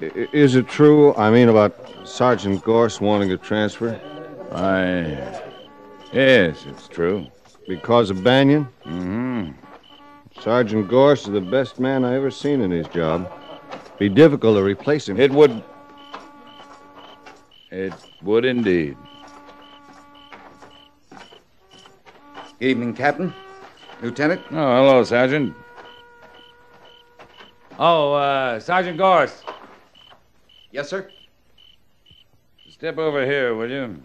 [0.00, 1.74] I- is it true, I mean, about
[2.06, 4.00] Sergeant Gorce wanting a transfer?
[4.52, 5.42] I.
[6.12, 7.26] Yes, it's true.
[7.66, 8.64] Because of Banyan?
[8.86, 9.50] Mm-hmm.
[10.40, 13.30] Sergeant Gorce is the best man I ever seen in his job.
[13.98, 15.18] Be difficult to replace him.
[15.18, 15.62] It would.
[17.70, 18.96] It would indeed.
[22.60, 23.34] Evening, Captain.
[24.02, 24.40] Lieutenant?
[24.50, 25.54] Oh, hello, Sergeant.
[27.78, 29.42] Oh, uh, Sergeant Gorce.
[30.70, 31.10] Yes, sir.
[32.68, 34.02] Step over here, will you?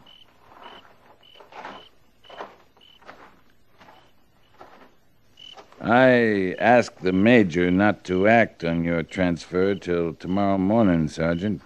[5.84, 11.62] I asked the major not to act on your transfer till tomorrow morning, Sergeant.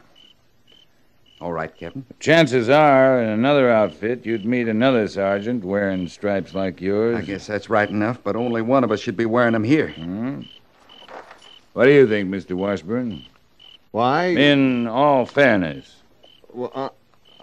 [1.39, 2.03] All right, Captain.
[2.19, 7.17] Chances are, in another outfit, you'd meet another sergeant wearing stripes like yours.
[7.17, 9.89] I guess that's right enough, but only one of us should be wearing them here.
[9.89, 10.41] Hmm?
[11.73, 12.53] What do you think, Mr.
[12.53, 13.23] Washburn?
[13.91, 14.29] Why?
[14.29, 15.97] In all fairness.
[16.51, 16.89] Well, I,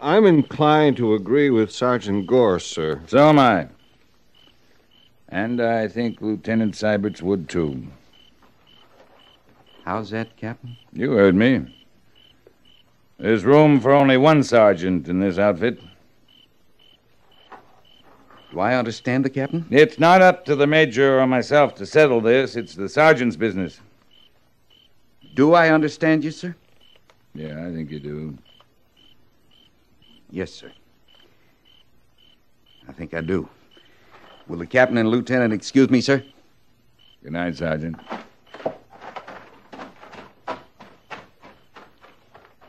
[0.01, 3.01] I'm inclined to agree with Sergeant Gorce, sir.
[3.07, 3.69] So am I.
[5.35, 7.89] And I think Lieutenant Seiberts would, too.
[9.85, 10.77] How's that, Captain?
[10.93, 11.77] You heard me.
[13.19, 15.81] There's room for only one sergeant in this outfit.
[18.53, 19.67] Do I understand the captain?
[19.71, 22.55] It's not up to the major or myself to settle this.
[22.55, 23.81] It's the sergeant's business.
[25.35, 26.55] Do I understand you, sir?
[27.35, 28.39] Yeah, I think you do.
[30.31, 30.71] Yes, sir.
[32.87, 33.49] I think I do.
[34.47, 36.23] Will the captain and lieutenant excuse me, sir?
[37.23, 37.97] Good night, Sergeant.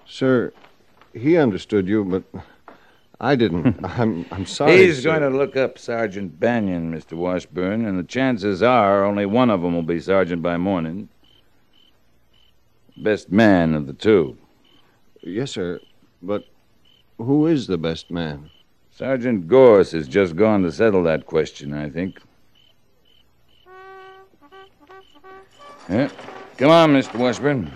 [0.08, 0.54] Sir,
[1.14, 2.24] he understood you, but
[3.20, 3.78] I didn't.
[3.84, 4.78] I'm, I'm sorry.
[4.78, 5.10] He's sir.
[5.10, 7.14] going to look up Sergeant Banyan, Mr.
[7.14, 11.10] Washburn, and the chances are only one of them will be sergeant by morning.
[12.96, 14.38] Best man of the two.
[15.22, 15.82] Yes, sir.
[16.22, 16.46] But
[17.18, 18.52] who is the best man?
[18.96, 22.18] Sergeant Gorce has just gone to settle that question, I think.
[25.90, 26.10] Yeah.
[26.56, 27.16] Come on, Mr.
[27.16, 27.74] Washburn.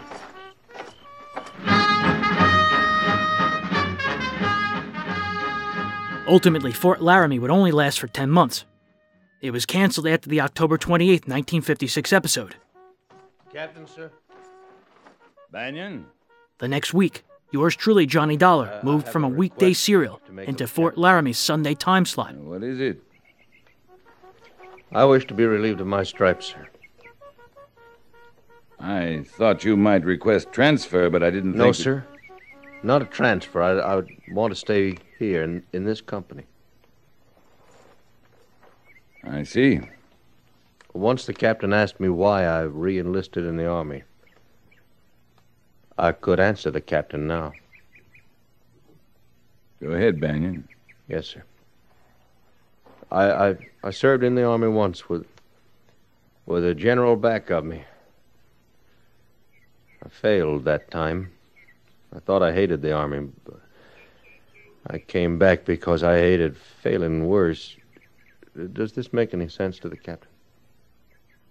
[6.26, 8.64] Ultimately, Fort Laramie would only last for 10 months.
[9.42, 12.56] It was canceled after the October 28, 1956 episode.
[13.52, 14.10] Captain, sir?
[15.52, 16.06] Banyan?
[16.60, 20.98] The next week, yours truly, Johnny Dollar, uh, moved from a weekday serial into Fort
[20.98, 22.36] Laramie's Sunday time slot.
[22.36, 23.02] What is it?
[24.92, 26.68] I wish to be relieved of my stripes, sir.
[28.80, 31.78] I thought you might request transfer, but I didn't No, think.
[31.78, 32.06] that- sir.
[32.82, 33.62] Not a transfer.
[33.62, 36.44] I, I would want to stay here in, in this company.
[39.24, 39.82] I see.
[40.94, 44.04] Once the captain asked me why I re enlisted in the Army.
[46.00, 47.56] I could answer the captain now.
[49.82, 50.68] Go ahead, Banyan.
[51.08, 51.44] Yes, sir.
[53.12, 55.26] I, I I served in the army once with
[56.46, 57.84] with a general back of me.
[60.04, 61.32] I failed that time.
[62.16, 63.60] I thought I hated the army, but
[64.88, 67.78] I came back because I hated failing worse.
[68.74, 70.30] Does this make any sense to the captain?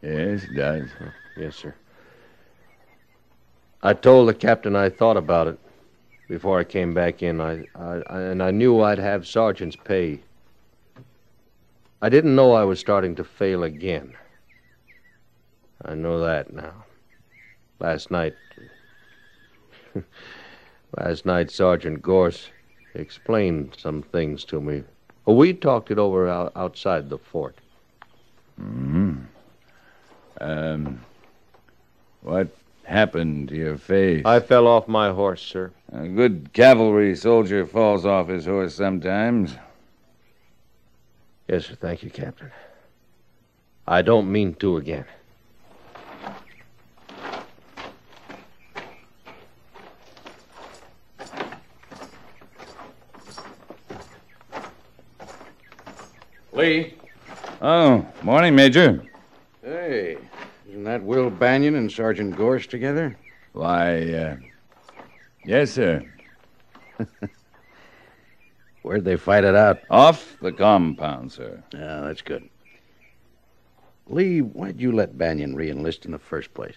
[0.02, 0.89] Yes, it does.
[1.36, 1.75] Yes, sir.
[3.83, 5.59] I told the captain I thought about it
[6.29, 7.41] before I came back in.
[7.41, 10.21] I, I, I and I knew I'd have sergeant's pay.
[12.03, 14.15] I didn't know I was starting to fail again.
[15.85, 16.85] I know that now.
[17.81, 18.37] Last night,
[20.99, 22.51] last night, Sergeant Gorce
[22.95, 24.83] explained some things to me.
[25.27, 27.57] We talked it over out, outside the fort.
[28.59, 29.15] hmm
[30.41, 31.01] Um,
[32.23, 32.49] what
[32.89, 34.23] happened to your face?
[34.25, 35.70] I fell off my horse, sir.
[35.92, 39.57] A good cavalry soldier falls off his horse sometimes.
[41.47, 41.75] Yes, sir.
[41.75, 42.50] Thank you, Captain.
[43.86, 45.05] I don't mean to again.
[56.52, 56.94] Lee.
[57.62, 59.02] Oh, morning, Major.
[59.62, 60.18] Hey,
[60.79, 63.17] isn't that Will Banyan and Sergeant Gorce together?
[63.53, 64.37] Why, uh,
[65.45, 66.05] yes, sir.
[68.83, 69.81] Where'd they fight it out?
[69.91, 71.65] Off the compound, sir.
[71.75, 72.49] Yeah, that's good.
[74.07, 76.77] Lee, why'd you let Banyan re-enlist in the first place?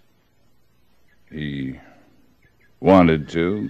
[1.29, 1.79] He
[2.79, 3.69] wanted to.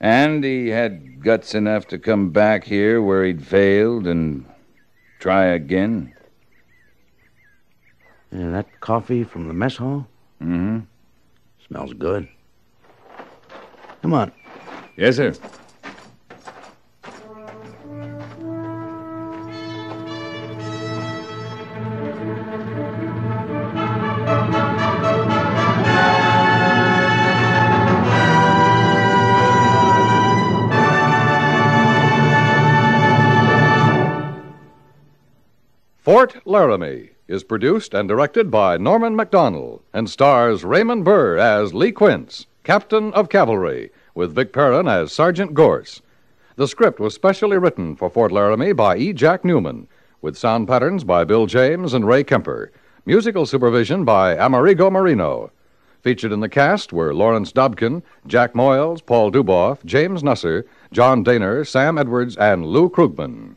[0.00, 4.46] And he had guts enough to come back here where he'd failed and
[5.20, 6.13] try again.
[8.34, 10.08] Yeah, that coffee from the mess hall?
[10.42, 10.80] Mm-hmm.
[11.68, 12.28] Smells good.
[14.02, 14.32] Come on.
[14.96, 15.32] Yes, sir.
[36.02, 41.92] Fort Laramie is produced and directed by Norman Macdonnell and stars Raymond Burr as Lee
[41.92, 46.02] Quince, Captain of Cavalry, with Vic Perrin as Sergeant Gorce.
[46.56, 49.12] The script was specially written for Fort Laramie by E.
[49.12, 49.86] Jack Neuman,
[50.20, 52.70] with sound patterns by Bill James and Ray Kemper.
[53.06, 55.50] Musical supervision by Amerigo Marino.
[56.02, 61.66] Featured in the cast were Lawrence Dobkin, Jack Moyles, Paul Dubov, James Nusser, John Dehner,
[61.66, 63.56] Sam Edwards, and Lou Krugman.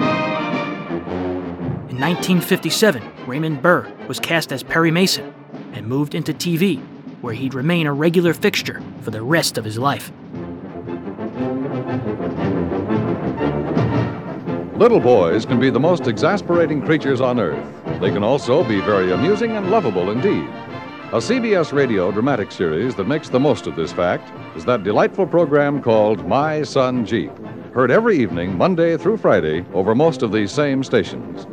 [2.01, 5.35] In 1957, Raymond Burr was cast as Perry Mason
[5.73, 6.83] and moved into TV,
[7.21, 10.11] where he'd remain a regular fixture for the rest of his life.
[14.79, 17.63] Little boys can be the most exasperating creatures on earth.
[18.01, 20.49] They can also be very amusing and lovable indeed.
[21.11, 25.27] A CBS radio dramatic series that makes the most of this fact is that delightful
[25.27, 27.31] program called My Son Jeep,
[27.75, 31.45] heard every evening, Monday through Friday, over most of these same stations.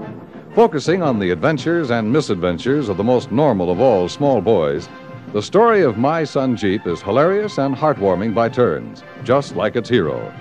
[0.58, 4.88] Focusing on the adventures and misadventures of the most normal of all small boys,
[5.32, 9.88] the story of My Son Jeep is hilarious and heartwarming by turns, just like its
[9.88, 10.34] hero.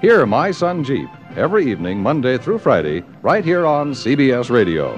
[0.00, 4.96] Hear My Son Jeep every evening, Monday through Friday, right here on CBS Radio.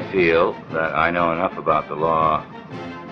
[0.00, 2.42] I feel that I know enough about the law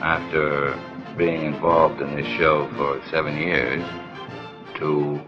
[0.00, 0.75] after
[1.18, 3.84] being involved in this show for seven years
[4.78, 5.20] to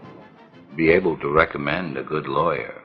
[0.75, 2.80] be able to recommend a good lawyer.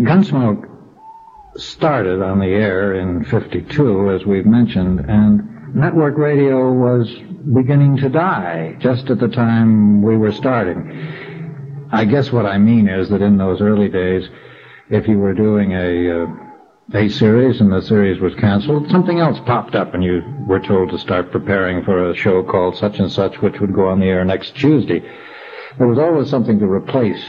[0.00, 0.66] Gunsmoke
[1.56, 7.06] started on the air in 52, as we've mentioned, and network radio was
[7.54, 11.88] beginning to die just at the time we were starting.
[11.92, 14.28] I guess what I mean is that in those early days,
[14.88, 16.26] if you were doing a, uh,
[16.94, 20.90] a series and the series was canceled, something else popped up and you were told
[20.90, 24.06] to start preparing for a show called such and such, which would go on the
[24.06, 25.00] air next Tuesday.
[25.78, 27.22] There was always something to replace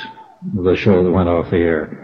[0.53, 2.00] the show that went off the air.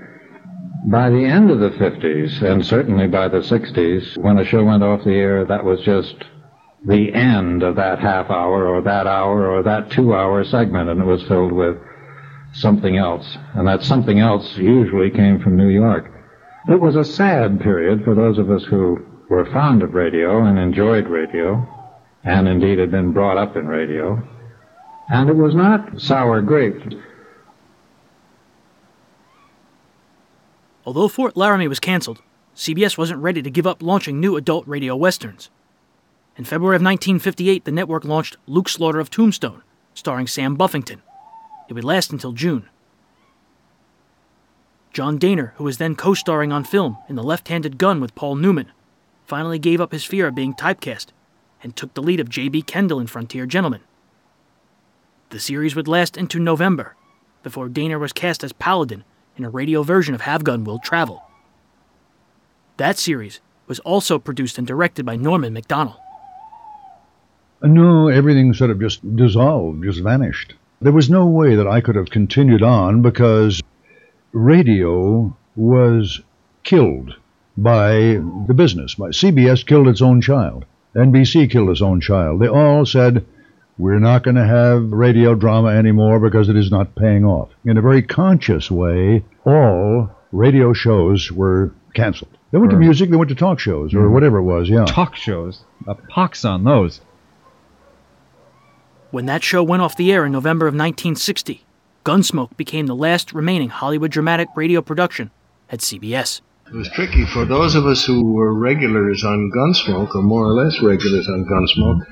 [0.90, 4.84] By the end of the 50s, and certainly by the 60s, when a show went
[4.84, 6.16] off the air, that was just
[6.86, 11.02] the end of that half hour or that hour or that two hour segment, and
[11.02, 11.76] it was filled with
[12.54, 13.38] something else.
[13.54, 16.10] And that something else usually came from New York.
[16.70, 20.58] It was a sad period for those of us who were fond of radio and
[20.58, 21.68] enjoyed radio,
[22.24, 24.26] and indeed had been brought up in radio.
[25.10, 26.96] And it was not sour grapes.
[30.88, 32.22] Although Fort Laramie was canceled,
[32.56, 35.50] CBS wasn't ready to give up launching new adult radio westerns.
[36.38, 41.02] In February of 1958, the network launched Luke Slaughter of Tombstone, starring Sam Buffington.
[41.68, 42.70] It would last until June.
[44.94, 48.16] John Dehner, who was then co starring on film in The Left Handed Gun with
[48.16, 48.72] Paul Newman,
[49.26, 51.08] finally gave up his fear of being typecast
[51.62, 52.62] and took the lead of J.B.
[52.62, 53.82] Kendall in Frontier Gentleman.
[55.32, 56.96] The series would last into November,
[57.44, 59.04] before Dehner was cast as Paladin
[59.38, 61.24] in a radio version of Have Gun Will Travel.
[62.78, 65.98] That series was also produced and directed by Norman Macdonnell.
[67.62, 70.54] No, everything sort of just dissolved, just vanished.
[70.80, 73.62] There was no way that I could have continued on because
[74.32, 76.22] radio was
[76.64, 77.16] killed
[77.58, 78.96] by the business.
[78.96, 80.66] CBS killed its own child.
[80.96, 82.40] NBC killed its own child.
[82.40, 83.26] They all said,
[83.78, 87.50] we're not going to have radio drama anymore because it is not paying off.
[87.66, 92.32] In a very conscious way, all radio shows were canceled.
[92.52, 94.14] They went or, to music, they went to talk shows, or mm-hmm.
[94.14, 94.86] whatever it was, yeah.
[94.86, 95.62] Talk shows?
[95.86, 97.02] A pox on those.
[99.12, 101.64] When that show went off the air in November of 1960,
[102.04, 105.32] Gunsmoke became the last remaining Hollywood dramatic radio production
[105.70, 106.42] at CBS.
[106.68, 110.54] It was tricky for those of us who were regulars on Gunsmoke, or more or
[110.54, 112.06] less regulars on Gunsmoke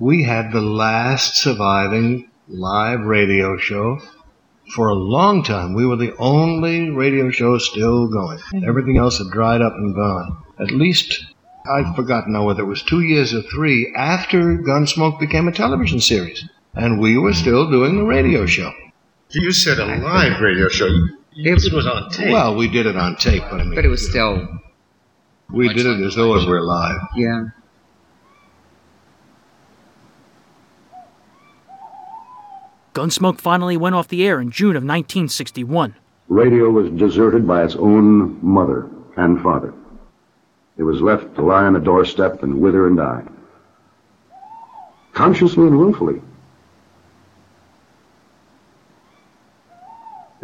[0.00, 4.00] We had the last surviving live radio show
[4.74, 5.74] for a long time.
[5.74, 8.38] We were the only radio show still going.
[8.38, 8.68] Mm-hmm.
[8.68, 10.44] Everything else had dried up and gone.
[10.60, 11.26] At least,
[11.68, 16.00] I've forgotten now whether it was two years or three after Gunsmoke became a television
[16.00, 16.48] series.
[16.74, 18.72] And we were still doing the radio show.
[19.30, 20.88] You said a live radio show.
[21.34, 22.32] It was on tape.
[22.32, 23.74] Well, we did it on tape, but I mean.
[23.74, 24.46] But it was still.
[25.50, 27.00] We did it as though it were live.
[27.16, 27.46] Yeah.
[32.94, 35.94] Gunsmoke finally went off the air in June of 1961.
[36.28, 39.72] Radio was deserted by its own mother and father.
[40.76, 43.24] It was left to lie on the doorstep and wither and die.
[45.12, 46.20] Consciously and willfully.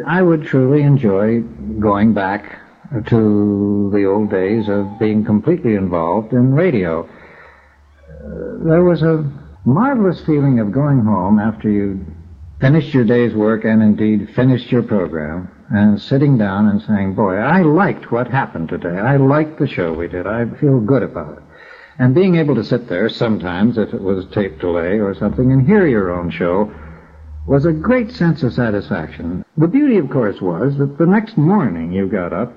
[0.05, 1.41] I would truly enjoy
[1.79, 2.59] going back
[3.07, 7.03] to the old days of being completely involved in radio.
[7.03, 9.23] Uh, there was a
[9.65, 12.05] marvelous feeling of going home after you
[12.59, 17.35] finished your day's work and indeed finished your program and sitting down and saying, Boy,
[17.35, 18.97] I liked what happened today.
[18.97, 20.27] I liked the show we did.
[20.27, 21.43] I feel good about it.
[21.97, 25.65] And being able to sit there sometimes, if it was tape delay or something, and
[25.65, 26.73] hear your own show
[27.47, 29.45] was a great sense of satisfaction.
[29.57, 32.53] The beauty, of course, was that the next morning you got up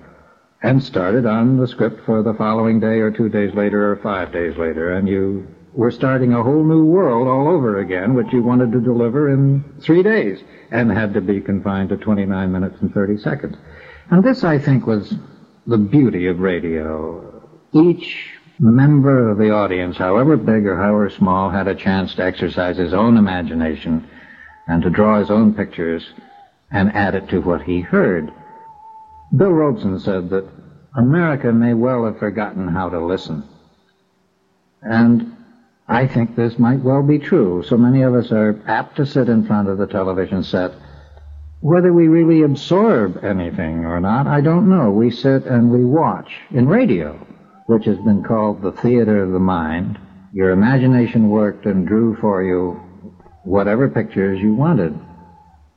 [0.62, 4.32] and started on the script for the following day or two days later or five
[4.32, 5.46] days later, and you
[5.78, 9.62] were starting a whole new world all over again, which you wanted to deliver in
[9.80, 10.40] three days
[10.72, 13.56] and had to be confined to 29 minutes and 30 seconds.
[14.10, 15.14] And this, I think, was
[15.68, 17.48] the beauty of radio.
[17.72, 22.76] Each member of the audience, however big or however small, had a chance to exercise
[22.76, 24.04] his own imagination
[24.66, 26.04] and to draw his own pictures
[26.72, 28.32] and add it to what he heard.
[29.36, 30.48] Bill Robson said that
[30.96, 33.44] America may well have forgotten how to listen.
[34.82, 35.36] And
[35.88, 37.62] I think this might well be true.
[37.62, 40.72] So many of us are apt to sit in front of the television set.
[41.60, 44.90] Whether we really absorb anything or not, I don't know.
[44.90, 46.30] We sit and we watch.
[46.50, 47.14] In radio,
[47.66, 49.98] which has been called the theater of the mind,
[50.32, 52.80] your imagination worked and drew for you
[53.44, 54.98] whatever pictures you wanted.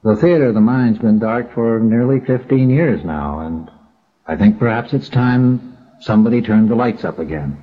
[0.03, 3.71] The theater of the mind's been dark for nearly 15 years now, and
[4.27, 7.57] I think perhaps it's time somebody turned the lights up again.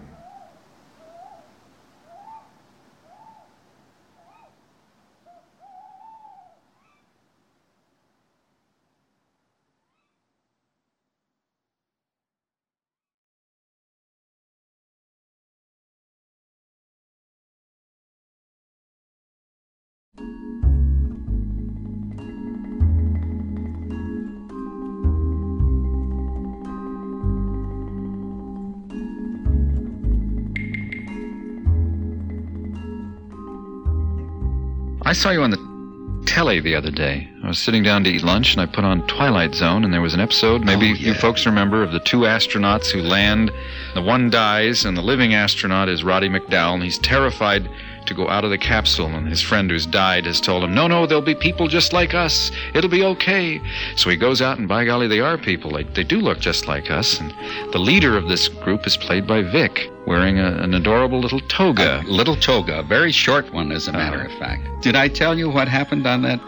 [35.09, 37.31] I saw you on the telly the other day.
[37.43, 40.03] I was sitting down to eat lunch and I put on Twilight Zone and there
[40.03, 41.07] was an episode, maybe Oh, yeah.
[41.09, 43.51] you folks remember, of the two astronauts who land.
[43.95, 47.71] The one dies and the living astronaut is Roddy McDowall and he's terrified
[48.09, 50.89] to go out of the capsule and his friend who's died has told him, no,
[50.89, 52.51] no, there'll be people just like us.
[52.75, 53.61] It'll be okay.
[53.97, 55.73] So he goes out and by golly, they are people.
[55.73, 57.21] They, they do look just like us.
[57.21, 57.33] And
[57.73, 62.03] the leader of this group is played by Vic, wearing a, an adorable little toga.
[62.07, 64.63] little toga, a very short one, as a matter of fact.
[64.83, 66.41] Did I tell you what happened on that?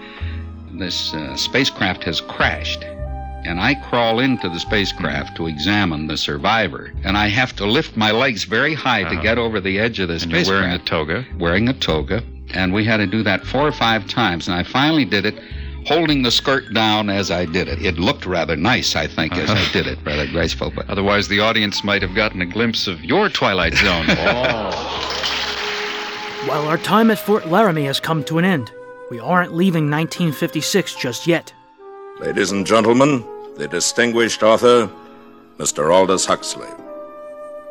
[0.73, 2.85] This uh, spacecraft has crashed,
[3.45, 7.97] and I crawl into the spacecraft to examine the survivor, and I have to lift
[7.97, 9.23] my legs very high to Uh-huh.
[9.23, 11.25] get over the edge of the And you're wearing a toga.
[11.39, 12.23] Wearing a toga,
[12.55, 15.35] and we had to do that four or five times, and I finally did it.
[15.87, 17.81] Holding the skirt down as I did it.
[17.83, 20.71] It looked rather nice, I think, as I did it, rather graceful.
[20.71, 24.07] But Otherwise, the audience might have gotten a glimpse of your Twilight Zone.
[26.47, 28.71] While our time at Fort Laramie has come to an end,
[29.11, 31.53] we aren't leaving 1956 just yet.
[32.21, 33.25] Ladies and gentlemen,
[33.57, 34.91] the distinguished author,
[35.57, 35.91] Mr.
[35.91, 36.69] Aldous Huxley.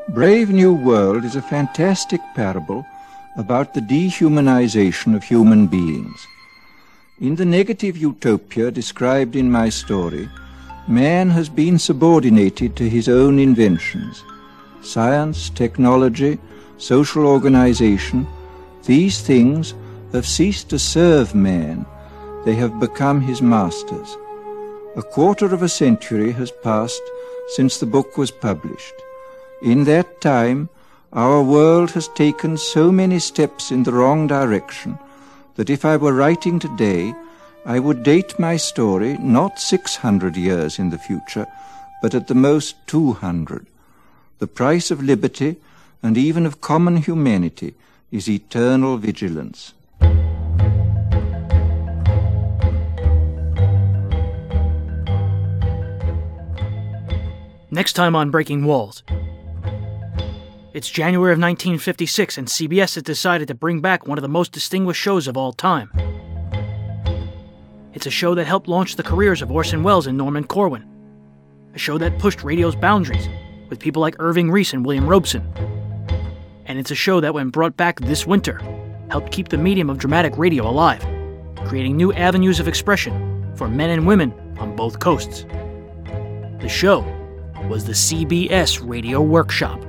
[0.10, 2.84] Brave New World is a fantastic parable
[3.38, 6.26] about the dehumanization of human beings.
[7.22, 10.28] In the negative utopia described in my story,
[10.88, 14.24] man has been subordinated to his own inventions.
[14.82, 16.40] Science, technology,
[16.80, 18.26] social organization,
[18.86, 19.76] these things
[20.12, 21.86] have ceased to serve man.
[22.46, 24.18] They have become his masters.
[24.96, 27.02] A quarter of a century has passed
[27.56, 28.96] since the book was published.
[29.62, 30.70] In that time,
[31.14, 34.98] our world has taken so many steps in the wrong direction
[35.56, 37.14] that if I were writing today,
[37.66, 41.46] I would date my story not 600 years in the future,
[42.02, 43.68] but at the most 200.
[44.40, 45.58] The price of liberty
[46.02, 47.76] and even of common humanity
[48.12, 49.74] is eternal vigilance.
[57.72, 59.04] Next time on Breaking Walls.
[60.74, 64.52] It's January of 1956, and CBS has decided to bring back one of the most
[64.52, 65.92] distinguished shows of all time.
[67.94, 70.84] It's a show that helped launch the careers of Orson Welles and Norman Corwin.
[71.76, 73.30] A show that pushed radio's boundaries
[73.70, 75.48] with people like Irving Reis and William Robson.
[76.66, 78.60] And it's a show that, when brought back this winter,
[79.12, 81.06] helped keep the medium of dramatic radio alive,
[81.66, 85.46] creating new avenues of expression for men and women on both coasts.
[86.62, 87.19] The show
[87.68, 89.80] was the CBS Radio Workshop.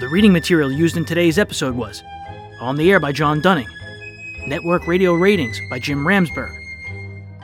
[0.00, 2.02] The reading material used in today's episode was
[2.60, 3.68] On the Air by John Dunning,
[4.46, 6.54] Network Radio Ratings by Jim Ramsburg,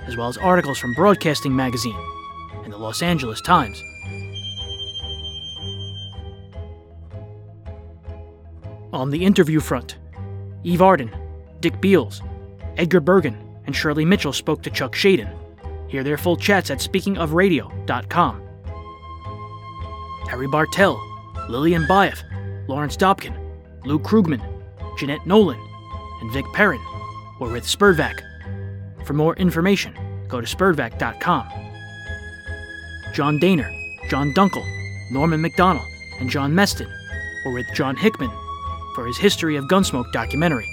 [0.07, 1.99] as well as articles from Broadcasting Magazine
[2.65, 3.83] and the Los Angeles Times.
[8.94, 9.97] On the interview front,
[10.62, 11.10] Eve Arden,
[11.58, 12.23] Dick Beals,
[12.76, 15.28] Edgar Bergen, and Shirley Mitchell spoke to Chuck Schaden.
[15.89, 18.42] Hear their full chats at speakingofradio.com.
[20.31, 21.00] Harry Bartell,
[21.48, 22.23] Lillian Buyeff,
[22.68, 23.36] Lawrence Dobkin,
[23.84, 24.40] Lou Krugman,
[24.97, 25.58] Jeanette Nolan,
[26.20, 26.81] and Vic Perrin
[27.40, 28.14] were with SPERDVAC.
[29.05, 29.92] For more information,
[30.28, 31.48] go to sperdvac.com.
[33.12, 34.64] John Dehner, John Dunkel,
[35.10, 35.84] Norman Macdonnell,
[36.20, 36.89] and John Meston
[37.44, 38.31] were with John Hickman
[38.94, 40.66] for his History of Gunsmoke documentary.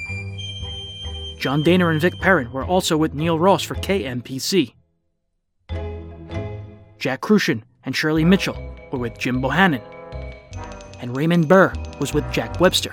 [1.39, 4.73] John Dehner and Vic Perrin were also with Neil Ross for KMPC.
[6.99, 8.55] Jack Kruschen and Shirley Mitchell
[8.91, 9.81] were with Jim Bohannon.
[11.01, 12.91] And Raymond Burr was with Jack Webster.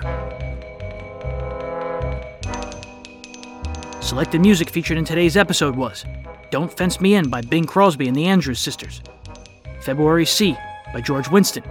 [4.01, 6.03] Selected music featured in today's episode was
[6.49, 9.03] Don't Fence Me In by Bing Crosby and the Andrews Sisters,
[9.81, 10.57] February C
[10.91, 11.63] by George Winston,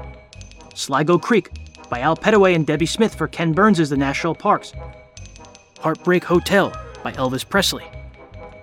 [0.77, 1.51] Sligo Creek
[1.89, 4.73] by Al Petteway and Debbie Smith for Ken Burns' The National Parks,
[5.81, 7.85] Heartbreak Hotel by Elvis Presley,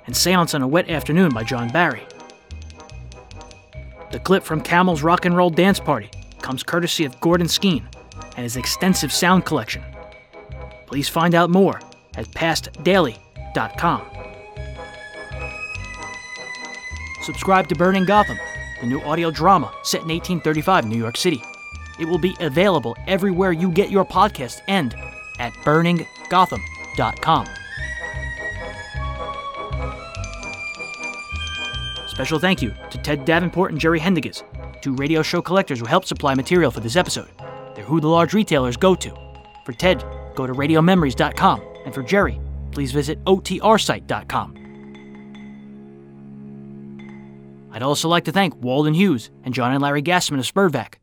[0.06, 2.04] and Seance on a Wet Afternoon by John Barry.
[4.12, 6.10] The clip from Camel's Rock and Roll Dance Party
[6.42, 7.84] comes courtesy of Gordon Skeen
[8.38, 9.84] and his extensive sound collection.
[10.86, 11.82] Please find out more
[12.16, 14.02] at pastdaily.com.
[17.24, 18.38] Subscribe to Burning Gotham,
[18.82, 21.42] the new audio drama set in 1835 New York City.
[21.99, 24.95] It will be available everywhere you get your podcast and
[25.40, 27.48] at burninggotham.com.
[32.07, 34.43] Special thank you to Ted Davenport and Jerry Hendiges,
[34.82, 37.30] two radio show collectors who helped supply material for this episode.
[37.75, 39.14] They're who the large retailers go to.
[39.65, 42.40] For Ted, go to radiomemories.com, and for Jerry,
[42.72, 44.56] please visit otrsite.com.
[47.74, 50.93] I'd also like to thank Walden Hughes and John and Larry Gassman of SPERDVAC.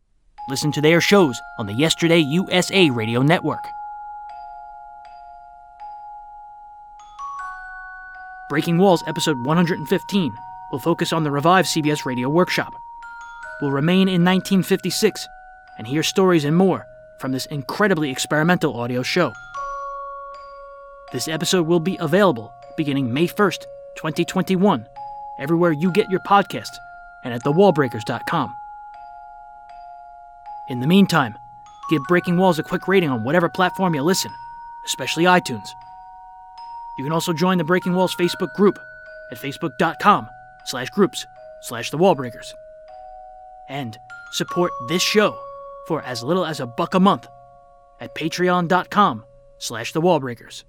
[0.52, 3.64] Listen to their shows on the Yesterday USA Radio Network.
[8.50, 10.36] Breaking Walls, episode 115,
[10.70, 12.74] will focus on the revived CBS Radio Workshop.
[13.62, 15.26] We'll remain in 1956
[15.78, 16.84] and hear stories and more
[17.18, 19.32] from this incredibly experimental audio show.
[21.12, 23.62] This episode will be available beginning May 1st,
[23.96, 24.86] 2021,
[25.38, 26.76] everywhere you get your podcasts
[27.24, 28.54] and at thewallbreakers.com.
[30.72, 31.36] In the meantime,
[31.90, 34.32] give Breaking Walls a quick rating on whatever platform you listen,
[34.86, 35.68] especially iTunes.
[36.96, 38.78] You can also join the Breaking Walls Facebook group
[39.30, 40.26] at facebook.com
[40.64, 41.26] slash groups
[41.60, 42.54] slash the wallbreakers.
[43.68, 43.98] And
[44.32, 45.38] support this show
[45.86, 47.28] for as little as a buck a month
[48.00, 49.26] at patreon.com
[49.58, 50.64] slash the wallbreakers.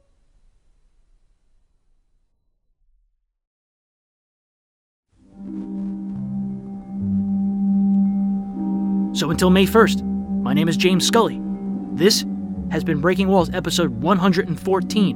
[9.14, 10.03] So until May 1st,
[10.42, 11.40] my name is James Scully.
[11.93, 12.25] This
[12.72, 15.16] has been Breaking Walls episode 114.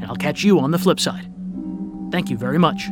[0.00, 1.30] And I'll catch you on the flip side.
[2.10, 2.88] Thank you very much.